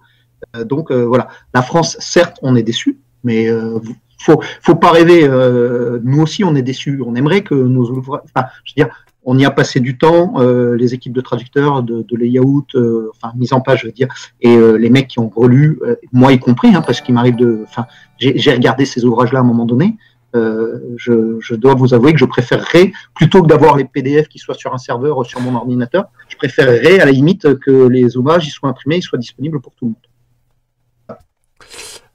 Euh, 0.57 0.65
donc 0.65 0.91
euh, 0.91 1.05
voilà, 1.05 1.29
la 1.55 1.63
France, 1.63 1.97
certes, 2.01 2.39
on 2.43 2.57
est 2.57 2.63
déçu, 2.63 2.99
mais 3.25 3.49
euh, 3.49 3.79
faut, 4.19 4.41
faut 4.61 4.75
pas 4.75 4.91
rêver. 4.91 5.25
Euh, 5.25 6.01
nous 6.03 6.21
aussi, 6.23 6.45
on 6.45 6.55
est 6.55 6.63
déçus. 6.63 7.01
On 7.07 7.15
aimerait 7.15 7.43
que 7.43 7.55
nos 7.55 7.89
ouvrages, 7.91 8.23
enfin, 8.25 8.47
je 8.65 8.73
veux 8.73 8.85
dire, 8.85 8.95
on 9.23 9.39
y 9.39 9.45
a 9.45 9.51
passé 9.51 9.81
du 9.81 9.99
temps, 9.99 10.39
les 10.41 10.95
équipes 10.95 11.13
de 11.13 11.21
traducteurs, 11.21 11.83
de, 11.83 12.03
de 12.03 12.17
layout, 12.17 12.67
enfin 13.11 13.35
mise 13.37 13.53
en 13.53 13.61
page, 13.61 13.83
je 13.83 13.87
veux 13.87 13.93
dire, 13.93 14.09
et 14.41 14.57
les 14.57 14.89
mecs 14.89 15.09
qui 15.09 15.19
ont 15.19 15.29
relu, 15.29 15.79
moi 16.11 16.33
y 16.33 16.39
compris, 16.39 16.75
hein, 16.75 16.81
parce 16.81 17.03
qu'il 17.03 17.15
m'arrive 17.15 17.37
de, 17.37 17.61
enfin, 17.65 17.85
j'ai 18.19 18.53
regardé 18.53 18.87
ces 18.87 19.05
ouvrages-là 19.05 19.41
à 19.41 19.43
un 19.43 19.45
moment 19.45 19.67
donné. 19.67 19.99
Euh, 20.37 20.79
je, 20.97 21.55
dois 21.55 21.75
vous 21.75 21.93
avouer 21.93 22.13
que 22.13 22.19
je 22.19 22.25
préférerais, 22.25 22.93
plutôt 23.15 23.43
que 23.43 23.49
d'avoir 23.49 23.77
les 23.77 23.85
PDF 23.85 24.29
qui 24.29 24.39
soient 24.39 24.55
sur 24.55 24.73
un 24.73 24.79
serveur 24.79 25.25
sur 25.27 25.41
mon 25.41 25.57
ordinateur, 25.57 26.05
je 26.29 26.37
préférerais 26.37 27.01
à 27.01 27.05
la 27.05 27.13
limite 27.13 27.59
que 27.59 27.89
les 27.89 28.17
hommages 28.17 28.49
soient 28.51 28.69
imprimés, 28.69 28.99
ils 28.99 29.03
soient 29.03 29.19
disponibles 29.19 29.61
pour 29.61 29.75
tout 29.75 29.87
le 29.87 29.91
monde. 29.91 31.19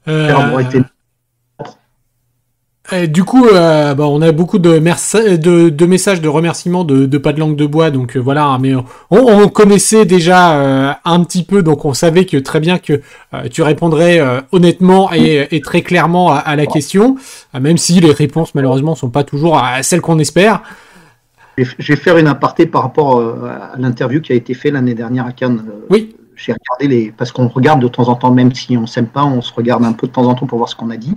Euh, 0.07 0.85
du 3.07 3.23
coup, 3.23 3.47
euh, 3.47 3.95
bah, 3.95 4.05
on 4.07 4.21
a 4.21 4.31
beaucoup 4.31 4.59
de, 4.59 4.77
de, 4.77 5.69
de, 5.69 5.85
messages 5.85 6.21
de 6.21 6.27
remerciements 6.27 6.83
de, 6.83 7.05
de, 7.05 7.17
pas 7.17 7.33
de 7.33 7.39
langue 7.39 7.55
de 7.55 7.65
bois, 7.65 7.89
donc 7.89 8.15
euh, 8.15 8.19
voilà. 8.19 8.45
Hein, 8.45 8.59
mais 8.59 8.73
on, 9.09 9.47
connaissait 9.49 10.05
déjà 10.05 10.59
euh, 10.59 10.91
un 11.03 11.23
petit 11.23 11.43
peu, 11.43 11.63
donc 11.63 11.85
on 11.85 11.93
savait 11.93 12.25
que 12.25 12.37
très 12.37 12.59
bien 12.59 12.77
que 12.77 13.01
tu 13.49 13.61
répondrais 13.63 14.21
honnêtement 14.51 15.11
et, 15.13 15.47
et, 15.51 15.61
très 15.61 15.81
clairement 15.81 16.31
à, 16.31 16.55
la 16.55 16.65
question, 16.65 17.15
même 17.59 17.77
si 17.77 17.99
les 17.99 18.11
réponses 18.11 18.53
malheureusement 18.55 18.95
sont 18.95 19.09
pas 19.09 19.23
toujours 19.23 19.61
celles 19.81 20.01
qu'on 20.01 20.19
espère. 20.19 20.61
Je 21.57 21.93
vais 21.93 21.95
faire 21.95 22.17
une 22.17 22.27
aparté 22.27 22.65
par 22.65 22.83
rapport 22.83 23.21
à 23.21 23.77
l'interview 23.77 24.21
qui 24.21 24.33
a 24.33 24.35
été 24.35 24.53
faite 24.53 24.73
l'année 24.73 24.93
dernière 24.93 25.25
à 25.25 25.31
Cannes. 25.31 25.63
Oui 25.89 26.15
j'ai 26.35 26.53
regardé 26.53 26.95
les. 26.95 27.11
Parce 27.11 27.31
qu'on 27.31 27.47
regarde 27.47 27.81
de 27.81 27.87
temps 27.87 28.07
en 28.07 28.15
temps, 28.15 28.31
même 28.31 28.53
si 28.53 28.77
on 28.77 28.87
s'aime 28.87 29.07
pas, 29.07 29.23
on 29.23 29.41
se 29.41 29.53
regarde 29.53 29.83
un 29.83 29.93
peu 29.93 30.07
de 30.07 30.11
temps 30.11 30.25
en 30.25 30.35
temps 30.35 30.45
pour 30.45 30.57
voir 30.57 30.69
ce 30.69 30.75
qu'on 30.75 30.89
a 30.89 30.97
dit. 30.97 31.15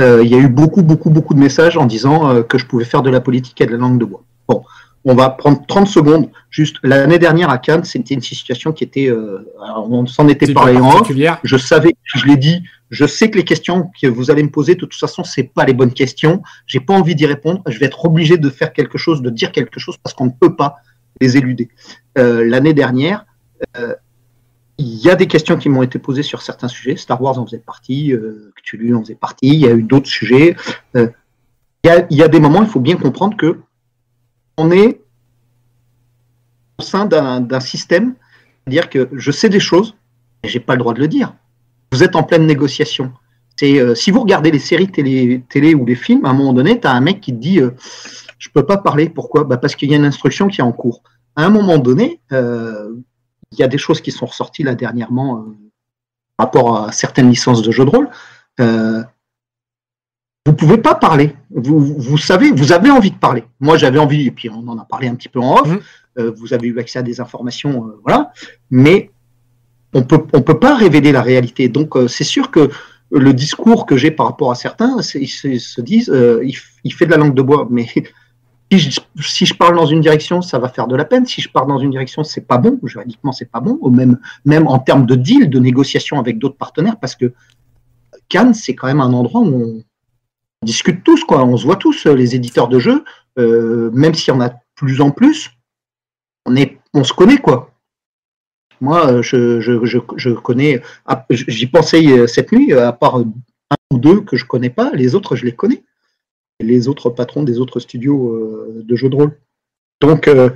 Euh, 0.00 0.22
il 0.24 0.30
y 0.30 0.34
a 0.34 0.38
eu 0.38 0.48
beaucoup, 0.48 0.82
beaucoup, 0.82 1.10
beaucoup 1.10 1.34
de 1.34 1.40
messages 1.40 1.76
en 1.76 1.86
disant 1.86 2.28
euh, 2.28 2.42
que 2.42 2.58
je 2.58 2.66
pouvais 2.66 2.84
faire 2.84 3.02
de 3.02 3.10
la 3.10 3.20
politique 3.20 3.60
et 3.60 3.66
de 3.66 3.72
la 3.72 3.78
langue 3.78 3.98
de 3.98 4.04
bois. 4.04 4.22
Bon, 4.48 4.62
on 5.04 5.14
va 5.14 5.30
prendre 5.30 5.64
30 5.66 5.86
secondes. 5.86 6.30
Juste 6.50 6.76
l'année 6.82 7.18
dernière 7.18 7.50
à 7.50 7.58
Cannes, 7.58 7.84
c'était 7.84 8.14
une 8.14 8.20
situation 8.20 8.72
qui 8.72 8.84
était. 8.84 9.08
Euh, 9.08 9.52
on 9.76 10.06
s'en 10.06 10.28
était 10.28 10.52
parlé 10.52 10.76
en 10.76 11.00
off. 11.00 11.10
Je 11.42 11.56
savais, 11.56 11.94
je 12.04 12.26
l'ai 12.26 12.36
dit, 12.36 12.62
je 12.90 13.06
sais 13.06 13.30
que 13.30 13.36
les 13.36 13.44
questions 13.44 13.90
que 14.00 14.06
vous 14.06 14.30
allez 14.30 14.42
me 14.42 14.50
poser, 14.50 14.74
de 14.74 14.80
toute 14.80 14.94
façon, 14.94 15.24
c'est 15.24 15.44
pas 15.44 15.64
les 15.64 15.74
bonnes 15.74 15.92
questions. 15.92 16.42
J'ai 16.66 16.80
pas 16.80 16.94
envie 16.94 17.14
d'y 17.14 17.26
répondre. 17.26 17.62
Je 17.66 17.78
vais 17.78 17.86
être 17.86 18.04
obligé 18.04 18.38
de 18.38 18.50
faire 18.50 18.72
quelque 18.72 18.98
chose, 18.98 19.22
de 19.22 19.30
dire 19.30 19.52
quelque 19.52 19.80
chose, 19.80 19.96
parce 20.02 20.14
qu'on 20.14 20.26
ne 20.26 20.32
peut 20.38 20.56
pas 20.56 20.76
les 21.20 21.36
éluder. 21.36 21.68
l'année 22.16 22.74
dernière, 22.74 23.24
il 24.78 24.98
y 24.98 25.08
a 25.08 25.14
des 25.14 25.26
questions 25.26 25.56
qui 25.56 25.68
m'ont 25.68 25.82
été 25.82 25.98
posées 25.98 26.22
sur 26.22 26.42
certains 26.42 26.68
sujets. 26.68 26.96
Star 26.96 27.20
Wars 27.22 27.38
en 27.38 27.46
faisait 27.46 27.58
partie, 27.58 28.12
euh, 28.12 28.52
Cthulhu 28.56 28.94
en 28.94 29.02
faisait 29.02 29.14
partie. 29.14 29.48
Il 29.48 29.60
y 29.60 29.66
a 29.66 29.72
eu 29.72 29.82
d'autres 29.82 30.08
sujets. 30.08 30.56
Euh, 30.96 31.08
il, 31.84 32.16
y 32.16 32.22
a, 32.22 32.28
des 32.28 32.40
moments, 32.40 32.62
il 32.62 32.68
faut 32.68 32.80
bien 32.80 32.96
comprendre 32.96 33.36
que 33.36 33.60
on 34.56 34.70
est 34.70 35.00
au 36.78 36.82
sein 36.82 37.04
d'un 37.04 37.60
système, 37.60 38.14
c'est-à-dire 38.64 38.88
que 38.88 39.08
je 39.12 39.30
sais 39.30 39.48
des 39.48 39.60
choses, 39.60 39.94
mais 40.42 40.48
j'ai 40.48 40.60
pas 40.60 40.74
le 40.74 40.78
droit 40.78 40.94
de 40.94 41.00
le 41.00 41.08
dire. 41.08 41.34
Vous 41.92 42.02
êtes 42.02 42.16
en 42.16 42.22
pleine 42.22 42.46
négociation. 42.46 43.12
C'est 43.56 43.78
euh, 43.78 43.94
si 43.94 44.10
vous 44.10 44.20
regardez 44.20 44.50
les 44.50 44.58
séries 44.58 44.88
télé, 44.88 45.44
télé 45.48 45.74
ou 45.74 45.84
les 45.84 45.94
films, 45.94 46.24
à 46.24 46.30
un 46.30 46.34
moment 46.34 46.52
donné, 46.52 46.80
tu 46.80 46.86
as 46.86 46.92
un 46.92 47.00
mec 47.00 47.20
qui 47.20 47.32
te 47.32 47.38
dit 47.38 47.60
euh, 47.60 47.70
je 48.38 48.48
peux 48.48 48.64
pas 48.64 48.78
parler. 48.78 49.08
Pourquoi? 49.08 49.44
Bah 49.44 49.58
Parce 49.58 49.76
qu'il 49.76 49.90
y 49.90 49.94
a 49.94 49.96
une 49.96 50.04
instruction 50.04 50.48
qui 50.48 50.60
est 50.60 50.64
en 50.64 50.72
cours. 50.72 51.02
À 51.36 51.44
un 51.44 51.50
moment 51.50 51.78
donné, 51.78 52.20
euh, 52.32 52.92
il 53.54 53.60
y 53.60 53.64
a 53.64 53.68
des 53.68 53.78
choses 53.78 54.00
qui 54.00 54.10
sont 54.10 54.26
ressorties 54.26 54.62
là 54.62 54.74
dernièrement 54.74 55.38
euh, 55.38 55.56
par 56.36 56.46
rapport 56.46 56.76
à 56.78 56.92
certaines 56.92 57.30
licences 57.30 57.62
de 57.62 57.70
jeux 57.70 57.84
de 57.84 57.90
rôle. 57.90 58.10
Euh, 58.60 59.02
vous 60.46 60.52
ne 60.52 60.56
pouvez 60.56 60.78
pas 60.78 60.94
parler. 60.94 61.34
Vous, 61.50 61.80
vous, 61.80 62.18
savez, 62.18 62.50
vous 62.50 62.72
avez 62.72 62.90
envie 62.90 63.10
de 63.10 63.16
parler. 63.16 63.44
Moi, 63.60 63.78
j'avais 63.78 63.98
envie, 63.98 64.26
et 64.26 64.30
puis 64.30 64.50
on 64.50 64.66
en 64.68 64.78
a 64.78 64.84
parlé 64.84 65.08
un 65.08 65.14
petit 65.14 65.28
peu 65.28 65.40
en 65.40 65.60
off. 65.60 65.68
Mmh. 65.68 65.78
Euh, 66.18 66.32
vous 66.36 66.52
avez 66.52 66.68
eu 66.68 66.78
accès 66.78 66.98
à 66.98 67.02
des 67.02 67.20
informations, 67.20 67.90
voilà. 68.04 68.32
Mais 68.70 69.10
on 69.94 70.02
peut, 70.02 70.22
on 70.32 70.42
peut 70.42 70.58
pas 70.58 70.76
révéler 70.76 71.12
la 71.12 71.22
réalité. 71.22 71.68
Donc, 71.68 71.96
c'est 72.08 72.24
sûr 72.24 72.50
que 72.50 72.70
le 73.10 73.32
discours 73.32 73.86
que 73.86 73.96
j'ai 73.96 74.10
par 74.10 74.26
rapport 74.26 74.50
à 74.50 74.54
certains, 74.54 74.96
ils 75.14 75.28
se 75.28 75.80
disent, 75.80 76.12
il, 76.12 76.54
il, 76.84 76.92
fait 76.92 77.06
de 77.06 77.10
la 77.12 77.16
langue 77.16 77.34
de 77.34 77.42
bois, 77.42 77.66
mais 77.70 77.86
si 78.72 79.46
je, 79.46 79.54
parle 79.54 79.76
dans 79.76 79.86
une 79.86 80.00
direction, 80.00 80.42
ça 80.42 80.58
va 80.58 80.68
faire 80.68 80.86
de 80.86 80.96
la 80.96 81.04
peine. 81.04 81.26
Si 81.26 81.40
je 81.40 81.48
pars 81.48 81.66
dans 81.66 81.78
une 81.78 81.90
direction, 81.90 82.24
c'est 82.24 82.46
pas 82.46 82.58
bon. 82.58 82.78
Juridiquement, 82.84 83.32
c'est 83.32 83.50
pas 83.50 83.60
bon. 83.60 83.78
Ou 83.80 83.90
même, 83.90 84.18
même 84.44 84.66
en 84.66 84.78
termes 84.78 85.06
de 85.06 85.14
deal, 85.14 85.50
de 85.50 85.58
négociation 85.58 86.18
avec 86.18 86.38
d'autres 86.38 86.56
partenaires, 86.56 86.98
parce 86.98 87.14
que 87.14 87.32
Cannes, 88.28 88.54
c'est 88.54 88.74
quand 88.74 88.86
même 88.86 89.00
un 89.00 89.12
endroit 89.12 89.42
où 89.42 89.78
on, 89.78 89.82
discute 90.64 91.04
tous, 91.04 91.24
quoi. 91.24 91.44
On 91.44 91.58
se 91.58 91.66
voit 91.66 91.76
tous, 91.76 92.06
les 92.06 92.34
éditeurs 92.34 92.68
de 92.68 92.78
jeux, 92.78 93.04
euh, 93.38 93.90
même 93.92 94.14
s'il 94.14 94.32
y 94.32 94.36
en 94.36 94.40
a 94.40 94.48
de 94.48 94.54
plus 94.74 95.02
en 95.02 95.10
plus, 95.10 95.50
on, 96.46 96.56
est, 96.56 96.78
on 96.94 97.04
se 97.04 97.12
connaît, 97.12 97.36
quoi. 97.36 97.70
Moi, 98.80 99.20
je, 99.20 99.60
je, 99.60 99.84
je 100.16 100.30
connais, 100.30 100.80
ah, 101.04 101.26
j'y 101.28 101.66
pensais 101.66 102.26
cette 102.26 102.50
nuit, 102.50 102.72
à 102.72 102.92
part 102.92 103.16
un 103.16 103.76
ou 103.92 103.98
deux 103.98 104.22
que 104.22 104.36
je 104.36 104.46
connais 104.46 104.70
pas, 104.70 104.90
les 104.94 105.14
autres, 105.14 105.36
je 105.36 105.44
les 105.44 105.52
connais 105.52 105.84
les 106.60 106.88
autres 106.88 107.10
patrons 107.10 107.42
des 107.42 107.58
autres 107.58 107.80
studios 107.80 108.30
euh, 108.30 108.82
de 108.84 108.96
jeux 108.96 109.08
de 109.08 109.16
rôle. 109.16 109.38
Donc, 110.00 110.28
euh, 110.28 110.50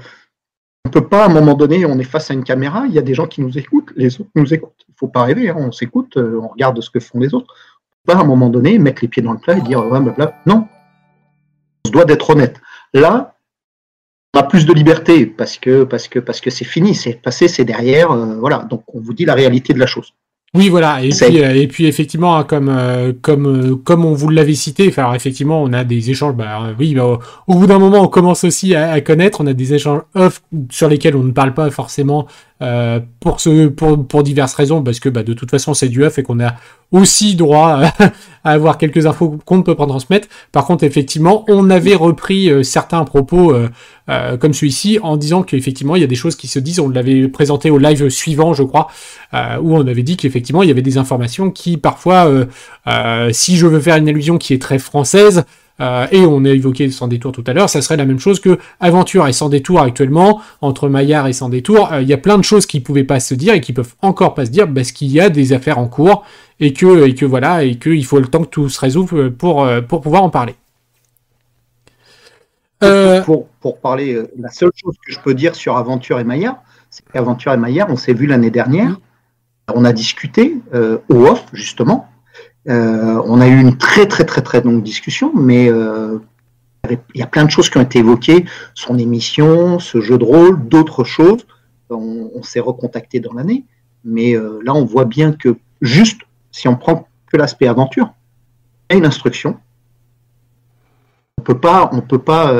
on 0.84 0.88
ne 0.88 0.92
peut 0.92 1.08
pas, 1.08 1.24
à 1.24 1.26
un 1.26 1.32
moment 1.32 1.54
donné, 1.54 1.84
on 1.84 1.98
est 1.98 2.04
face 2.04 2.30
à 2.30 2.34
une 2.34 2.44
caméra, 2.44 2.86
il 2.86 2.94
y 2.94 2.98
a 2.98 3.02
des 3.02 3.14
gens 3.14 3.26
qui 3.26 3.40
nous 3.40 3.58
écoutent, 3.58 3.92
les 3.96 4.20
autres 4.20 4.30
nous 4.34 4.54
écoutent. 4.54 4.84
Il 4.88 4.92
ne 4.92 4.96
faut 4.96 5.08
pas 5.08 5.24
rêver, 5.24 5.50
hein, 5.50 5.56
on 5.58 5.72
s'écoute, 5.72 6.16
euh, 6.16 6.40
on 6.42 6.48
regarde 6.48 6.80
ce 6.80 6.90
que 6.90 7.00
font 7.00 7.18
les 7.18 7.34
autres. 7.34 7.54
On 7.82 8.12
peut 8.12 8.14
pas, 8.14 8.20
à 8.20 8.22
un 8.22 8.26
moment 8.26 8.48
donné, 8.48 8.78
mettre 8.78 9.02
les 9.02 9.08
pieds 9.08 9.22
dans 9.22 9.32
le 9.32 9.38
plat 9.38 9.56
et 9.56 9.60
dire, 9.60 9.80
ouais, 9.80 10.00
blablabla. 10.00 10.40
Non. 10.46 10.68
On 11.84 11.88
se 11.88 11.92
doit 11.92 12.04
d'être 12.04 12.30
honnête. 12.30 12.60
Là, 12.94 13.36
on 14.34 14.40
a 14.40 14.42
plus 14.44 14.66
de 14.66 14.72
liberté 14.72 15.26
parce 15.26 15.58
que 15.58 15.84
parce 15.84 16.06
que 16.06 16.18
parce 16.18 16.40
que 16.40 16.50
c'est 16.50 16.64
fini, 16.64 16.94
c'est 16.94 17.14
passé, 17.14 17.48
c'est 17.48 17.64
derrière, 17.64 18.14
voilà. 18.14 18.58
Donc 18.58 18.82
on 18.94 19.00
vous 19.00 19.14
dit 19.14 19.24
la 19.24 19.34
réalité 19.34 19.72
de 19.72 19.78
la 19.78 19.86
chose. 19.86 20.12
Oui, 20.54 20.70
voilà. 20.70 21.02
Et 21.02 21.10
puis, 21.10 21.42
euh, 21.42 21.54
et 21.54 21.68
puis 21.68 21.86
effectivement, 21.86 22.36
hein, 22.38 22.44
comme 22.44 22.70
euh, 22.70 23.12
comme 23.20 23.46
euh, 23.46 23.76
comme 23.76 24.06
on 24.06 24.14
vous 24.14 24.30
l'avait 24.30 24.54
cité, 24.54 24.88
enfin 24.88 25.12
effectivement, 25.12 25.62
on 25.62 25.74
a 25.74 25.84
des 25.84 26.10
échanges. 26.10 26.34
Bah 26.34 26.74
oui, 26.78 26.94
bah, 26.94 27.18
au, 27.46 27.54
bout 27.54 27.66
d'un 27.66 27.78
moment, 27.78 28.02
on 28.02 28.08
commence 28.08 28.44
aussi 28.44 28.74
à, 28.74 28.92
à, 28.92 29.00
connaître. 29.02 29.42
On 29.42 29.46
a 29.46 29.52
des 29.52 29.74
échanges 29.74 30.00
off 30.14 30.42
sur 30.70 30.88
lesquels 30.88 31.16
on 31.16 31.22
ne 31.22 31.32
parle 31.32 31.52
pas 31.52 31.70
forcément 31.70 32.26
euh, 32.60 32.98
pour, 33.20 33.40
ce, 33.40 33.68
pour, 33.68 34.06
pour 34.06 34.22
diverses 34.24 34.54
raisons, 34.54 34.82
parce 34.82 34.98
que 34.98 35.08
bah, 35.08 35.22
de 35.22 35.32
toute 35.32 35.50
façon 35.50 35.74
c'est 35.74 35.88
du 35.88 36.04
œuf 36.04 36.18
et 36.18 36.24
qu'on 36.24 36.40
a 36.40 36.56
aussi 36.90 37.36
droit 37.36 37.82
à 38.44 38.50
avoir 38.50 38.78
quelques 38.78 39.06
infos 39.06 39.38
qu'on 39.44 39.58
ne 39.58 39.62
peut 39.62 39.76
pas 39.76 39.86
transmettre. 39.86 40.26
Par 40.50 40.66
contre, 40.66 40.82
effectivement, 40.82 41.44
on 41.48 41.70
avait 41.70 41.94
repris 41.94 42.50
euh, 42.50 42.62
certains 42.64 43.04
propos 43.04 43.54
euh, 43.54 44.36
comme 44.38 44.54
celui-ci 44.54 44.98
en 45.02 45.16
disant 45.16 45.42
qu'effectivement 45.42 45.94
il 45.94 46.00
y 46.00 46.04
a 46.04 46.08
des 46.08 46.16
choses 46.16 46.34
qui 46.34 46.48
se 46.48 46.58
disent. 46.58 46.80
On 46.80 46.88
l'avait 46.88 47.28
présenté 47.28 47.70
au 47.70 47.78
live 47.78 48.08
suivant, 48.08 48.54
je 48.54 48.62
crois, 48.62 48.88
où 49.34 49.76
on 49.76 49.86
avait 49.86 50.02
dit 50.02 50.16
qu'effectivement 50.16 50.62
il 50.62 50.68
y 50.68 50.72
avait 50.72 50.82
des 50.82 50.96
informations 50.96 51.50
qui 51.50 51.76
parfois, 51.76 52.26
si 53.32 53.58
je 53.58 53.66
veux 53.66 53.80
faire 53.80 53.96
une 53.96 54.08
allusion 54.08 54.38
qui 54.38 54.54
est 54.54 54.62
très 54.62 54.78
française, 54.78 55.44
et 55.80 56.26
on 56.26 56.44
a 56.44 56.50
évoqué 56.50 56.90
Sans 56.90 57.08
Détour 57.08 57.32
tout 57.32 57.44
à 57.46 57.52
l'heure, 57.52 57.70
ça 57.70 57.82
serait 57.82 57.96
la 57.96 58.04
même 58.04 58.18
chose 58.18 58.40
que 58.40 58.58
Aventure 58.80 59.26
et 59.28 59.32
Sans 59.32 59.48
Détour 59.48 59.80
actuellement, 59.80 60.40
entre 60.60 60.88
Maillard 60.88 61.26
et 61.28 61.32
Sans 61.32 61.48
Détour, 61.48 61.90
il 62.00 62.08
y 62.08 62.12
a 62.12 62.18
plein 62.18 62.36
de 62.36 62.42
choses 62.42 62.66
qui 62.66 62.80
pouvaient 62.80 63.04
pas 63.04 63.20
se 63.20 63.34
dire 63.34 63.54
et 63.54 63.60
qui 63.60 63.72
peuvent 63.72 63.94
encore 64.02 64.34
pas 64.34 64.46
se 64.46 64.50
dire 64.50 64.66
parce 64.72 64.92
qu'il 64.92 65.08
y 65.08 65.20
a 65.20 65.30
des 65.30 65.52
affaires 65.52 65.78
en 65.78 65.86
cours 65.86 66.24
et 66.58 66.72
que, 66.72 67.06
et 67.06 67.14
que 67.14 67.24
voilà, 67.24 67.62
et 67.62 67.76
qu'il 67.76 68.04
faut 68.04 68.18
le 68.18 68.26
temps 68.26 68.42
que 68.42 68.48
tout 68.48 68.68
se 68.68 68.80
résout 68.80 69.06
pour, 69.38 69.68
pour 69.88 70.00
pouvoir 70.00 70.24
en 70.24 70.30
parler. 70.30 70.56
Pour, 73.24 73.48
pour, 73.60 73.78
parler, 73.78 74.22
la 74.38 74.50
seule 74.50 74.70
chose 74.74 74.94
que 75.04 75.12
je 75.12 75.18
peux 75.20 75.34
dire 75.34 75.54
sur 75.54 75.76
Aventure 75.76 76.18
et 76.20 76.24
Maillard, 76.24 76.62
c'est 76.90 77.04
qu'Aventure 77.08 77.52
et 77.52 77.56
Maillard, 77.56 77.88
on 77.90 77.96
s'est 77.96 78.14
vu 78.14 78.26
l'année 78.26 78.50
dernière, 78.50 78.98
on 79.74 79.84
a 79.84 79.92
discuté 79.92 80.56
au 81.08 81.26
off, 81.26 81.44
justement, 81.52 82.08
euh, 82.68 83.22
on 83.24 83.40
a 83.40 83.48
eu 83.48 83.58
une 83.58 83.78
très 83.78 84.06
très 84.06 84.24
très 84.24 84.42
très 84.42 84.60
longue 84.60 84.82
discussion, 84.82 85.32
mais 85.34 85.70
euh, 85.70 86.18
il 86.90 87.20
y 87.20 87.22
a 87.22 87.26
plein 87.26 87.44
de 87.44 87.50
choses 87.50 87.70
qui 87.70 87.78
ont 87.78 87.82
été 87.82 88.00
évoquées, 88.00 88.44
son 88.74 88.98
émission, 88.98 89.78
ce 89.78 90.00
jeu 90.00 90.18
de 90.18 90.24
rôle, 90.24 90.68
d'autres 90.68 91.04
choses. 91.04 91.46
On, 91.90 92.42
s'est 92.42 92.60
recontacté 92.60 93.18
dans 93.18 93.32
l'année, 93.32 93.64
mais 94.04 94.34
euh, 94.34 94.60
là 94.62 94.74
on 94.74 94.84
voit 94.84 95.06
bien 95.06 95.32
que 95.32 95.56
juste 95.80 96.20
si 96.50 96.68
on 96.68 96.76
prend 96.76 97.08
que 97.26 97.38
l'aspect 97.38 97.66
aventure, 97.66 98.12
il 98.88 98.92
y 98.92 98.96
a 98.96 98.98
une 98.98 99.06
instruction. 99.06 99.58
On 101.38 101.42
peut 101.42 101.58
pas, 101.58 101.88
on 101.92 102.02
peut 102.02 102.18
pas, 102.18 102.52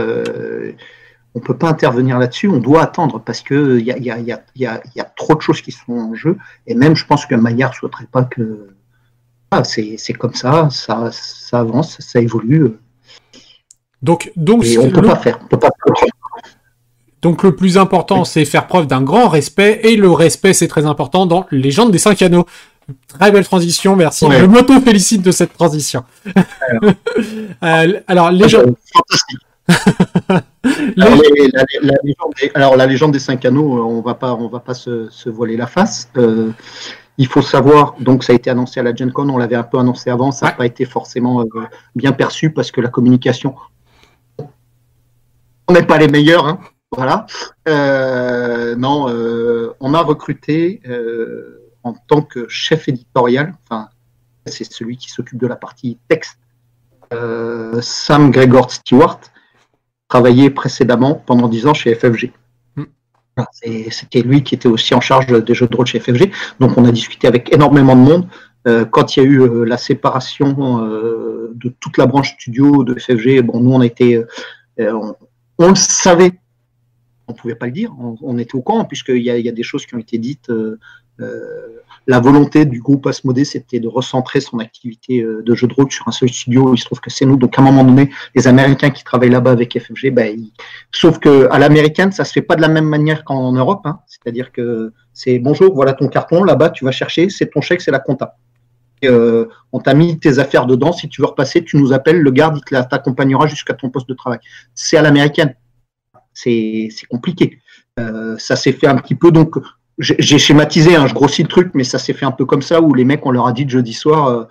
on 1.34 1.40
peut 1.40 1.56
pas 1.56 1.68
intervenir 1.68 2.18
là-dessus. 2.18 2.48
On 2.48 2.58
doit 2.58 2.82
attendre 2.82 3.20
parce 3.20 3.42
que 3.42 3.78
il 3.78 3.84
y 3.84 3.92
a, 3.92 4.18
y 4.18 4.66
a, 4.66 5.04
trop 5.16 5.34
de 5.34 5.42
choses 5.42 5.60
qui 5.60 5.72
sont 5.72 5.92
en 5.92 6.14
jeu. 6.14 6.38
Et 6.66 6.74
même, 6.74 6.96
je 6.96 7.04
pense 7.04 7.26
que 7.26 7.34
Maillard 7.34 7.74
souhaiterait 7.74 8.08
pas 8.10 8.24
que 8.24 8.68
ah, 9.50 9.64
c'est 9.64 10.12
comme 10.18 10.34
ça, 10.34 10.68
ça, 10.70 11.10
ça 11.12 11.60
avance, 11.60 11.96
ça 12.00 12.20
évolue. 12.20 12.72
Donc, 14.02 14.30
donc 14.36 14.64
on 14.78 14.86
ne 14.86 14.90
peut, 14.90 15.02
pas 15.02 15.16
faire. 15.16 15.38
Donc 17.22 17.42
le 17.42 17.56
plus 17.56 17.78
important, 17.78 18.24
c'est 18.24 18.44
faire 18.44 18.66
preuve 18.66 18.86
d'un 18.86 19.02
grand 19.02 19.28
respect, 19.28 19.80
et 19.82 19.96
le 19.96 20.10
respect, 20.10 20.52
c'est 20.52 20.68
très 20.68 20.86
important 20.86 21.26
dans 21.26 21.46
Légende 21.50 21.90
des 21.90 21.98
cinq 21.98 22.22
anneaux. 22.22 22.46
Très 23.06 23.30
belle 23.30 23.44
transition, 23.44 23.96
merci. 23.96 24.26
Je 24.30 24.44
m'auto-félicite 24.46 25.22
de 25.22 25.30
cette 25.30 25.52
transition. 25.52 26.04
Alors, 27.60 28.30
légende... 28.30 28.76
alors, 32.54 32.76
la, 32.76 32.86
légende 32.86 33.12
des 33.12 33.18
cinq 33.18 33.44
anneaux, 33.44 33.84
on 33.84 34.00
va 34.00 34.14
pas, 34.14 34.32
on 34.32 34.48
va 34.48 34.60
pas 34.60 34.72
se, 34.72 35.08
se 35.10 35.28
voiler 35.28 35.58
la 35.58 35.66
face. 35.66 36.08
Euh, 36.16 36.50
il 37.18 37.26
faut 37.26 37.42
savoir, 37.42 37.96
donc 37.98 38.22
ça 38.22 38.32
a 38.32 38.36
été 38.36 38.48
annoncé 38.48 38.78
à 38.78 38.84
la 38.84 38.94
Gen 38.94 39.12
Con, 39.12 39.28
on 39.28 39.38
l'avait 39.38 39.56
un 39.56 39.64
peu 39.64 39.78
annoncé 39.78 40.08
avant, 40.08 40.30
ça 40.30 40.46
n'a 40.46 40.52
pas 40.52 40.66
été 40.66 40.84
forcément 40.84 41.42
euh, 41.42 41.46
bien 41.96 42.12
perçu 42.12 42.50
parce 42.50 42.70
que 42.70 42.80
la 42.80 42.88
communication, 42.88 43.56
on 44.38 45.72
n'est 45.72 45.82
pas 45.82 45.98
les 45.98 46.06
meilleurs, 46.06 46.46
hein, 46.46 46.60
voilà. 46.92 47.26
Euh, 47.68 48.76
non, 48.76 49.08
euh, 49.08 49.74
on 49.80 49.94
a 49.94 50.00
recruté 50.00 50.80
en 51.82 51.92
tant 51.92 52.22
que 52.22 52.46
chef 52.48 52.88
éditorial, 52.88 53.54
enfin, 53.64 53.88
c'est 54.46 54.64
celui 54.64 54.96
qui 54.96 55.10
s'occupe 55.10 55.40
de 55.40 55.46
la 55.48 55.56
partie 55.56 55.98
texte, 56.08 56.38
Sam 57.80 58.30
Gregor 58.30 58.70
Stewart, 58.70 59.20
travaillé 60.06 60.50
précédemment 60.50 61.14
pendant 61.14 61.48
dix 61.48 61.66
ans 61.66 61.74
chez 61.74 61.94
FFG. 61.94 62.32
C'était 63.52 64.22
lui 64.22 64.42
qui 64.42 64.54
était 64.54 64.68
aussi 64.68 64.94
en 64.94 65.00
charge 65.00 65.26
des 65.26 65.54
jeux 65.54 65.66
de 65.68 65.76
rôle 65.76 65.86
chez 65.86 66.00
FFG. 66.00 66.30
Donc 66.60 66.76
on 66.76 66.84
a 66.84 66.92
discuté 66.92 67.26
avec 67.26 67.52
énormément 67.52 67.96
de 67.96 68.00
monde. 68.00 68.28
Euh, 68.66 68.84
quand 68.84 69.16
il 69.16 69.22
y 69.22 69.26
a 69.26 69.28
eu 69.28 69.40
euh, 69.40 69.64
la 69.64 69.76
séparation 69.76 70.84
euh, 70.84 71.52
de 71.54 71.68
toute 71.80 71.96
la 71.96 72.06
branche 72.06 72.34
studio 72.34 72.84
de 72.84 72.98
FFG, 72.98 73.42
bon, 73.42 73.60
nous 73.60 73.72
on 73.72 73.80
a 73.80 73.86
été, 73.86 74.22
on, 74.78 75.14
le 75.58 75.74
savait, 75.74 76.32
on 77.28 77.32
ne 77.32 77.38
pouvait 77.38 77.54
pas 77.54 77.66
le 77.66 77.72
dire, 77.72 77.94
on, 77.98 78.38
était 78.38 78.54
au 78.54 78.62
courant 78.62 78.84
puisqu'il 78.84 79.22
y, 79.22 79.30
a 79.30 79.52
des 79.52 79.62
choses 79.62 79.86
qui 79.86 79.94
ont 79.94 79.98
été 79.98 80.18
dites 80.18 80.50
la 82.08 82.20
volonté 82.20 82.64
du 82.64 82.80
groupe 82.80 83.06
Asmodée, 83.06 83.44
c'était 83.44 83.80
de 83.80 83.86
recentrer 83.86 84.40
son 84.40 84.58
activité 84.60 85.20
euh, 85.20 85.42
de 85.42 85.54
jeu 85.54 85.66
de 85.66 85.74
rôle 85.74 85.92
sur 85.92 86.08
un 86.08 86.10
seul 86.10 86.30
studio. 86.30 86.74
Il 86.74 86.78
se 86.78 86.86
trouve 86.86 87.00
que 87.00 87.10
c'est 87.10 87.26
nous. 87.26 87.36
Donc, 87.36 87.58
à 87.58 87.60
un 87.60 87.64
moment 87.66 87.84
donné, 87.84 88.10
les 88.34 88.48
Américains 88.48 88.88
qui 88.88 89.04
travaillent 89.04 89.28
là-bas 89.28 89.50
avec 89.50 89.78
FFG, 89.78 90.10
ben, 90.10 90.40
sauf 90.90 91.18
que 91.18 91.46
à 91.50 91.58
l'américaine, 91.58 92.10
ça 92.10 92.24
se 92.24 92.32
fait 92.32 92.42
pas 92.42 92.56
de 92.56 92.62
la 92.62 92.68
même 92.68 92.86
manière 92.86 93.24
qu'en 93.24 93.52
Europe. 93.52 93.82
Hein. 93.84 94.00
C'est-à-dire 94.06 94.52
que 94.52 94.92
c'est 95.12 95.38
bonjour, 95.38 95.74
voilà 95.74 95.92
ton 95.92 96.08
carton, 96.08 96.44
là-bas, 96.44 96.70
tu 96.70 96.86
vas 96.86 96.92
chercher, 96.92 97.28
c'est 97.28 97.50
ton 97.50 97.60
chèque, 97.60 97.82
c'est 97.82 97.90
la 97.90 98.00
compta. 98.00 98.36
Euh, 99.04 99.46
on 99.72 99.78
t'a 99.78 99.92
mis 99.92 100.18
tes 100.18 100.38
affaires 100.38 100.64
dedans. 100.64 100.92
Si 100.92 101.10
tu 101.10 101.20
veux 101.20 101.26
repasser, 101.26 101.62
tu 101.62 101.76
nous 101.76 101.92
appelles. 101.92 102.20
Le 102.20 102.30
garde, 102.30 102.58
il 102.58 102.86
t'accompagnera 102.90 103.46
jusqu'à 103.46 103.74
ton 103.74 103.90
poste 103.90 104.08
de 104.08 104.14
travail. 104.14 104.38
C'est 104.74 104.96
à 104.96 105.02
l'américaine. 105.02 105.54
C'est 106.32 106.90
compliqué. 107.10 107.58
Euh, 108.00 108.38
ça 108.38 108.56
s'est 108.56 108.72
fait 108.72 108.86
un 108.86 108.96
petit 108.96 109.14
peu. 109.14 109.30
Donc, 109.30 109.56
j'ai 109.98 110.38
schématisé, 110.38 110.94
hein, 110.94 111.06
je 111.06 111.14
grossis 111.14 111.42
le 111.42 111.48
truc, 111.48 111.72
mais 111.74 111.84
ça 111.84 111.98
s'est 111.98 112.12
fait 112.12 112.24
un 112.24 112.30
peu 112.32 112.44
comme 112.44 112.62
ça, 112.62 112.80
où 112.80 112.94
les 112.94 113.04
mecs, 113.04 113.26
on 113.26 113.32
leur 113.32 113.46
a 113.46 113.52
dit 113.52 113.68
jeudi 113.68 113.92
soir, 113.92 114.28
euh, 114.28 114.44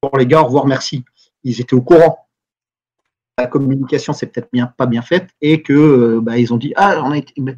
pour 0.00 0.18
les 0.18 0.26
gars, 0.26 0.42
au 0.42 0.46
revoir, 0.46 0.66
merci. 0.66 1.04
Ils 1.44 1.60
étaient 1.60 1.74
au 1.74 1.82
courant. 1.82 2.28
La 3.38 3.46
communication, 3.46 4.12
c'est 4.12 4.26
peut-être 4.26 4.48
bien, 4.52 4.66
pas 4.66 4.86
bien 4.86 5.02
faite, 5.02 5.30
et 5.40 5.62
que 5.62 5.72
euh, 5.72 6.20
bah, 6.20 6.38
ils 6.38 6.52
ont 6.52 6.56
dit, 6.56 6.72
ah, 6.76 7.00
on 7.04 7.12
a 7.12 7.18
été... 7.18 7.32
il, 7.36 7.56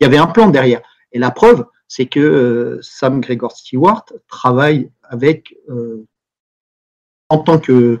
y 0.00 0.04
avait, 0.04 0.16
un 0.16 0.26
plan 0.26 0.48
derrière. 0.48 0.80
Et 1.12 1.18
la 1.18 1.30
preuve, 1.30 1.66
c'est 1.88 2.06
que 2.06 2.20
euh, 2.20 2.78
Sam 2.80 3.20
Gregor 3.20 3.52
Stewart 3.52 4.06
travaille 4.26 4.90
avec, 5.02 5.56
en 7.28 7.38
tant 7.38 7.58
que 7.58 8.00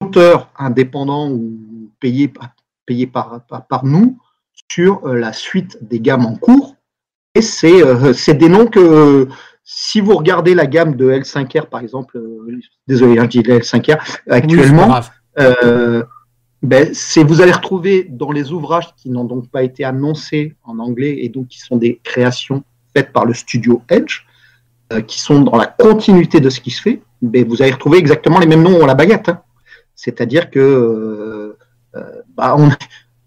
auteur 0.00 0.50
indépendant 0.58 1.30
ou 1.30 1.90
payé, 2.00 2.32
payé 2.86 3.06
par, 3.06 3.46
par 3.68 3.84
nous, 3.84 4.18
sur 4.70 5.06
la 5.06 5.32
suite 5.32 5.78
des 5.80 6.00
gammes 6.00 6.26
en 6.26 6.34
cours 6.34 6.74
euh, 7.36 8.12
c'est 8.12 8.34
des 8.34 8.48
noms 8.48 8.66
que 8.66 9.28
si 9.64 10.00
vous 10.00 10.16
regardez 10.16 10.54
la 10.54 10.66
gamme 10.66 10.96
de 10.96 11.10
L5R, 11.10 11.66
par 11.66 11.80
exemple, 11.80 12.16
euh, 12.16 12.60
désolé, 12.86 13.18
hein, 13.18 13.24
je 13.24 13.40
dis 13.40 13.40
L5R, 13.40 13.98
actuellement, 14.28 15.00
euh, 15.38 16.02
ben, 16.62 16.90
vous 17.26 17.40
allez 17.40 17.52
retrouver 17.52 18.06
dans 18.08 18.32
les 18.32 18.52
ouvrages 18.52 18.94
qui 18.96 19.10
n'ont 19.10 19.24
donc 19.24 19.48
pas 19.50 19.62
été 19.62 19.84
annoncés 19.84 20.56
en 20.64 20.78
anglais 20.78 21.18
et 21.20 21.28
donc 21.28 21.48
qui 21.48 21.60
sont 21.60 21.76
des 21.76 22.00
créations 22.02 22.64
faites 22.96 23.12
par 23.12 23.26
le 23.26 23.34
studio 23.34 23.82
Edge, 23.88 24.22
qui 25.06 25.20
sont 25.20 25.42
dans 25.42 25.56
la 25.56 25.66
continuité 25.66 26.40
de 26.40 26.48
ce 26.48 26.60
qui 26.60 26.70
se 26.70 26.80
fait, 26.80 27.02
ben, 27.20 27.46
vous 27.46 27.60
allez 27.60 27.72
retrouver 27.72 27.98
exactement 27.98 28.38
les 28.38 28.46
mêmes 28.46 28.62
noms 28.62 28.82
à 28.82 28.86
la 28.86 28.94
baguette. 28.94 29.28
Hein. 29.28 29.42
C'est-à-dire 29.94 30.50
que, 30.50 31.56
bah, 32.34 32.56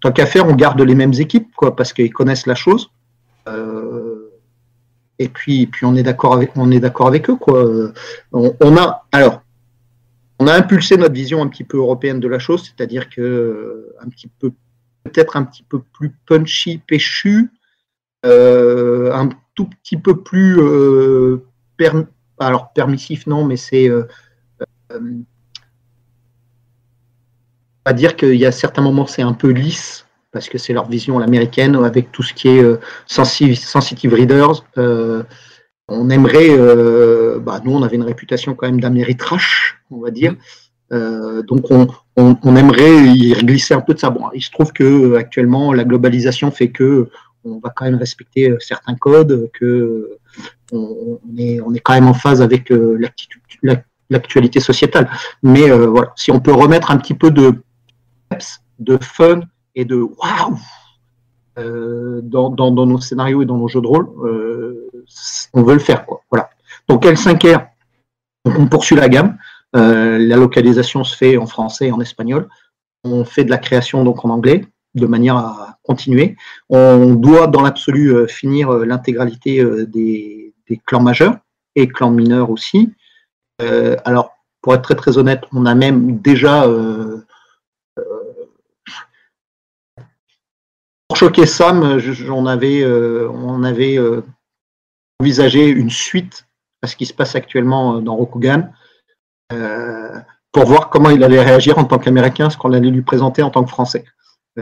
tant 0.02 0.12
qu'à 0.12 0.26
faire, 0.26 0.48
on 0.48 0.56
garde 0.56 0.82
les 0.82 0.96
mêmes 0.96 1.14
équipes, 1.14 1.54
quoi, 1.56 1.76
parce 1.76 1.94
qu'ils 1.94 2.12
connaissent 2.12 2.48
la 2.48 2.56
chose. 2.56 2.90
Euh, 3.48 3.91
et 5.22 5.30
puis, 5.30 5.68
puis 5.68 5.86
on 5.86 5.96
est 5.96 6.04
d'accord 6.04 6.34
avec, 6.34 6.52
on 6.56 6.72
est 6.72 6.80
d'accord 6.80 7.08
avec 7.08 7.30
eux, 7.30 7.36
quoi. 7.36 7.64
On, 8.32 8.78
a, 8.78 9.06
alors, 9.12 9.42
on 10.40 10.48
a 10.48 10.54
impulsé 10.54 10.98
notre 10.98 11.14
vision 11.14 11.42
un 11.42 11.48
petit 11.48 11.64
peu 11.64 11.78
européenne 11.78 12.20
de 12.20 12.28
la 12.28 12.40
chose, 12.40 12.64
c'est-à-dire 12.66 13.10
que 13.10 13.94
un 14.02 14.10
petit 14.10 14.28
peu, 14.40 14.52
peut-être 15.04 15.38
un 15.38 15.44
petit 15.44 15.64
peu 15.64 15.80
plus 15.94 16.12
punchy, 16.26 16.80
péchu, 16.80 17.52
euh, 18.26 19.14
un 19.14 19.30
tout 19.54 19.68
petit 19.68 19.98
peu 19.98 20.22
plus 20.22 20.60
euh, 20.60 21.46
alors 22.40 22.74
permissif, 22.74 23.28
non, 23.28 23.46
mais 23.46 23.58
c'est 23.58 23.90
à 27.86 27.94
dire 27.94 28.16
qu'il 28.16 28.36
y 28.36 28.46
a 28.46 28.52
certains 28.52 28.84
moments 28.84 29.08
c'est 29.08 29.24
un 29.24 29.34
peu 29.34 29.50
lisse 29.50 30.06
parce 30.32 30.48
que 30.50 30.58
c'est 30.58 30.74
leur 30.74 30.88
vision 30.88 31.20
l'américaine 31.20 31.76
avec 31.76 32.12
tout 32.12 32.24
ce 32.24 32.34
qui 32.34 32.48
est 32.48 32.64
euh, 32.64 32.80
sensitive 33.06 34.14
readers. 34.14 34.66
Euh, 34.78 35.24
on 35.88 36.10
aimerait, 36.10 36.50
euh, 36.50 37.40
bah, 37.40 37.62
nous 37.64 37.74
on 37.74 37.84
avait 37.84 37.98
une 37.98 38.04
réputation 38.04 38.56
quand 38.56 38.68
même 38.68 38.80
d'améritrash, 38.80 39.82
on 39.92 40.00
va 40.00 40.12
dire. 40.12 40.36
donc 40.92 41.70
on, 41.70 42.56
aimerait 42.56 43.08
y 43.08 43.34
glisser 43.44 43.74
un 43.74 43.82
peu 43.82 43.94
de 43.94 44.00
ça. 44.00 44.10
Bon, 44.10 44.30
il 44.34 44.42
se 44.42 44.52
trouve 44.52 44.72
que 44.72 45.16
actuellement 45.16 45.74
la 45.74 45.84
globalisation 45.84 46.52
fait 46.52 46.72
que 46.72 47.10
on 47.44 47.60
va 47.60 47.72
quand 47.76 47.86
même 47.86 47.96
respecter 47.96 48.56
certains 48.60 48.96
codes, 48.96 49.50
que 49.60 50.18
on, 50.72 51.20
est, 51.38 51.60
on 51.60 51.74
est 51.74 51.80
quand 51.80 51.94
même 51.94 52.08
en 52.08 52.14
phase 52.14 52.42
avec 52.42 52.72
l'actualité 54.10 54.60
sociétale. 54.60 55.10
Mais 55.44 55.70
voilà, 55.72 56.14
si 56.16 56.32
on 56.32 56.40
peut 56.40 56.54
remettre 56.54 56.92
un 56.92 56.98
petit 56.98 57.16
peu 57.16 57.32
de 57.32 57.54
de 58.80 58.98
fun 59.02 59.42
et 59.76 59.86
de 59.86 59.96
waouh 59.96 60.58
euh, 61.60 62.22
dans, 62.24 62.50
dans, 62.50 62.86
nos 62.86 63.02
scénarios 63.02 63.42
et 63.42 63.46
dans 63.46 63.58
nos 63.58 63.68
jeux 63.68 63.82
de 63.82 63.88
rôle, 63.88 64.08
euh, 64.24 64.90
on 65.54 65.64
veut 65.64 65.74
le 65.74 65.80
faire. 65.80 66.06
Quoi. 66.06 66.22
Voilà. 66.32 66.50
Donc 66.88 67.06
L5R, 67.06 67.68
on 68.46 68.68
poursuit 68.68 68.96
la 68.96 69.10
gamme. 69.10 69.38
Euh, 69.76 70.18
la 70.18 70.38
localisation 70.38 71.04
se 71.04 71.16
fait 71.16 71.38
en 71.38 71.46
français 71.46 71.88
et 71.88 71.92
en 71.92 72.00
espagnol. 72.00 72.48
On 73.04 73.26
fait 73.26 73.44
de 73.44 73.50
la 73.50 73.58
création 73.58 74.04
donc 74.04 74.24
en 74.24 74.30
anglais 74.30 74.66
de 74.96 75.06
manière 75.06 75.38
à 75.38 75.78
continuer. 75.84 76.36
On 76.70 77.16
doit 77.16 77.48
dans 77.48 77.62
l'absolu 77.62 78.28
finir 78.28 78.72
l'intégralité 78.72 79.64
des, 79.88 80.54
des, 80.68 80.82
clans 80.86 81.02
majeurs 81.02 81.36
et 81.76 81.88
clans 81.88 82.12
mineurs 82.12 82.50
aussi. 82.50 82.94
alors 84.04 84.32
pour 84.62 84.76
être 84.76 84.82
très 84.82 84.96
très 84.96 85.18
honnête, 85.18 85.44
on 85.54 85.66
a 85.66 85.76
même 85.76 86.20
déjà 86.20 86.68
pour 91.12 91.18
choquer 91.18 91.46
Sam, 91.46 92.00
on 92.30 92.46
avait, 92.46 92.86
on 92.86 93.64
avait 93.64 94.00
envisagé 95.20 95.68
une 95.68 95.90
suite 95.90 96.48
à 96.82 96.88
ce 96.88 96.96
qui 96.96 97.06
se 97.06 97.14
passe 97.14 97.36
actuellement 97.36 98.00
dans 98.00 98.16
Rokugan 98.16 98.72
pour 99.50 100.66
voir 100.66 100.90
comment 100.90 101.10
il 101.10 101.22
allait 101.26 101.44
réagir 101.44 101.78
en 101.78 101.84
tant 101.84 102.00
qu'Américain, 102.00 102.50
ce 102.50 102.56
qu'on 102.56 102.72
allait 102.72 102.90
lui 102.90 103.02
présenter 103.02 103.44
en 103.44 103.50
tant 103.50 103.66
que 103.66 103.70
Français, 103.70 104.06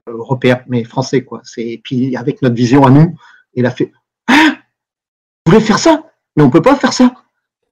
européen, 0.08 0.64
mais 0.66 0.84
français 0.84 1.24
quoi. 1.24 1.42
C'est 1.44 1.82
puis 1.84 2.18
avec 2.18 2.42
notre 2.42 2.56
vision 2.56 2.84
à 2.84 2.90
nous, 2.90 3.16
il 3.54 3.68
a 3.68 3.70
fait 3.70 3.92
ah, 4.26 4.56
vous 5.46 5.52
voulez 5.52 5.64
faire 5.64 5.78
ça? 5.78 6.02
Mais 6.36 6.42
on 6.42 6.50
peut 6.50 6.64
pas 6.64 6.76
faire 6.76 6.94
ça. 6.94 7.14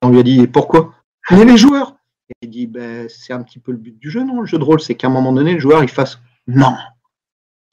On 0.04 0.10
lui 0.10 0.20
a 0.20 0.24
dit 0.24 0.46
pourquoi? 0.46 0.94
Est 1.32 1.46
les 1.46 1.58
joueurs. 1.58 1.96
Et 2.30 2.46
il 2.46 2.52
dit 2.52 2.68
ben, 2.68 3.10
c'est 3.10 3.34
un 3.34 3.42
petit 3.42 3.58
peu 3.58 3.72
le 3.72 3.80
but 3.80 3.98
du 3.98 4.12
jeu, 4.12 4.24
non? 4.24 4.42
Le 4.42 4.46
jeu 4.46 4.60
de 4.60 4.64
rôle, 4.64 4.82
c'est 4.82 4.94
qu'à 4.94 5.08
un 5.08 5.10
moment 5.10 5.34
donné, 5.34 5.54
le 5.54 5.60
joueur 5.60 5.82
il 5.84 5.90
fasse 5.90 6.20
non, 6.46 6.76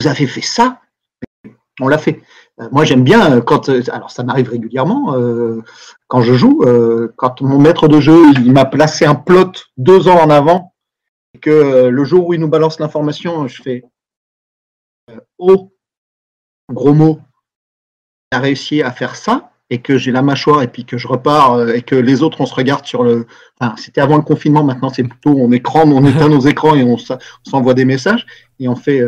vous 0.01 0.07
avez 0.07 0.25
fait 0.25 0.41
ça 0.41 0.81
On 1.81 1.87
l'a 1.87 1.97
fait. 1.97 2.21
Euh, 2.61 2.69
moi, 2.71 2.85
j'aime 2.85 3.03
bien 3.03 3.33
euh, 3.33 3.41
quand. 3.41 3.69
Euh, 3.69 3.81
alors, 3.91 4.11
ça 4.11 4.23
m'arrive 4.23 4.49
régulièrement 4.49 5.15
quand 6.07 6.21
je 6.21 6.33
joue. 6.33 6.63
quand 7.17 7.41
mon 7.41 7.59
maître 7.59 7.87
de 7.87 7.99
jeu 7.99 8.31
il 8.33 8.51
m'a 8.51 8.65
placé 8.65 9.05
un 9.05 9.15
plot 9.15 9.51
deux 9.77 10.07
ans 10.07 10.19
en 10.19 10.29
avant 10.29 10.73
et 11.33 11.39
que 11.39 11.87
le 11.87 12.03
jour 12.03 12.27
où 12.27 12.33
il 12.33 12.39
nous 12.39 12.47
balance 12.47 12.79
l'information, 12.79 13.47
je 13.47 13.61
fais 13.61 13.83
oh 15.37 15.71
gros 16.71 16.93
mot, 16.93 17.19
a 18.31 18.39
réussi 18.39 18.81
à 18.81 18.91
faire 18.91 19.15
ça 19.15 19.51
et 19.69 19.81
que 19.81 19.97
j'ai 19.97 20.11
la 20.11 20.21
mâchoire 20.21 20.61
et 20.61 20.67
puis 20.67 20.85
que 20.85 20.97
je 20.97 21.07
repars 21.07 21.69
et 21.69 21.81
que 21.81 21.95
les 21.95 22.21
autres 22.21 22.41
on 22.41 22.45
se 22.45 22.53
regarde 22.53 22.85
sur 22.85 23.03
le. 23.03 23.25
Enfin, 23.59 23.75
c'était 23.77 24.01
avant 24.01 24.17
le 24.17 24.23
confinement, 24.23 24.63
maintenant 24.63 24.89
c'est 24.89 25.03
plutôt 25.03 25.31
on 25.31 25.51
écran, 25.51 25.89
on 25.89 26.05
éteint 26.05 26.29
nos 26.29 26.41
écrans 26.41 26.75
et 26.75 26.83
on 26.83 26.97
s'envoie 27.43 27.73
des 27.73 27.85
messages 27.85 28.25
et 28.59 28.67
on 28.67 28.75
fait 28.75 29.01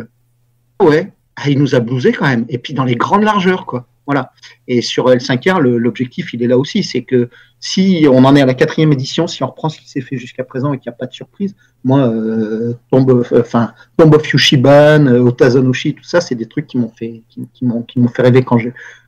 ouais, 0.82 1.14
ah, 1.38 1.50
il 1.50 1.60
nous 1.60 1.76
a 1.76 1.80
blousé 1.80 2.12
quand 2.12 2.26
même. 2.26 2.46
Et 2.50 2.58
puis 2.58 2.74
dans 2.74 2.84
les 2.84 2.96
grandes 2.96 3.24
largeurs 3.24 3.66
quoi. 3.66 3.88
Voilà. 4.06 4.32
Et 4.68 4.82
sur 4.82 5.10
L5R, 5.10 5.60
l'objectif 5.60 6.34
il 6.34 6.42
est 6.42 6.48
là 6.48 6.58
aussi, 6.58 6.84
c'est 6.84 7.04
que 7.04 7.30
si 7.60 8.08
on 8.10 8.24
en 8.24 8.36
est 8.36 8.42
à 8.42 8.46
la 8.46 8.54
quatrième 8.54 8.94
édition, 8.94 9.28
si 9.28 9.44
on 9.44 9.48
reprend 9.48 9.70
ce 9.70 9.80
qui 9.80 9.90
s'est 9.90 10.02
fait 10.02 10.18
jusqu'à 10.18 10.44
présent 10.44 10.74
et 10.74 10.80
qu'il 10.80 10.90
n'y 10.90 10.96
a 10.96 10.98
pas 10.98 11.08
de 11.08 11.14
surprise, 11.14 11.56
moi, 11.84 12.08
euh, 12.08 12.74
Tomb, 12.90 13.24
enfin, 13.36 13.74
Tomb 13.98 14.14
of 14.14 14.32
Yushiban, 14.32 15.08
Otazanushi, 15.08 15.96
tout 15.96 16.04
ça, 16.04 16.22
c'est 16.22 16.36
des 16.36 16.46
trucs 16.46 16.68
qui 16.68 16.78
m'ont 16.78 16.92
fait, 16.98 17.24
qui, 17.28 17.48
qui 17.54 17.66
m'ont 17.66 18.08
fait 18.08 18.22
rêver 18.22 18.44
quand 18.44 18.58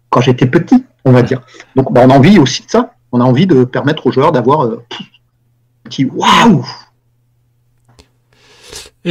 quand 0.09 0.21
j'étais 0.21 0.47
petit, 0.47 0.83
on 1.05 1.11
va 1.11 1.21
dire. 1.21 1.41
Donc 1.75 1.93
bah, 1.93 2.01
on 2.05 2.09
a 2.09 2.17
envie 2.17 2.39
aussi 2.39 2.65
de 2.65 2.69
ça. 2.69 2.93
On 3.11 3.21
a 3.21 3.23
envie 3.23 3.47
de 3.47 3.63
permettre 3.63 4.07
aux 4.07 4.11
joueurs 4.11 4.31
d'avoir 4.31 4.61
euh, 4.61 4.83
un 4.91 5.89
petit 5.89 6.05
waouh 6.05 6.65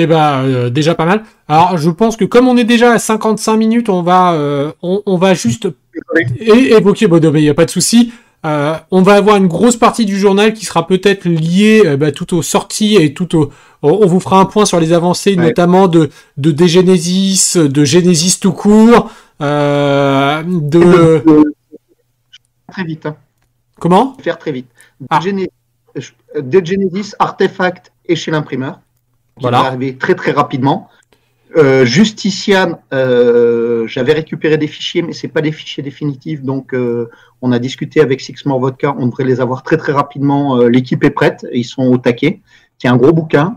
eh 0.03 0.07
ben, 0.07 0.43
euh, 0.45 0.71
déjà 0.71 0.95
pas 0.95 1.05
mal. 1.05 1.23
Alors, 1.49 1.77
je 1.79 1.91
pense 1.91 2.17
que 2.17 2.25
comme 2.25 2.49
on 2.49 2.57
est 2.57 2.65
déjà 2.65 2.93
à 2.93 2.99
55 2.99 3.57
minutes, 3.57 3.89
on 3.89 4.03
va, 4.03 4.33
euh, 4.33 4.73
on, 4.83 5.17
va 5.17 5.35
juste 5.35 5.69
évoquer. 6.39 7.07
Bon, 7.09 7.19
il 7.21 7.41
n'y 7.43 7.49
a 7.49 7.55
pas 7.55 7.65
de 7.65 7.71
souci. 7.71 8.13
on 8.45 9.03
va 9.03 9.15
avoir 9.15 9.37
une 9.37 9.49
grosse 9.49 9.77
partie 9.77 10.05
du 10.05 10.19
journal 10.19 10.53
qui 10.55 10.65
sera 10.65 10.87
peut-être 10.87 11.27
liée 11.27 11.97
bah, 11.97 12.13
tout 12.13 12.37
aux 12.37 12.43
sorties 12.43 12.97
et 12.97 13.15
tout 13.15 13.37
au. 13.37 13.51
On 13.83 14.07
vous 14.07 14.21
fera 14.21 14.41
un 14.41 14.45
point 14.45 14.65
sur 14.65 14.81
les 14.81 14.93
avancées, 14.93 15.37
notamment 15.37 15.87
de, 15.87 16.11
de 16.37 16.67
Genesis, 16.67 17.57
de 17.57 17.85
Genesis 17.85 18.39
tout 18.41 18.53
court, 18.53 19.11
euh, 19.41 20.43
de... 20.45 21.23
Très 22.71 22.85
vite. 22.85 23.07
Hein. 23.07 23.17
Comment? 23.79 24.17
Faire 24.21 24.39
très 24.39 24.53
vite. 24.53 24.67
Ah. 25.11 25.21
De 25.21 26.65
Genesis, 26.65 27.15
Artefact 27.19 27.93
et 28.07 28.17
chez 28.17 28.31
l'imprimeur. 28.31 28.81
Voilà. 29.41 29.63
Va 29.63 29.67
arriver 29.69 29.97
très 29.97 30.15
très 30.15 30.33
rapidement. 30.33 30.89
Euh, 31.57 31.85
Justician, 31.85 32.79
euh, 32.93 33.87
j'avais 33.87 34.13
récupéré 34.13 34.59
des 34.59 34.67
fichiers, 34.67 35.03
mais 35.03 35.13
c'est 35.13 35.29
pas 35.29 35.41
des 35.41 35.51
fichiers 35.51 35.83
définitifs, 35.83 36.43
donc 36.43 36.75
euh, 36.75 37.09
on 37.41 37.53
a 37.53 37.59
discuté 37.59 38.03
avec 38.03 38.21
Six 38.21 38.45
More 38.45 38.61
Vodka, 38.61 38.95
on 38.99 39.07
devrait 39.07 39.25
les 39.25 39.41
avoir 39.41 39.63
très 39.63 39.79
très 39.79 39.93
rapidement. 39.93 40.59
L'équipe 40.59 41.03
est 41.05 41.11
prête, 41.11 41.47
ils 41.53 41.65
sont 41.65 41.85
au 41.85 41.97
taquet. 41.97 42.43
C'est 42.79 42.89
un 42.89 42.97
gros 42.97 43.13
bouquin. 43.13 43.57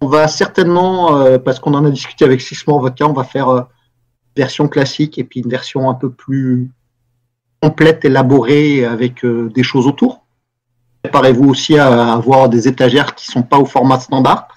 On 0.00 0.06
va 0.08 0.28
certainement, 0.28 1.38
parce 1.38 1.60
qu'on 1.60 1.74
en 1.74 1.84
a 1.84 1.90
discuté 1.90 2.24
avec 2.24 2.40
Six 2.40 2.66
More 2.66 2.80
Vodka, 2.80 3.06
on 3.06 3.12
va 3.12 3.24
faire 3.24 3.66
version 4.36 4.68
classique 4.68 5.18
et 5.18 5.24
puis 5.24 5.40
une 5.40 5.50
version 5.50 5.88
un 5.88 5.94
peu 5.94 6.10
plus 6.10 6.70
complète, 7.62 8.04
élaborée 8.04 8.84
avec 8.84 9.24
euh, 9.24 9.50
des 9.54 9.62
choses 9.62 9.86
autour. 9.86 10.24
Préparez-vous 11.02 11.48
aussi 11.48 11.78
à 11.78 12.12
avoir 12.12 12.48
des 12.48 12.68
étagères 12.68 13.14
qui 13.14 13.30
ne 13.30 13.32
sont 13.32 13.42
pas 13.42 13.58
au 13.58 13.64
format 13.64 13.98
standard. 14.00 14.48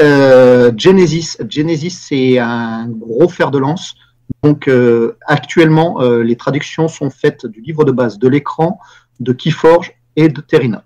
Euh, 0.00 0.72
Genesis, 0.76 1.36
Genesis 1.48 1.90
c'est 1.90 2.38
un 2.38 2.88
gros 2.88 3.28
fer 3.28 3.50
de 3.50 3.58
lance. 3.58 3.94
Donc 4.42 4.68
euh, 4.68 5.16
actuellement, 5.26 6.00
les 6.00 6.36
traductions 6.36 6.88
sont 6.88 7.10
faites 7.10 7.46
du 7.46 7.60
livre 7.60 7.84
de 7.84 7.92
base, 7.92 8.18
de 8.18 8.28
l'écran, 8.28 8.78
de 9.20 9.32
Keyforge 9.32 9.92
et 10.16 10.28
de 10.28 10.40
Terinote. 10.40 10.84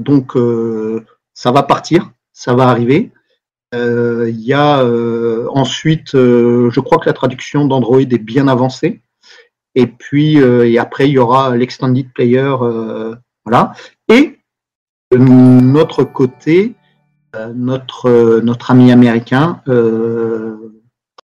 donc 0.00 0.36
ça 1.34 1.50
va 1.52 1.62
partir, 1.62 2.10
ça 2.32 2.54
va 2.54 2.68
arriver. 2.68 3.12
Euh, 3.74 4.28
il 4.28 4.40
y 4.40 4.52
a 4.52 4.82
euh, 4.82 5.48
ensuite, 5.50 6.14
euh, 6.14 6.70
je 6.70 6.80
crois 6.80 6.98
que 6.98 7.06
la 7.06 7.14
traduction 7.14 7.64
d'Android 7.64 8.00
est 8.00 8.18
bien 8.18 8.48
avancée. 8.48 9.00
Et 9.74 9.86
puis, 9.86 10.36
et 10.36 10.78
après, 10.78 11.08
il 11.08 11.12
y 11.12 11.18
aura 11.18 11.56
l'extended 11.56 12.12
player. 12.12 12.54
voilà. 13.46 13.72
Et 14.10 14.38
de 15.10 15.16
notre 15.16 16.04
côté, 16.04 16.74
notre, 17.54 18.40
notre 18.40 18.70
ami 18.70 18.92
américain 18.92 19.62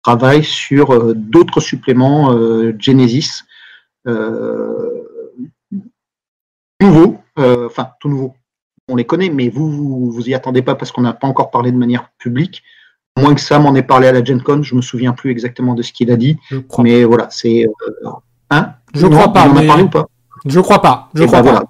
travaille 0.04 0.44
sur 0.44 1.16
d'autres 1.16 1.60
suppléments 1.60 2.36
Genesis 2.80 3.44
nouveaux, 6.82 7.18
enfin 7.38 7.90
tout 8.00 8.10
nouveau, 8.10 8.36
on 8.90 8.96
les 8.96 9.06
connaît, 9.06 9.30
mais 9.30 9.50
vous, 9.50 9.70
vous, 9.70 10.12
vous 10.12 10.30
y 10.30 10.34
attendez 10.34 10.62
pas 10.62 10.76
parce 10.76 10.92
qu'on 10.92 11.02
n'a 11.02 11.14
pas 11.14 11.28
encore 11.28 11.52
parlé 11.52 11.72
de 11.72 11.78
manière 11.78 12.10
publique. 12.18 12.64
Moins 13.18 13.34
que 13.34 13.42
ça, 13.42 13.60
m'en 13.60 13.76
ait 13.76 13.84
parlé 13.84 14.08
à 14.08 14.12
la 14.12 14.24
Gen 14.24 14.42
Con, 14.42 14.62
je 14.62 14.76
me 14.76 14.82
souviens 14.82 15.14
plus 15.14 15.32
exactement 15.32 15.74
de 15.74 15.82
ce 15.82 15.92
qu'il 15.92 16.12
a 16.12 16.18
dit. 16.18 16.38
Mais 16.80 17.04
voilà, 17.04 17.28
c'est. 17.30 17.66
Euh, 17.66 18.10
hein? 18.52 18.74
Je 18.94 19.08
crois 19.08 19.34
pas. 19.34 19.48
Mais... 19.50 19.66
parlé 19.66 19.84
ou 19.84 19.90
pas? 19.90 20.08
Je 20.46 20.60
crois 20.60 20.82
pas. 20.82 21.10
Je 21.16 21.24
crois 21.26 21.42
ben 21.42 21.54
pas. 21.54 21.64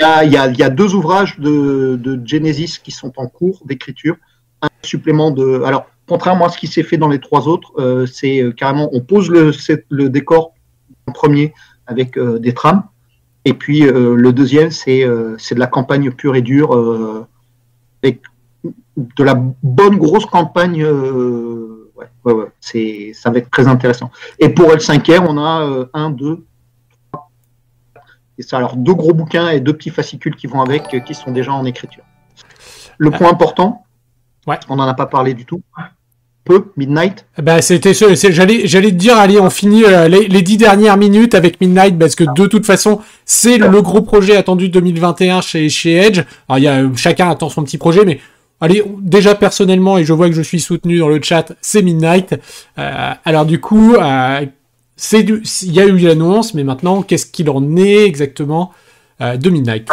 Y, 0.00 0.04
a, 0.04 0.24
il, 0.24 0.58
y 0.58 0.62
a, 0.62 0.70
deux 0.70 0.94
ouvrages 0.94 1.38
de, 1.38 2.20
Genesis 2.24 2.78
qui 2.82 2.90
sont 2.90 3.12
en 3.16 3.26
cours 3.26 3.62
d'écriture. 3.64 4.16
Un 4.62 4.68
supplément 4.82 5.30
de. 5.30 5.62
Alors, 5.62 5.86
contrairement 6.06 6.46
à 6.46 6.48
ce 6.48 6.58
qui 6.58 6.66
s'est 6.66 6.82
fait 6.82 6.96
dans 6.96 7.08
les 7.08 7.20
trois 7.20 7.48
autres, 7.48 7.72
euh, 7.78 8.06
c'est 8.06 8.42
euh, 8.42 8.52
carrément 8.52 8.88
on 8.92 9.00
pose 9.00 9.30
le, 9.30 9.52
le 9.88 10.08
décor 10.08 10.54
en 11.06 11.12
premier 11.12 11.54
avec 11.86 12.18
des 12.18 12.52
trames 12.52 12.82
et 13.48 13.54
puis 13.54 13.86
euh, 13.86 14.14
le 14.14 14.32
deuxième, 14.34 14.68
euh, 14.88 15.34
c'est 15.38 15.54
de 15.54 15.60
la 15.60 15.66
campagne 15.66 16.10
pure 16.10 16.36
et 16.36 16.42
dure, 16.42 16.76
euh, 16.76 17.26
avec 18.02 18.20
de 18.62 19.24
la 19.24 19.34
bonne 19.62 19.96
grosse 19.96 20.26
campagne. 20.26 20.84
ouais, 20.84 22.06
ouais, 22.24 22.32
ouais, 22.34 23.12
ça 23.14 23.30
va 23.30 23.38
être 23.38 23.50
très 23.50 23.66
intéressant. 23.66 24.10
Et 24.38 24.50
pour 24.50 24.66
L5R, 24.66 25.24
on 25.26 25.38
a 25.38 25.88
un, 25.94 26.10
deux. 26.10 26.44
Et 28.38 28.42
ça, 28.42 28.56
alors 28.56 28.76
deux 28.76 28.94
gros 28.94 29.12
bouquins 29.12 29.48
et 29.50 29.60
deux 29.60 29.72
petits 29.72 29.90
fascicules 29.90 30.36
qui 30.36 30.46
vont 30.46 30.62
avec, 30.62 31.04
qui 31.04 31.14
sont 31.14 31.32
déjà 31.32 31.52
en 31.52 31.64
écriture. 31.64 32.04
Le 32.96 33.10
point 33.10 33.30
important, 33.30 33.84
ouais. 34.46 34.58
on 34.68 34.76
n'en 34.76 34.86
a 34.86 34.94
pas 34.94 35.06
parlé 35.06 35.34
du 35.34 35.44
tout, 35.44 35.62
Midnight 36.76 37.26
bah, 37.42 37.60
c'était 37.62 37.92
j'allais 37.94 38.66
j'allais 38.66 38.90
te 38.90 38.96
dire 38.96 39.16
allez 39.16 39.38
on 39.38 39.50
finit 39.50 39.84
euh, 39.84 40.08
les, 40.08 40.42
dix 40.42 40.56
dernières 40.56 40.96
minutes 40.96 41.34
avec 41.34 41.60
Midnight 41.60 41.98
parce 41.98 42.14
que 42.14 42.24
de 42.24 42.46
toute 42.46 42.66
façon 42.66 43.00
c'est 43.24 43.58
le 43.58 43.82
gros 43.82 44.02
projet 44.02 44.36
attendu 44.36 44.68
2021 44.68 45.40
chez 45.40 45.68
chez 45.68 45.94
Edge. 45.94 46.22
Alors 46.48 46.58
il 46.58 46.64
y 46.64 46.68
a 46.68 46.82
chacun 46.96 47.30
attend 47.30 47.48
son 47.48 47.64
petit 47.64 47.78
projet 47.78 48.04
mais 48.04 48.20
allez 48.60 48.82
déjà 49.00 49.34
personnellement 49.34 49.98
et 49.98 50.04
je 50.04 50.12
vois 50.12 50.28
que 50.28 50.34
je 50.34 50.42
suis 50.42 50.60
soutenu 50.60 50.98
dans 50.98 51.08
le 51.08 51.20
chat 51.22 51.52
c'est 51.60 51.82
Midnight. 51.82 52.34
Euh, 52.78 53.12
alors 53.24 53.44
du 53.44 53.60
coup 53.60 53.94
euh, 53.94 54.46
il 55.12 55.72
y 55.72 55.80
a 55.80 55.86
eu 55.86 55.98
l'annonce 55.98 56.54
mais 56.54 56.64
maintenant 56.64 57.02
qu'est-ce 57.02 57.26
qu'il 57.26 57.50
en 57.50 57.76
est 57.76 58.04
exactement 58.04 58.72
de 59.20 59.50
Midnight? 59.50 59.88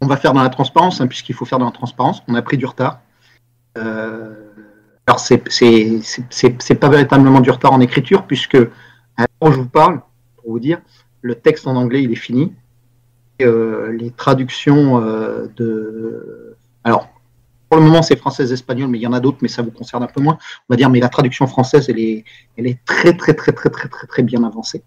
On 0.00 0.06
va 0.06 0.16
faire 0.16 0.32
dans 0.32 0.42
la 0.42 0.48
transparence 0.50 1.00
hein, 1.00 1.06
puisqu'il 1.06 1.34
faut 1.34 1.44
faire 1.44 1.58
dans 1.58 1.66
la 1.66 1.72
transparence. 1.72 2.22
On 2.28 2.34
a 2.34 2.42
pris 2.42 2.56
du 2.56 2.66
retard. 2.66 3.00
Euh, 3.78 4.34
alors, 5.06 5.20
c'est 5.20 6.74
pas 6.80 6.88
véritablement 6.88 7.40
du 7.40 7.50
retard 7.50 7.72
en 7.72 7.80
écriture, 7.80 8.26
puisque, 8.26 8.58
quand 9.40 9.52
je 9.52 9.58
vous 9.58 9.68
parle, 9.68 10.00
pour 10.36 10.50
vous 10.50 10.58
dire, 10.58 10.80
le 11.22 11.36
texte 11.36 11.66
en 11.68 11.76
anglais, 11.76 12.02
il 12.02 12.10
est 12.12 12.16
fini. 12.16 12.52
Euh, 13.42 13.92
les 13.92 14.10
traductions 14.10 15.00
euh, 15.00 15.46
de. 15.56 16.56
Alors, 16.84 17.08
pour 17.68 17.78
le 17.78 17.84
moment, 17.84 18.02
c'est 18.02 18.16
française-espagnol, 18.16 18.88
mais 18.88 18.98
il 18.98 19.02
y 19.02 19.06
en 19.06 19.12
a 19.12 19.20
d'autres, 19.20 19.38
mais 19.42 19.48
ça 19.48 19.62
vous 19.62 19.72
concerne 19.72 20.02
un 20.02 20.08
peu 20.08 20.20
moins. 20.20 20.38
On 20.68 20.74
va 20.74 20.76
dire, 20.76 20.88
mais 20.88 21.00
la 21.00 21.08
traduction 21.08 21.46
française, 21.46 21.88
elle 21.88 21.98
est, 21.98 22.24
elle 22.56 22.66
est 22.66 22.78
très, 22.84 23.16
très, 23.16 23.34
très, 23.34 23.52
très, 23.52 23.70
très, 23.70 23.88
très, 23.88 24.06
très 24.06 24.22
bien 24.22 24.44
avancée. 24.44 24.82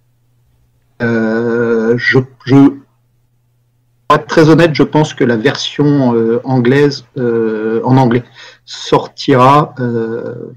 Euh, 1.01 1.95
je, 1.97 2.19
je, 2.45 2.55
pour 2.55 4.15
être 4.15 4.27
très 4.27 4.49
honnête, 4.49 4.73
je 4.73 4.83
pense 4.83 5.13
que 5.13 5.23
la 5.23 5.37
version 5.37 6.13
anglaise, 6.43 7.05
en 7.17 7.97
anglais, 7.97 8.23
sortira 8.65 9.75
euh, 9.79 10.53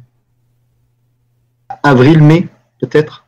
avril-mai, 1.82 2.48
peut-être. 2.80 3.26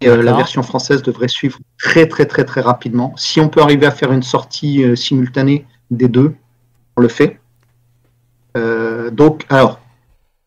Et 0.00 0.06
la 0.06 0.32
version 0.32 0.62
française 0.62 1.02
devrait 1.02 1.26
suivre 1.26 1.58
très, 1.82 2.06
très, 2.06 2.24
très, 2.26 2.44
très 2.44 2.60
rapidement. 2.60 3.12
Si 3.16 3.40
on 3.40 3.48
peut 3.48 3.60
arriver 3.60 3.84
à 3.84 3.90
faire 3.90 4.12
une 4.12 4.22
sortie 4.22 4.96
simultanée 4.96 5.66
des 5.90 6.06
deux, 6.06 6.36
on 6.96 7.00
le 7.00 7.08
fait. 7.08 7.40
Donc, 9.12 9.46
alors, 9.48 9.80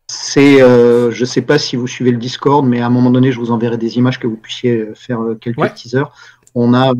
c'est, 0.06 0.58
je 0.58 1.20
ne 1.20 1.26
sais 1.26 1.42
pas 1.42 1.58
si 1.58 1.76
vous 1.76 1.86
suivez 1.86 2.10
le 2.10 2.18
Discord, 2.18 2.66
mais 2.66 2.80
à 2.80 2.86
un 2.86 2.90
moment 2.90 3.10
donné, 3.10 3.32
je 3.32 3.38
vous 3.38 3.50
enverrai 3.50 3.78
des 3.78 3.96
images 3.98 4.18
que 4.18 4.26
vous 4.26 4.36
puissiez 4.36 4.88
faire 4.94 5.20
quelques 5.40 5.74
teasers. 5.74 6.10
On 6.54 6.74
a, 6.74 6.92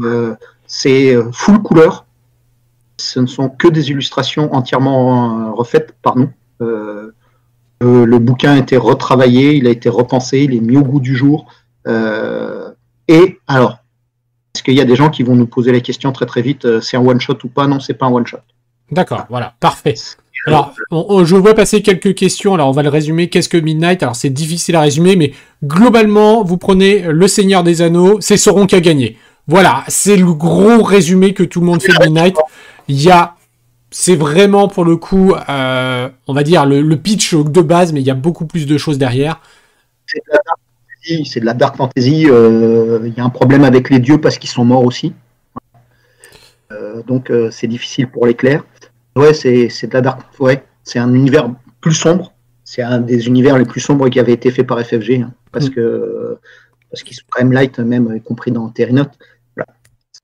c'est 0.67 1.17
full 1.33 1.63
couleur, 1.63 2.07
ce 3.03 3.21
ne 3.21 3.27
sont 3.27 3.49
que 3.49 3.69
des 3.69 3.91
illustrations 3.91 4.55
entièrement 4.55 5.49
euh, 5.49 5.53
refaites 5.53 5.95
par 6.03 6.17
nous. 6.17 6.31
Euh, 6.61 7.13
le 7.81 8.19
bouquin 8.19 8.53
a 8.53 8.59
été 8.59 8.77
retravaillé, 8.77 9.55
il 9.55 9.67
a 9.67 9.71
été 9.71 9.89
repensé, 9.89 10.41
il 10.45 10.55
est 10.55 10.61
mis 10.61 10.77
au 10.77 10.83
goût 10.83 11.01
du 11.01 11.17
jour. 11.17 11.47
Euh, 11.89 12.71
et 13.09 13.41
alors, 13.49 13.79
est-ce 14.55 14.63
qu'il 14.63 14.75
y 14.75 14.81
a 14.81 14.85
des 14.85 14.95
gens 14.95 15.11
qui 15.11 15.25
vont 15.25 15.35
nous 15.35 15.49
poser 15.49 15.73
la 15.73 15.81
question 15.81 16.13
très 16.13 16.27
très 16.27 16.43
vite, 16.43 16.81
c'est 16.81 16.97
un 16.97 17.05
one 17.05 17.21
shot 17.21 17.39
ou 17.43 17.49
pas? 17.49 17.67
Non, 17.67 17.81
c'est 17.81 17.95
pas 17.95 18.07
un 18.07 18.13
one 18.13 18.27
shot. 18.27 18.39
D'accord, 18.93 19.27
voilà, 19.29 19.55
parfait. 19.59 19.95
Alors, 20.47 20.75
je 20.91 21.37
vois 21.37 21.55
passer 21.55 21.83
quelques 21.83 22.15
questions. 22.15 22.55
Alors, 22.55 22.69
on 22.69 22.73
va 22.73 22.83
le 22.83 22.89
résumer. 22.89 23.29
Qu'est-ce 23.29 23.49
que 23.49 23.59
Midnight? 23.59 24.03
Alors, 24.03 24.17
c'est 24.17 24.31
difficile 24.31 24.77
à 24.77 24.81
résumer, 24.81 25.17
mais 25.17 25.33
globalement, 25.65 26.43
vous 26.43 26.57
prenez 26.57 27.03
Le 27.03 27.29
Seigneur 27.29 27.63
des 27.63 27.83
Anneaux, 27.83 28.21
c'est 28.21 28.37
Sauron 28.37 28.67
qui 28.67 28.75
a 28.75 28.81
gagné. 28.81 29.17
Voilà, 29.49 29.85
c'est 29.89 30.17
le 30.17 30.33
gros 30.33 30.83
résumé 30.83 31.35
que 31.35 31.43
tout 31.43 31.61
le 31.61 31.67
monde 31.67 31.83
fait 31.83 31.93
de 31.93 32.05
Midnight. 32.05 32.37
Il 32.89 33.01
y 33.01 33.11
a, 33.11 33.35
c'est 33.91 34.15
vraiment 34.15 34.69
pour 34.69 34.85
le 34.85 34.97
coup, 34.97 35.35
euh, 35.49 36.09
on 36.27 36.33
va 36.33 36.43
dire 36.43 36.65
le, 36.65 36.97
pitch 36.97 37.35
de 37.35 37.61
base, 37.61 37.93
mais 37.93 38.01
il 38.01 38.07
y 38.07 38.11
a 38.11 38.15
beaucoup 38.15 38.47
plus 38.47 38.67
de 38.67 38.79
choses 38.79 38.99
derrière. 38.99 39.41
C'est 40.07 41.41
de 41.41 41.45
la 41.45 41.55
dark 41.55 41.77
fantasy. 41.77 42.27
Euh, 42.29 43.01
il 43.05 43.15
y 43.15 43.21
a 43.21 43.25
un 43.25 43.31
problème 43.31 43.65
avec 43.65 43.91
les 43.91 43.99
dieux 43.99 44.21
parce 44.21 44.39
qu'ils 44.39 44.51
sont 44.51 44.65
morts 44.65 44.85
aussi. 44.85 45.13
Euh, 46.71 47.03
donc 47.03 47.33
c'est 47.51 47.67
difficile 47.67 48.09
pour 48.09 48.27
les 48.27 48.35
clairs. 48.35 48.65
Ouais, 49.17 49.35
c'est 49.35 49.67
de 49.67 49.93
la 49.93 50.01
dark. 50.01 50.23
Ouais, 50.41 50.65
c'est 50.85 50.99
un 50.99 51.13
univers 51.13 51.51
plus 51.81 51.95
sombre. 51.95 52.33
C'est 52.65 52.83
un 52.83 53.01
des 53.01 53.27
univers 53.27 53.59
les 53.59 53.65
plus 53.65 53.81
sombres 53.81 54.09
qui 54.09 54.19
avait 54.19 54.33
été 54.33 54.51
fait 54.51 54.65
par 54.65 54.81
FFG, 54.81 55.23
hein, 55.23 55.33
parce 55.51 55.67
mm. 55.67 55.71
que 55.71 56.39
parce 56.91 57.03
qu'ils 57.03 57.17
sont 57.17 57.25
quand 57.31 57.43
même 57.43 57.53
light, 57.53 57.79
même 57.79 58.15
y 58.15 58.21
compris 58.21 58.51
dans 58.51 58.69
Terry 58.69 58.95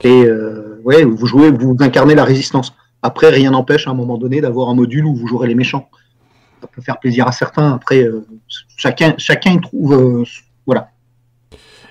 et 0.04 0.24
euh, 0.24 0.80
ouais, 0.84 1.04
vous 1.04 1.26
jouez, 1.26 1.50
vous 1.50 1.76
incarnez 1.80 2.14
la 2.14 2.24
résistance. 2.24 2.74
Après, 3.02 3.30
rien 3.30 3.50
n'empêche 3.50 3.88
à 3.88 3.90
un 3.90 3.94
moment 3.94 4.16
donné 4.16 4.40
d'avoir 4.40 4.68
un 4.68 4.74
module 4.74 5.04
où 5.04 5.14
vous 5.14 5.26
jouerez 5.26 5.48
les 5.48 5.56
méchants. 5.56 5.88
Ça 6.60 6.68
peut 6.68 6.82
faire 6.82 7.00
plaisir 7.00 7.26
à 7.26 7.32
certains. 7.32 7.72
Après, 7.72 8.02
euh, 8.02 8.24
chacun, 8.76 9.14
chacun 9.18 9.52
y 9.52 9.60
trouve. 9.60 9.94
Euh, 9.94 10.24
voilà. 10.66 10.90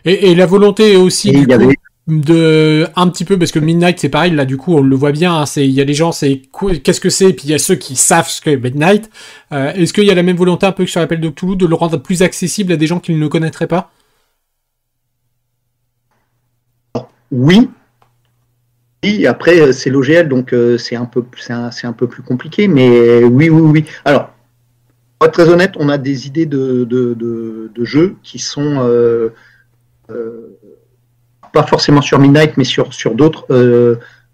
Et, 0.05 0.35
la 0.35 0.45
volonté 0.45 0.95
aussi 0.95 1.45
de 2.07 2.87
un 2.95 3.07
petit 3.09 3.25
peu 3.25 3.37
parce 3.37 3.51
que 3.51 3.59
Midnight 3.59 3.99
c'est 3.99 4.07
pareil 4.07 4.31
là 4.31 4.45
du 4.45 4.55
coup 4.55 4.75
on 4.75 4.81
le 4.81 4.95
voit 4.95 5.11
bien 5.11 5.33
hein, 5.35 5.45
c'est 5.45 5.67
il 5.67 5.73
y 5.73 5.81
a 5.81 5.83
les 5.83 5.93
gens 5.93 6.13
c'est 6.13 6.41
qu'est-ce 6.83 7.01
que 7.01 7.09
c'est 7.09 7.33
puis 7.33 7.47
il 7.47 7.51
y 7.51 7.53
a 7.53 7.59
ceux 7.59 7.75
qui 7.75 7.95
savent 7.97 8.29
ce 8.29 8.41
qu'est 8.41 8.57
Midnight. 8.57 9.09
Est-ce 9.51 9.93
qu'il 9.93 10.05
y 10.05 10.11
a 10.11 10.15
la 10.15 10.23
même 10.23 10.37
volonté 10.37 10.65
un 10.65 10.71
peu 10.71 10.85
que 10.85 10.89
sur 10.91 10.99
l'appel 10.99 11.19
de 11.19 11.29
Toulouse 11.29 11.57
de 11.57 11.65
le 11.65 11.75
rendre 11.75 11.97
plus 11.97 12.23
accessible 12.23 12.73
à 12.73 12.77
des 12.77 12.87
gens 12.87 12.99
qui 12.99 13.13
ne 13.13 13.19
le 13.19 13.29
connaîtraient 13.29 13.67
pas? 13.67 13.91
Oui. 17.31 17.69
Après, 19.25 19.59
euh, 19.61 19.71
c'est 19.71 19.89
l'OGL, 19.89 20.27
donc 20.27 20.53
euh, 20.53 20.77
c'est 20.77 20.95
un, 20.95 21.05
peu, 21.05 21.23
un, 21.49 21.69
un 21.83 21.93
peu 21.93 22.07
plus 22.07 22.23
compliqué, 22.23 22.67
mais 22.67 23.23
oui, 23.23 23.49
oui, 23.49 23.61
oui. 23.61 23.85
Alors, 24.05 24.31
pour 25.17 25.27
être 25.27 25.33
très 25.33 25.49
honnête, 25.49 25.73
on 25.77 25.89
a 25.89 25.97
des 25.97 26.27
idées 26.27 26.45
de, 26.45 26.83
de, 26.83 27.85
jeux 27.85 28.17
qui 28.23 28.39
sont 28.39 28.79
euh, 28.79 29.29
pas 31.57 31.67
forcément 31.67 32.01
sur 32.01 32.19
Midnight, 32.19 32.57
mais 32.57 32.63
sur, 32.63 32.93
sur 32.93 33.15
d'autres, 33.15 33.45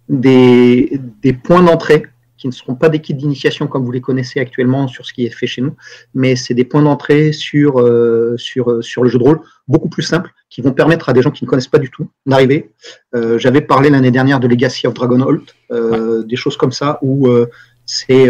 des, 0.09 0.99
des, 1.21 1.33
points 1.33 1.63
d'entrée 1.63 2.05
qui 2.37 2.47
ne 2.47 2.51
seront 2.51 2.75
pas 2.75 2.89
des 2.89 2.99
kits 2.99 3.13
d'initiation 3.13 3.67
comme 3.67 3.85
vous 3.85 3.91
les 3.91 4.01
connaissez 4.01 4.39
actuellement 4.39 4.87
sur 4.87 5.05
ce 5.05 5.13
qui 5.13 5.25
est 5.25 5.29
fait 5.29 5.47
chez 5.47 5.61
nous, 5.61 5.75
mais 6.13 6.35
c'est 6.35 6.53
des 6.53 6.65
points 6.65 6.81
d'entrée 6.81 7.31
sur, 7.31 7.73
sur, 8.37 8.83
sur 8.83 9.03
le 9.03 9.09
jeu 9.09 9.19
de 9.19 9.23
rôle 9.23 9.39
beaucoup 9.67 9.89
plus 9.89 10.03
simples 10.03 10.31
qui 10.53 10.61
vont 10.61 10.71
permettre 10.71 11.09
à 11.09 11.13
des 11.13 11.21
gens 11.23 11.31
qui 11.31 11.45
ne 11.45 11.49
connaissent 11.49 11.67
pas 11.67 11.79
du 11.79 11.89
tout 11.89 12.07
d'arriver. 12.27 12.71
Euh, 13.15 13.39
j'avais 13.39 13.61
parlé 13.61 13.89
l'année 13.89 14.11
dernière 14.11 14.39
de 14.39 14.47
Legacy 14.47 14.85
of 14.85 14.93
Dragonhold, 14.93 15.41
euh, 15.71 16.23
des 16.23 16.35
choses 16.35 16.57
comme 16.57 16.71
ça, 16.71 16.99
où 17.01 17.27
euh, 17.27 17.49
c'est 17.87 18.29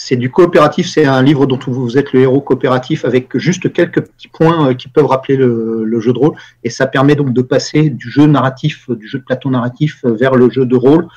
c'est 0.00 0.16
du 0.16 0.30
coopératif, 0.30 0.88
c'est 0.88 1.04
un 1.04 1.22
livre 1.22 1.46
dont 1.46 1.58
vous 1.66 1.98
êtes 1.98 2.12
le 2.12 2.20
héros 2.20 2.40
coopératif 2.40 3.04
avec 3.04 3.36
juste 3.36 3.72
quelques 3.72 4.02
petits 4.02 4.28
points 4.28 4.74
qui 4.74 4.88
peuvent 4.88 5.06
rappeler 5.06 5.36
le, 5.36 6.00
jeu 6.00 6.12
de 6.12 6.18
rôle, 6.18 6.34
et 6.62 6.70
ça 6.70 6.86
permet 6.86 7.16
donc 7.16 7.32
de 7.32 7.42
passer 7.42 7.90
du 7.90 8.10
jeu 8.10 8.26
narratif, 8.26 8.88
du 8.90 9.08
jeu 9.08 9.18
de 9.18 9.24
plateau 9.24 9.50
narratif 9.50 10.04
vers 10.04 10.36
le 10.36 10.50
jeu 10.50 10.66
de 10.66 10.76
rôle, 10.76 11.08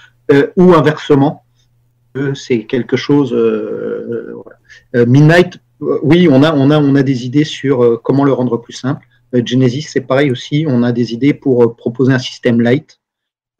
ou 0.55 0.73
inversement. 0.73 1.43
c'est 2.33 2.63
quelque 2.65 2.97
chose. 2.97 3.35
Midnight, 4.95 5.59
oui, 5.79 6.27
on 6.29 6.41
a, 6.43 6.53
on, 6.53 6.71
a, 6.71 6.79
on 6.79 6.95
a 6.95 7.03
des 7.03 7.25
idées 7.25 7.43
sur 7.43 8.01
comment 8.01 8.23
le 8.23 8.33
rendre 8.33 8.57
plus 8.57 8.73
simple. 8.73 9.05
Euh, 9.35 9.41
Genesis, 9.45 9.83
c'est 9.83 10.01
pareil 10.01 10.31
aussi. 10.31 10.65
On 10.67 10.83
a 10.83 10.91
des 10.91 11.13
idées 11.13 11.33
pour 11.33 11.63
euh, 11.63 11.73
proposer 11.73 12.13
un 12.13 12.19
système 12.19 12.61
light. 12.61 12.99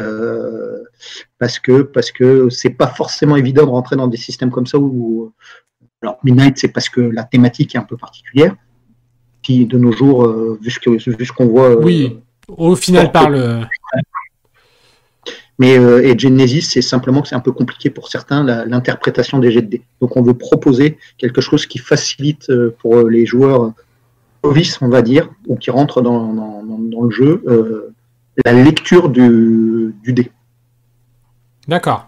Euh, 0.01 0.83
parce 1.39 1.59
que 1.59 1.81
parce 1.81 2.11
que 2.11 2.49
c'est 2.49 2.71
pas 2.71 2.87
forcément 2.87 3.35
évident 3.35 3.65
de 3.65 3.71
rentrer 3.71 3.95
dans 3.95 4.07
des 4.07 4.17
systèmes 4.17 4.51
comme 4.51 4.67
ça 4.67 4.77
où 4.77 5.33
alors 6.01 6.17
Midnight 6.23 6.57
c'est 6.57 6.69
parce 6.69 6.89
que 6.89 7.01
la 7.01 7.23
thématique 7.23 7.75
est 7.75 7.77
un 7.77 7.83
peu 7.83 7.97
particulière 7.97 8.55
qui 9.41 9.65
de 9.65 9.77
nos 9.77 9.91
jours 9.91 10.27
vu 10.61 10.69
ce 10.69 11.31
qu'on 11.31 11.47
voit 11.47 11.75
oui 11.77 12.19
au 12.47 12.75
final 12.75 13.11
parle 13.11 13.67
mais 15.57 15.73
et 15.73 16.17
Genesis 16.17 16.61
c'est 16.61 16.81
simplement 16.81 17.21
que 17.21 17.27
c'est 17.27 17.35
un 17.35 17.39
peu 17.39 17.51
compliqué 17.51 17.89
pour 17.89 18.09
certains 18.09 18.43
l'interprétation 18.43 19.39
des 19.39 19.51
jets 19.51 19.63
de 19.63 19.69
dés 19.69 19.81
donc 19.99 20.15
on 20.17 20.21
veut 20.21 20.35
proposer 20.35 20.97
quelque 21.17 21.41
chose 21.41 21.65
qui 21.65 21.79
facilite 21.79 22.51
pour 22.79 23.07
les 23.07 23.25
joueurs 23.25 23.73
novice, 24.43 24.81
on 24.81 24.89
va 24.89 25.01
dire, 25.01 25.29
ou 25.47 25.55
qui 25.55 25.71
rentre 25.71 26.01
dans, 26.01 26.61
le 27.03 27.09
jeu, 27.09 27.43
euh, 27.47 27.93
la 28.45 28.53
lecture 28.53 29.09
du, 29.09 29.80
dé. 30.05 30.31
D'accord. 31.67 32.07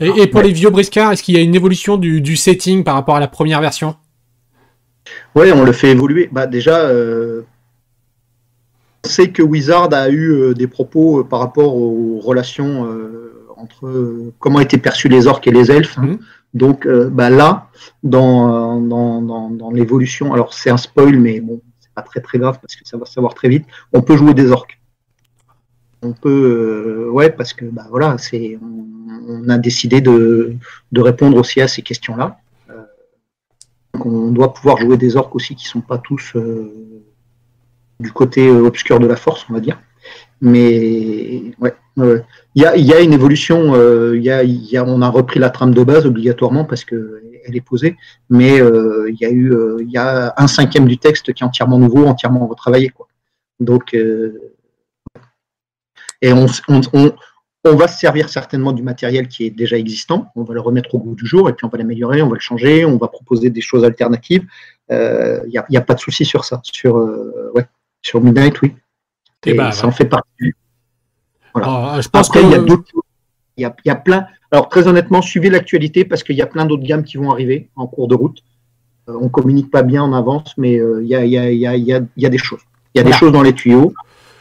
Et, 0.00 0.26
pour 0.28 0.40
les 0.40 0.52
vieux 0.52 0.70
briscards, 0.70 1.12
est-ce 1.12 1.22
qu'il 1.22 1.34
y 1.34 1.38
a 1.38 1.42
une 1.42 1.54
évolution 1.54 1.98
du, 1.98 2.36
setting 2.36 2.84
par 2.84 2.94
rapport 2.94 3.16
à 3.16 3.20
la 3.20 3.28
première 3.28 3.60
version? 3.60 3.96
Oui, 5.34 5.52
on 5.52 5.62
le 5.62 5.72
fait 5.72 5.90
évoluer. 5.90 6.28
Bah, 6.32 6.46
déjà, 6.46 6.80
euh, 6.80 7.42
on 9.04 9.08
sait 9.08 9.30
que 9.30 9.42
Wizard 9.42 9.92
a 9.92 10.08
eu 10.08 10.30
euh, 10.30 10.54
des 10.54 10.66
propos 10.66 11.22
par 11.24 11.40
rapport 11.40 11.76
aux 11.76 12.18
relations 12.18 12.88
entre 13.56 14.32
comment 14.38 14.60
étaient 14.60 14.78
perçus 14.78 15.08
les 15.08 15.26
orques 15.26 15.46
et 15.46 15.50
les 15.50 15.70
elfes. 15.70 15.98
Hein. 15.98 16.06
Mmh. 16.06 16.18
Donc 16.54 16.86
euh, 16.86 17.08
bah 17.10 17.30
là, 17.30 17.68
dans, 18.02 18.80
dans, 18.80 19.70
l'évolution, 19.70 20.32
alors 20.32 20.52
c'est 20.52 20.70
un 20.70 20.76
spoil, 20.76 21.18
mais 21.18 21.40
bon, 21.40 21.60
c'est 21.78 21.92
pas 21.94 22.02
très 22.02 22.20
très 22.20 22.38
grave 22.38 22.58
parce 22.60 22.74
que 22.74 22.86
ça 22.86 22.96
va 22.96 23.06
savoir 23.06 23.34
très 23.34 23.48
vite, 23.48 23.66
on 23.92 24.02
peut 24.02 24.16
jouer 24.16 24.34
des 24.34 24.50
orques. 24.50 24.79
On 26.02 26.12
peut, 26.12 27.06
euh, 27.08 27.10
ouais, 27.10 27.30
parce 27.30 27.52
que 27.52 27.64
bah 27.66 27.86
voilà, 27.90 28.16
c'est, 28.18 28.58
on, 28.62 29.48
a 29.48 29.58
décidé 29.58 30.00
de, 30.00 30.56
répondre 30.96 31.36
aussi 31.36 31.60
à 31.60 31.68
ces 31.68 31.82
questions-là. 31.82 32.38
Euh, 32.70 32.82
on 34.04 34.30
doit 34.30 34.54
pouvoir 34.54 34.78
jouer 34.78 34.96
des 34.96 35.16
orques 35.16 35.34
aussi 35.34 35.54
qui 35.54 35.66
sont 35.66 35.82
pas 35.82 35.98
tous 35.98 36.34
du 38.00 38.12
côté 38.12 38.50
obscur 38.50 38.98
de 38.98 39.06
la 39.06 39.16
force, 39.16 39.46
on 39.50 39.52
va 39.52 39.60
dire. 39.60 39.78
Mais 40.40 41.52
ouais, 41.60 41.74
il 42.54 42.62
y, 42.62 42.64
a, 42.64 43.00
une 43.00 43.12
évolution. 43.12 43.74
Euh, 43.74 44.18
y 44.18 44.30
a, 44.30 44.84
on 44.84 45.02
a 45.02 45.08
repris 45.08 45.38
la 45.38 45.50
trame 45.50 45.74
de 45.74 45.82
base 45.84 46.06
obligatoirement 46.06 46.64
parce 46.64 46.84
que 46.84 47.22
elle 47.44 47.56
est 47.56 47.60
posée, 47.60 47.96
mais 48.28 48.60
euh, 48.60 49.10
il 49.10 49.16
y 49.20 49.24
a 49.24 49.30
eu 49.30 49.52
euh, 49.52 49.78
il 49.80 49.90
y 49.90 49.96
a 49.96 50.34
un 50.36 50.46
cinquième 50.46 50.86
du 50.86 50.98
texte 50.98 51.32
qui 51.32 51.42
est 51.42 51.46
entièrement 51.46 51.78
nouveau, 51.78 52.06
entièrement 52.06 52.46
retravaillé. 52.46 52.90
Quoi. 52.90 53.08
Donc 53.60 53.96
et 56.22 56.32
on, 56.32 56.46
on, 57.64 57.76
va 57.76 57.88
se 57.88 57.98
servir 57.98 58.28
certainement 58.28 58.72
du 58.72 58.82
matériel 58.82 59.28
qui 59.28 59.46
est 59.46 59.50
déjà 59.50 59.76
existant. 59.78 60.30
On 60.36 60.44
va 60.44 60.54
le 60.54 60.60
remettre 60.60 60.94
au 60.94 60.98
goût 60.98 61.14
du 61.14 61.26
jour 61.26 61.48
et 61.48 61.52
puis 61.52 61.64
on 61.64 61.68
va 61.68 61.78
l'améliorer, 61.78 62.22
on 62.22 62.28
va 62.28 62.34
le 62.34 62.40
changer, 62.40 62.84
on 62.84 62.98
va 62.98 63.08
proposer 63.08 63.50
des 63.50 63.60
choses 63.60 63.84
alternatives. 63.84 64.46
Il 64.90 65.46
n'y 65.48 65.56
a, 65.56 65.64
a, 65.74 65.80
pas 65.80 65.94
de 65.94 66.00
souci 66.00 66.24
sur 66.24 66.44
ça. 66.44 66.60
Sur 66.64 66.96
ouais, 67.54 67.66
sur 68.02 68.20
Midnight, 68.20 68.60
oui. 68.62 68.74
Et, 69.46 69.54
bah, 69.54 69.72
ça 69.72 69.86
en 69.86 69.92
fait 69.92 70.04
partie. 70.04 70.52
Ah, 71.54 71.98
je 72.00 72.08
pense 72.08 72.28
Après, 72.28 72.42
il 72.42 72.50
y 72.50 72.54
a 72.54 72.58
d'autres 72.58 72.84
Il 73.56 73.62
y 73.62 73.90
a, 73.90 73.96
plein. 73.96 74.26
Alors, 74.50 74.68
très 74.68 74.86
honnêtement, 74.86 75.22
suivez 75.22 75.50
l'actualité 75.50 76.04
parce 76.04 76.22
qu'il 76.22 76.36
y 76.36 76.42
a 76.42 76.46
plein 76.46 76.66
d'autres 76.66 76.82
gammes 76.82 77.04
qui 77.04 77.16
vont 77.16 77.30
arriver 77.30 77.70
en 77.76 77.86
cours 77.86 78.08
de 78.08 78.14
route. 78.14 78.42
Euh, 79.08 79.16
on 79.20 79.24
ne 79.24 79.28
communique 79.28 79.70
pas 79.70 79.82
bien 79.82 80.02
en 80.02 80.12
avance, 80.12 80.54
mais 80.56 80.74
il 80.74 81.06
y, 81.06 81.14
a, 81.16 82.30
des 82.30 82.38
choses. 82.38 82.60
Il 82.94 82.98
y 82.98 83.00
a 83.00 83.04
des 83.04 83.12
choses 83.12 83.32
dans 83.32 83.42
les 83.42 83.54
tuyaux, 83.54 83.92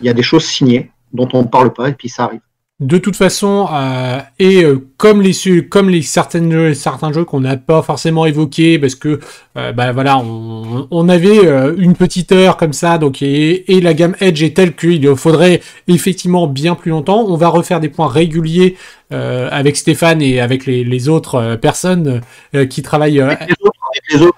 il 0.01 0.07
y 0.07 0.09
a 0.09 0.13
des 0.13 0.23
choses 0.23 0.45
signées 0.45 0.91
dont 1.13 1.27
on 1.33 1.41
ne 1.43 1.47
parle 1.47 1.73
pas 1.73 1.89
et 1.89 1.93
puis 1.93 2.09
ça 2.09 2.25
arrive. 2.25 2.41
de 2.79 2.97
toute 2.97 3.17
façon, 3.17 3.67
euh, 3.73 4.19
et 4.39 4.63
euh, 4.63 4.87
comme 4.95 5.21
les 5.21 5.33
comme 5.67 5.89
les 5.89 6.01
certaines 6.01 6.49
jeux, 6.49 6.73
certains 6.73 7.11
jeux 7.11 7.25
qu'on 7.25 7.41
n'a 7.41 7.57
pas 7.57 7.81
forcément 7.81 8.25
évoqués, 8.25 8.79
parce 8.79 8.95
que 8.95 9.19
euh, 9.57 9.73
bah 9.73 9.91
voilà, 9.91 10.17
on, 10.17 10.87
on 10.89 11.09
avait 11.09 11.45
une 11.77 11.93
petite 11.95 12.31
heure 12.31 12.55
comme 12.55 12.71
ça, 12.71 12.97
donc 12.97 13.21
et, 13.21 13.75
et 13.75 13.81
la 13.81 13.93
gamme 13.93 14.15
Edge 14.21 14.41
est 14.43 14.55
telle 14.55 14.75
qu'il 14.75 15.13
faudrait 15.17 15.59
effectivement 15.89 16.47
bien 16.47 16.75
plus 16.75 16.91
longtemps. 16.91 17.25
On 17.27 17.35
va 17.35 17.49
refaire 17.49 17.81
des 17.81 17.89
points 17.89 18.07
réguliers 18.07 18.77
avec 19.11 19.75
Stéphane 19.75 20.21
et 20.21 20.39
avec 20.39 20.65
les, 20.65 20.83
les 20.83 21.09
autres 21.09 21.55
personnes 21.55 22.21
qui 22.69 22.81
travaillent. 22.81 23.19
Avec 23.19 23.39
les 23.49 23.55
autres, 23.65 23.79
avec 23.91 24.03
les 24.13 24.21
autres 24.27 24.37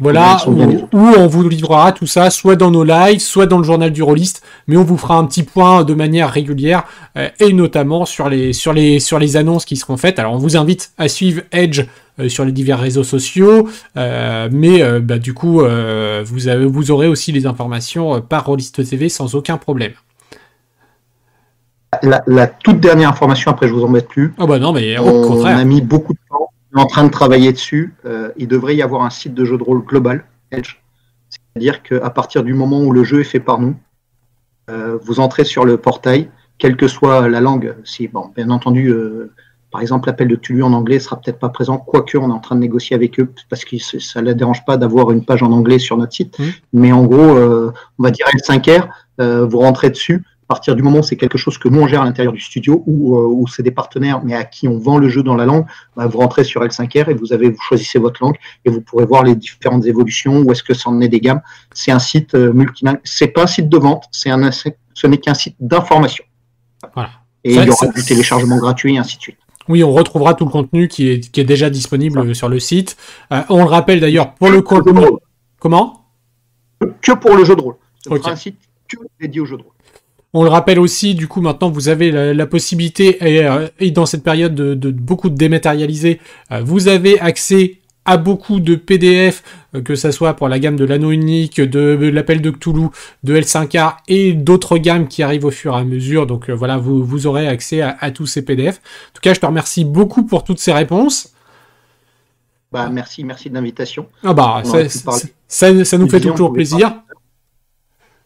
voilà, 0.00 0.38
où, 0.48 0.98
on 0.98 1.26
vous 1.28 1.48
livrera 1.48 1.92
tout 1.92 2.06
ça, 2.06 2.28
soit 2.30 2.56
dans 2.56 2.72
nos 2.72 2.82
lives, 2.82 3.20
soit 3.20 3.46
dans 3.46 3.58
le 3.58 3.64
journal 3.64 3.92
du 3.92 4.02
rôliste, 4.02 4.42
mais 4.66 4.76
on 4.76 4.82
vous 4.82 4.96
fera 4.96 5.16
un 5.16 5.24
petit 5.24 5.44
point 5.44 5.84
de 5.84 5.94
manière 5.94 6.30
régulière, 6.30 6.84
euh, 7.16 7.28
et 7.38 7.52
notamment 7.52 8.04
sur 8.04 8.28
les, 8.28 8.52
sur, 8.52 8.72
les, 8.72 8.98
sur 8.98 9.20
les 9.20 9.36
annonces 9.36 9.64
qui 9.64 9.76
seront 9.76 9.96
faites. 9.96 10.18
Alors 10.18 10.32
on 10.32 10.38
vous 10.38 10.56
invite 10.56 10.92
à 10.98 11.06
suivre 11.06 11.42
Edge 11.52 11.84
euh, 12.18 12.28
sur 12.28 12.44
les 12.44 12.50
divers 12.50 12.80
réseaux 12.80 13.04
sociaux, 13.04 13.68
euh, 13.96 14.48
mais 14.50 14.82
bah, 15.00 15.18
du 15.18 15.32
coup, 15.32 15.60
vous, 15.60 16.48
avez, 16.48 16.66
vous 16.66 16.90
aurez 16.90 17.06
aussi 17.06 17.30
les 17.30 17.46
informations 17.46 18.20
par 18.20 18.46
Rôliste 18.46 18.84
TV 18.88 19.08
sans 19.08 19.36
aucun 19.36 19.58
problème. 19.58 19.92
La, 22.02 22.46
toute 22.48 22.80
dernière 22.80 23.10
information, 23.10 23.52
après 23.52 23.68
je 23.68 23.72
vous 23.72 23.84
embête 23.84 24.08
plus. 24.08 24.34
Oh 24.38 24.46
bah 24.48 24.58
non, 24.58 24.72
mais 24.72 24.98
au 24.98 25.04
on, 25.04 25.28
contraire. 25.28 25.56
On 25.56 25.60
a 25.60 25.64
mis 25.64 25.80
beaucoup 25.80 26.12
de 26.12 26.18
en 26.80 26.86
train 26.86 27.04
de 27.04 27.10
travailler 27.10 27.52
dessus. 27.52 27.94
Euh, 28.04 28.30
il 28.36 28.48
devrait 28.48 28.76
y 28.76 28.82
avoir 28.82 29.02
un 29.02 29.10
site 29.10 29.34
de 29.34 29.44
jeu 29.44 29.56
de 29.56 29.62
rôle 29.62 29.84
global, 29.84 30.24
Edge. 30.50 30.76
C'est-à-dire 31.28 31.82
qu'à 31.82 32.10
partir 32.10 32.42
du 32.42 32.54
moment 32.54 32.82
où 32.82 32.92
le 32.92 33.04
jeu 33.04 33.20
est 33.20 33.24
fait 33.24 33.40
par 33.40 33.60
nous, 33.60 33.76
euh, 34.70 34.98
vous 35.02 35.20
entrez 35.20 35.44
sur 35.44 35.64
le 35.64 35.76
portail, 35.76 36.30
quelle 36.58 36.76
que 36.76 36.88
soit 36.88 37.28
la 37.28 37.40
langue. 37.40 37.76
Si, 37.84 38.08
bon, 38.08 38.30
bien 38.34 38.50
entendu, 38.50 38.88
euh, 38.88 39.32
par 39.70 39.80
exemple, 39.80 40.08
l'appel 40.08 40.28
de 40.28 40.36
Tulu 40.36 40.62
en 40.62 40.72
anglais 40.72 40.98
sera 40.98 41.20
peut-être 41.20 41.38
pas 41.38 41.48
présent, 41.48 41.78
quoique 41.78 42.16
on 42.16 42.30
est 42.30 42.32
en 42.32 42.40
train 42.40 42.56
de 42.56 42.60
négocier 42.60 42.96
avec 42.96 43.20
eux 43.20 43.30
parce 43.48 43.64
que 43.64 43.78
ça 43.78 44.20
ne 44.20 44.26
les 44.26 44.34
dérange 44.34 44.64
pas 44.64 44.76
d'avoir 44.76 45.10
une 45.10 45.24
page 45.24 45.42
en 45.42 45.52
anglais 45.52 45.78
sur 45.78 45.96
notre 45.96 46.12
site. 46.12 46.38
Mmh. 46.38 46.44
Mais 46.72 46.92
en 46.92 47.04
gros, 47.04 47.38
on 47.98 48.02
va 48.02 48.10
dire 48.10 48.26
L5R, 48.28 48.88
vous 49.46 49.58
rentrez 49.58 49.90
dessus 49.90 50.24
à 50.44 50.46
partir 50.46 50.76
du 50.76 50.82
moment 50.82 50.98
où 50.98 51.02
c'est 51.02 51.16
quelque 51.16 51.38
chose 51.38 51.56
que 51.56 51.68
nous 51.68 51.80
on 51.80 51.86
gère 51.86 52.02
à 52.02 52.04
l'intérieur 52.04 52.32
du 52.32 52.40
studio 52.40 52.82
ou 52.86 53.18
euh, 53.18 53.46
c'est 53.48 53.62
des 53.62 53.70
partenaires 53.70 54.22
mais 54.22 54.34
à 54.34 54.44
qui 54.44 54.68
on 54.68 54.78
vend 54.78 54.98
le 54.98 55.08
jeu 55.08 55.22
dans 55.22 55.36
la 55.36 55.46
langue, 55.46 55.64
bah, 55.96 56.06
vous 56.06 56.18
rentrez 56.18 56.44
sur 56.44 56.62
L5R 56.62 57.10
et 57.10 57.14
vous 57.14 57.32
avez 57.32 57.48
vous 57.48 57.60
choisissez 57.62 57.98
votre 57.98 58.22
langue 58.22 58.36
et 58.64 58.70
vous 58.70 58.82
pourrez 58.82 59.06
voir 59.06 59.22
les 59.22 59.34
différentes 59.34 59.86
évolutions, 59.86 60.40
où 60.42 60.52
est-ce 60.52 60.62
que 60.62 60.74
ça 60.74 60.90
en 60.90 61.00
est 61.00 61.08
des 61.08 61.20
gammes. 61.20 61.40
C'est 61.72 61.92
un 61.92 61.98
site 61.98 62.34
euh, 62.34 62.52
multilingue, 62.52 63.00
c'est 63.04 63.28
pas 63.28 63.44
un 63.44 63.46
site 63.46 63.68
de 63.68 63.78
vente, 63.78 64.04
c'est 64.10 64.30
un 64.30 64.50
ce 64.52 65.06
n'est 65.06 65.18
qu'un 65.18 65.34
site 65.34 65.56
d'information. 65.60 66.24
Voilà. 66.94 67.10
Et 67.42 67.54
il 67.54 67.64
y 67.64 67.70
aura 67.70 67.86
du 67.88 68.04
téléchargement 68.04 68.58
gratuit 68.58 68.94
et 68.94 68.98
ainsi 68.98 69.16
de 69.16 69.22
suite. 69.22 69.38
Oui, 69.68 69.82
on 69.82 69.92
retrouvera 69.92 70.34
tout 70.34 70.44
le 70.44 70.50
contenu 70.50 70.88
qui 70.88 71.08
est, 71.08 71.30
qui 71.30 71.40
est 71.40 71.44
déjà 71.44 71.70
disponible 71.70 72.34
sur 72.34 72.48
le 72.48 72.58
site. 72.58 72.96
Euh, 73.32 73.42
on 73.48 73.64
le 73.64 73.70
rappelle 73.70 74.00
d'ailleurs 74.00 74.34
pour 74.34 74.50
le 74.50 74.60
contenu. 74.60 75.06
Comment? 75.58 76.06
Que 77.00 77.12
pour 77.12 77.34
le 77.34 77.44
jeu 77.44 77.56
de 77.56 77.62
rôle. 77.62 77.76
C'est 78.02 78.26
un 78.28 78.36
site 78.36 78.58
que 78.88 78.96
dédié 79.18 79.40
au 79.40 79.46
jeu 79.46 79.56
de 79.56 79.62
rôle. 79.62 79.73
On 80.36 80.42
le 80.42 80.50
rappelle 80.50 80.80
aussi, 80.80 81.14
du 81.14 81.28
coup, 81.28 81.40
maintenant, 81.40 81.70
vous 81.70 81.88
avez 81.88 82.10
la, 82.10 82.46
possibilité, 82.46 83.18
euh, 83.22 83.68
et, 83.78 83.92
dans 83.92 84.04
cette 84.04 84.24
période 84.24 84.56
de, 84.56 84.90
beaucoup 84.90 85.30
de 85.30 85.36
dématérialiser, 85.36 86.20
euh, 86.50 86.60
vous 86.60 86.88
avez 86.88 87.20
accès 87.20 87.78
à 88.04 88.16
beaucoup 88.16 88.58
de 88.58 88.74
PDF, 88.74 89.44
euh, 89.76 89.80
que 89.80 89.94
ça 89.94 90.10
soit 90.10 90.34
pour 90.34 90.48
la 90.48 90.58
gamme 90.58 90.74
de 90.74 90.84
l'anneau 90.84 91.12
unique, 91.12 91.60
de, 91.60 92.08
l'appel 92.08 92.42
de 92.42 92.50
Cthulhu, 92.50 92.88
de 93.22 93.36
L5R 93.36 93.98
et 94.08 94.32
d'autres 94.32 94.76
gammes 94.76 95.06
qui 95.06 95.22
arrivent 95.22 95.44
au 95.44 95.52
fur 95.52 95.76
et 95.76 95.80
à 95.80 95.84
mesure. 95.84 96.26
Donc 96.26 96.50
voilà, 96.50 96.78
vous, 96.78 97.04
vous 97.04 97.28
aurez 97.28 97.46
accès 97.46 97.80
à, 97.80 98.10
tous 98.10 98.26
ces 98.26 98.44
PDF. 98.44 98.78
En 98.78 99.14
tout 99.14 99.20
cas, 99.22 99.34
je 99.34 99.40
te 99.40 99.46
remercie 99.46 99.84
beaucoup 99.84 100.24
pour 100.24 100.42
toutes 100.42 100.58
ces 100.58 100.72
réponses. 100.72 101.32
Bah, 102.72 102.88
merci, 102.90 103.22
merci 103.22 103.50
de 103.50 103.54
l'invitation. 103.54 104.08
Ah 104.24 104.34
bah, 104.34 104.64
ça, 105.46 105.72
nous 105.72 106.08
fait 106.08 106.20
toujours 106.20 106.52
plaisir 106.52 106.92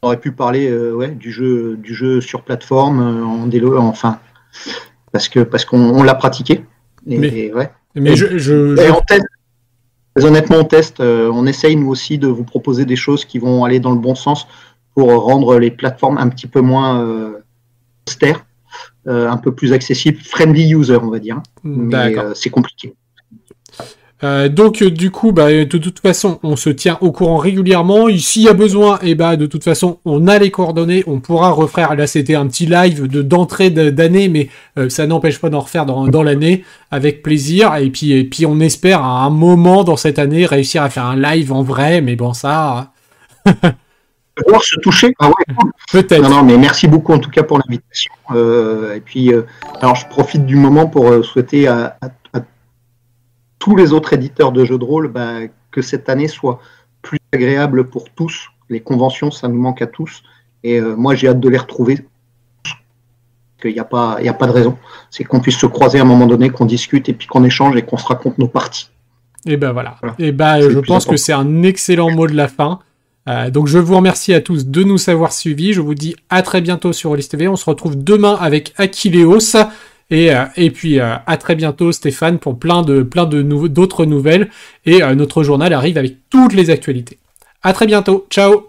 aurait 0.03 0.21
pu 0.21 0.33
parler 0.33 0.69
euh, 0.69 0.93
ouais, 0.93 1.11
du 1.11 1.33
jeu 1.33 1.77
du 1.77 1.95
jeu 1.95 2.21
sur 2.21 2.43
plateforme 2.43 3.01
euh, 3.01 3.25
en 3.25 3.47
délo, 3.47 3.79
enfin 3.79 4.21
parce 5.13 5.29
que 5.29 5.41
parce 5.41 5.65
qu'on 5.65 6.03
l'a 6.03 6.15
pratiqué. 6.15 6.65
mais, 7.07 7.53
ouais. 7.53 7.71
mais 7.95 8.15
je, 8.15 8.75
teste, 9.07 9.27
honnêtement, 10.23 10.59
on 10.59 10.65
teste. 10.65 11.01
Euh, 11.01 11.31
on 11.33 11.47
essaye 11.47 11.77
nous 11.77 11.89
aussi 11.89 12.19
de 12.19 12.29
vous 12.29 12.45
proposer 12.45 12.85
des 12.85 12.97
choses 12.97 13.25
qui 13.25 13.39
vont 13.39 13.65
aller 13.65 13.81
dans 13.81 13.93
le 13.93 13.99
bon 13.99 14.15
sens 14.15 14.47
pour 14.95 15.11
rendre 15.25 15.59
les 15.59 15.71
plateformes 15.71 16.19
un 16.19 16.29
petit 16.29 16.47
peu 16.47 16.61
moins 16.61 17.33
austères, 18.09 18.45
un 19.07 19.37
peu 19.37 19.55
plus 19.55 19.73
accessibles, 19.73 20.19
friendly 20.19 20.75
user, 20.75 20.99
on 21.01 21.09
va 21.09 21.21
dire. 21.21 21.41
Mais 21.63 22.17
c'est 22.35 22.51
compliqué. 22.51 22.95
Euh, 24.25 24.49
donc 24.49 24.83
du 24.83 25.11
coup, 25.11 25.33
bah, 25.33 25.53
de 25.53 25.79
toute 25.79 26.01
façon, 26.01 26.41
on 26.43 26.57
se 26.57 26.71
tient 26.71 26.99
au 27.01 27.13
courant 27.13 27.37
régulièrement. 27.37 28.07
S'il 28.19 28.43
y 28.43 28.49
a 28.49 28.53
besoin, 28.53 28.99
et 29.03 29.11
eh 29.11 29.15
bah, 29.15 29.37
de 29.37 29.47
toute 29.47 29.63
façon, 29.63 29.99
on 30.05 30.27
a 30.27 30.39
les 30.39 30.51
coordonnées, 30.51 31.05
on 31.07 31.21
pourra 31.21 31.51
refaire. 31.51 31.95
Là, 31.95 32.07
c'était 32.07 32.35
un 32.35 32.47
petit 32.49 32.67
live 32.67 33.07
de 33.07 33.23
d'entrée 33.23 33.71
d'année, 33.71 34.29
mais 34.29 34.49
euh, 34.77 34.89
ça 34.89 35.07
n'empêche 35.07 35.39
pas 35.39 35.51
d'en 35.51 35.61
refaire 35.61 35.87
dans, 35.87 36.09
dans 36.09 36.23
l'année 36.23 36.65
avec 36.91 37.23
plaisir. 37.23 37.77
Et 37.77 37.91
puis, 37.91 38.13
et 38.13 38.25
puis, 38.25 38.45
on 38.45 38.59
espère 38.61 39.03
à 39.03 39.25
un 39.25 39.31
moment 39.31 39.85
dans 39.85 39.97
cette 39.97 40.19
année 40.19 40.47
réussir 40.47 40.83
à 40.83 40.91
faire 40.91 41.05
un 41.05 41.17
live 41.17 41.53
en 41.53 41.63
vrai. 41.63 42.01
Mais 42.01 42.17
bon, 42.17 42.33
ça. 42.33 42.93
pouvoir 44.37 44.63
se 44.63 44.77
toucher. 44.81 45.15
Ah 45.21 45.29
ouais, 45.29 45.55
Peut-être. 45.93 46.23
Non, 46.23 46.29
non, 46.29 46.43
mais 46.45 46.57
merci 46.57 46.87
beaucoup 46.87 47.13
en 47.13 47.19
tout 47.19 47.31
cas 47.31 47.43
pour 47.43 47.59
l'invitation. 47.59 48.13
Euh, 48.33 48.95
et 48.95 49.01
puis, 49.01 49.33
alors 49.81 49.97
je 49.97 50.07
profite 50.09 50.47
du 50.47 50.55
moment 50.55 50.87
pour 50.87 51.25
souhaiter 51.25 51.67
à, 51.67 51.97
à 52.01 52.09
tous 53.59 53.77
les 53.77 53.93
autres 53.93 54.13
éditeurs 54.13 54.53
de 54.53 54.65
jeux 54.65 54.79
de 54.79 54.85
rôle, 54.85 55.09
bah, 55.09 55.41
que 55.71 55.83
cette 55.83 56.09
année 56.09 56.29
soit 56.29 56.61
plus 57.03 57.19
agréable 57.33 57.89
pour 57.89 58.11
tous. 58.11 58.49
Les 58.69 58.81
conventions, 58.81 59.31
ça 59.31 59.49
nous 59.49 59.59
manque 59.59 59.83
à 59.83 59.87
tous. 59.87 60.23
Et 60.63 60.81
euh, 60.81 60.97
moi, 60.97 61.15
j'ai 61.15 61.29
hâte 61.29 61.41
de 61.41 61.49
les 61.49 61.59
retrouver. 61.59 62.07
Qu'il 63.61 63.73
n'y 63.73 63.81
a, 63.81 63.85
pas, 63.85 64.19
a 64.25 64.33
pas 64.35 64.47
de 64.47 64.53
raison. 64.53 64.79
C'est 65.11 65.25
qu'on 65.25 65.41
puisse 65.41 65.59
se 65.59 65.67
croiser 65.67 65.99
à 65.99 66.03
un 66.03 66.05
moment 66.05 66.27
donné, 66.27 66.51
qu'on 66.51 66.65
discute 66.65 67.09
et 67.09 67.13
puis 67.13 67.27
qu'on 67.27 67.43
échange 67.43 67.75
et 67.77 67.83
qu'on 67.83 67.97
se 67.97 68.07
raconte 68.07 68.39
nos 68.39 68.47
parties. 68.47 68.89
Et 69.47 69.57
ben 69.57 69.73
voilà. 69.73 69.97
Et 70.19 70.31
ben 70.31 70.61
je 70.61 70.79
pense 70.79 71.07
que 71.07 71.17
c'est 71.17 71.33
un 71.33 71.63
excellent 71.63 72.11
mot 72.11 72.27
de 72.27 72.35
la 72.35 72.47
fin. 72.47 72.79
Euh, 73.29 73.51
donc 73.51 73.67
je 73.67 73.79
vous 73.79 73.97
remercie 73.97 74.33
à 74.33 74.41
tous 74.41 74.67
de 74.67 74.83
nous 74.83 75.11
avoir 75.11 75.33
suivis. 75.33 75.73
Je 75.73 75.81
vous 75.81 75.95
dis 75.95 76.15
à 76.31 76.43
très 76.43 76.61
bientôt 76.61 76.93
sur 76.93 77.11
Rollis 77.11 77.29
TV. 77.29 77.49
On 77.49 77.57
se 77.57 77.65
retrouve 77.65 78.03
demain 78.03 78.37
avec 78.41 78.73
Aquileos. 78.77 79.57
Et, 80.11 80.35
euh, 80.35 80.45
et 80.57 80.71
puis 80.71 81.01
euh, 81.01 81.17
à 81.27 81.37
très 81.37 81.55
bientôt 81.55 81.93
Stéphane 81.93 82.39
pour 82.39 82.59
plein 82.59 82.83
de 82.83 83.03
plein 83.03 83.27
de 83.27 83.43
d'autres 83.43 84.07
nouvelles. 84.07 84.49
Et 84.87 85.03
euh, 85.03 85.15
notre 85.15 85.43
journal 85.43 85.73
arrive 85.73 85.99
avec 85.99 86.17
toutes 86.31 86.55
les 86.55 86.71
actualités. 86.71 87.19
À 87.63 87.73
très 87.73 87.87
bientôt. 87.87 88.27
Ciao 88.31 88.68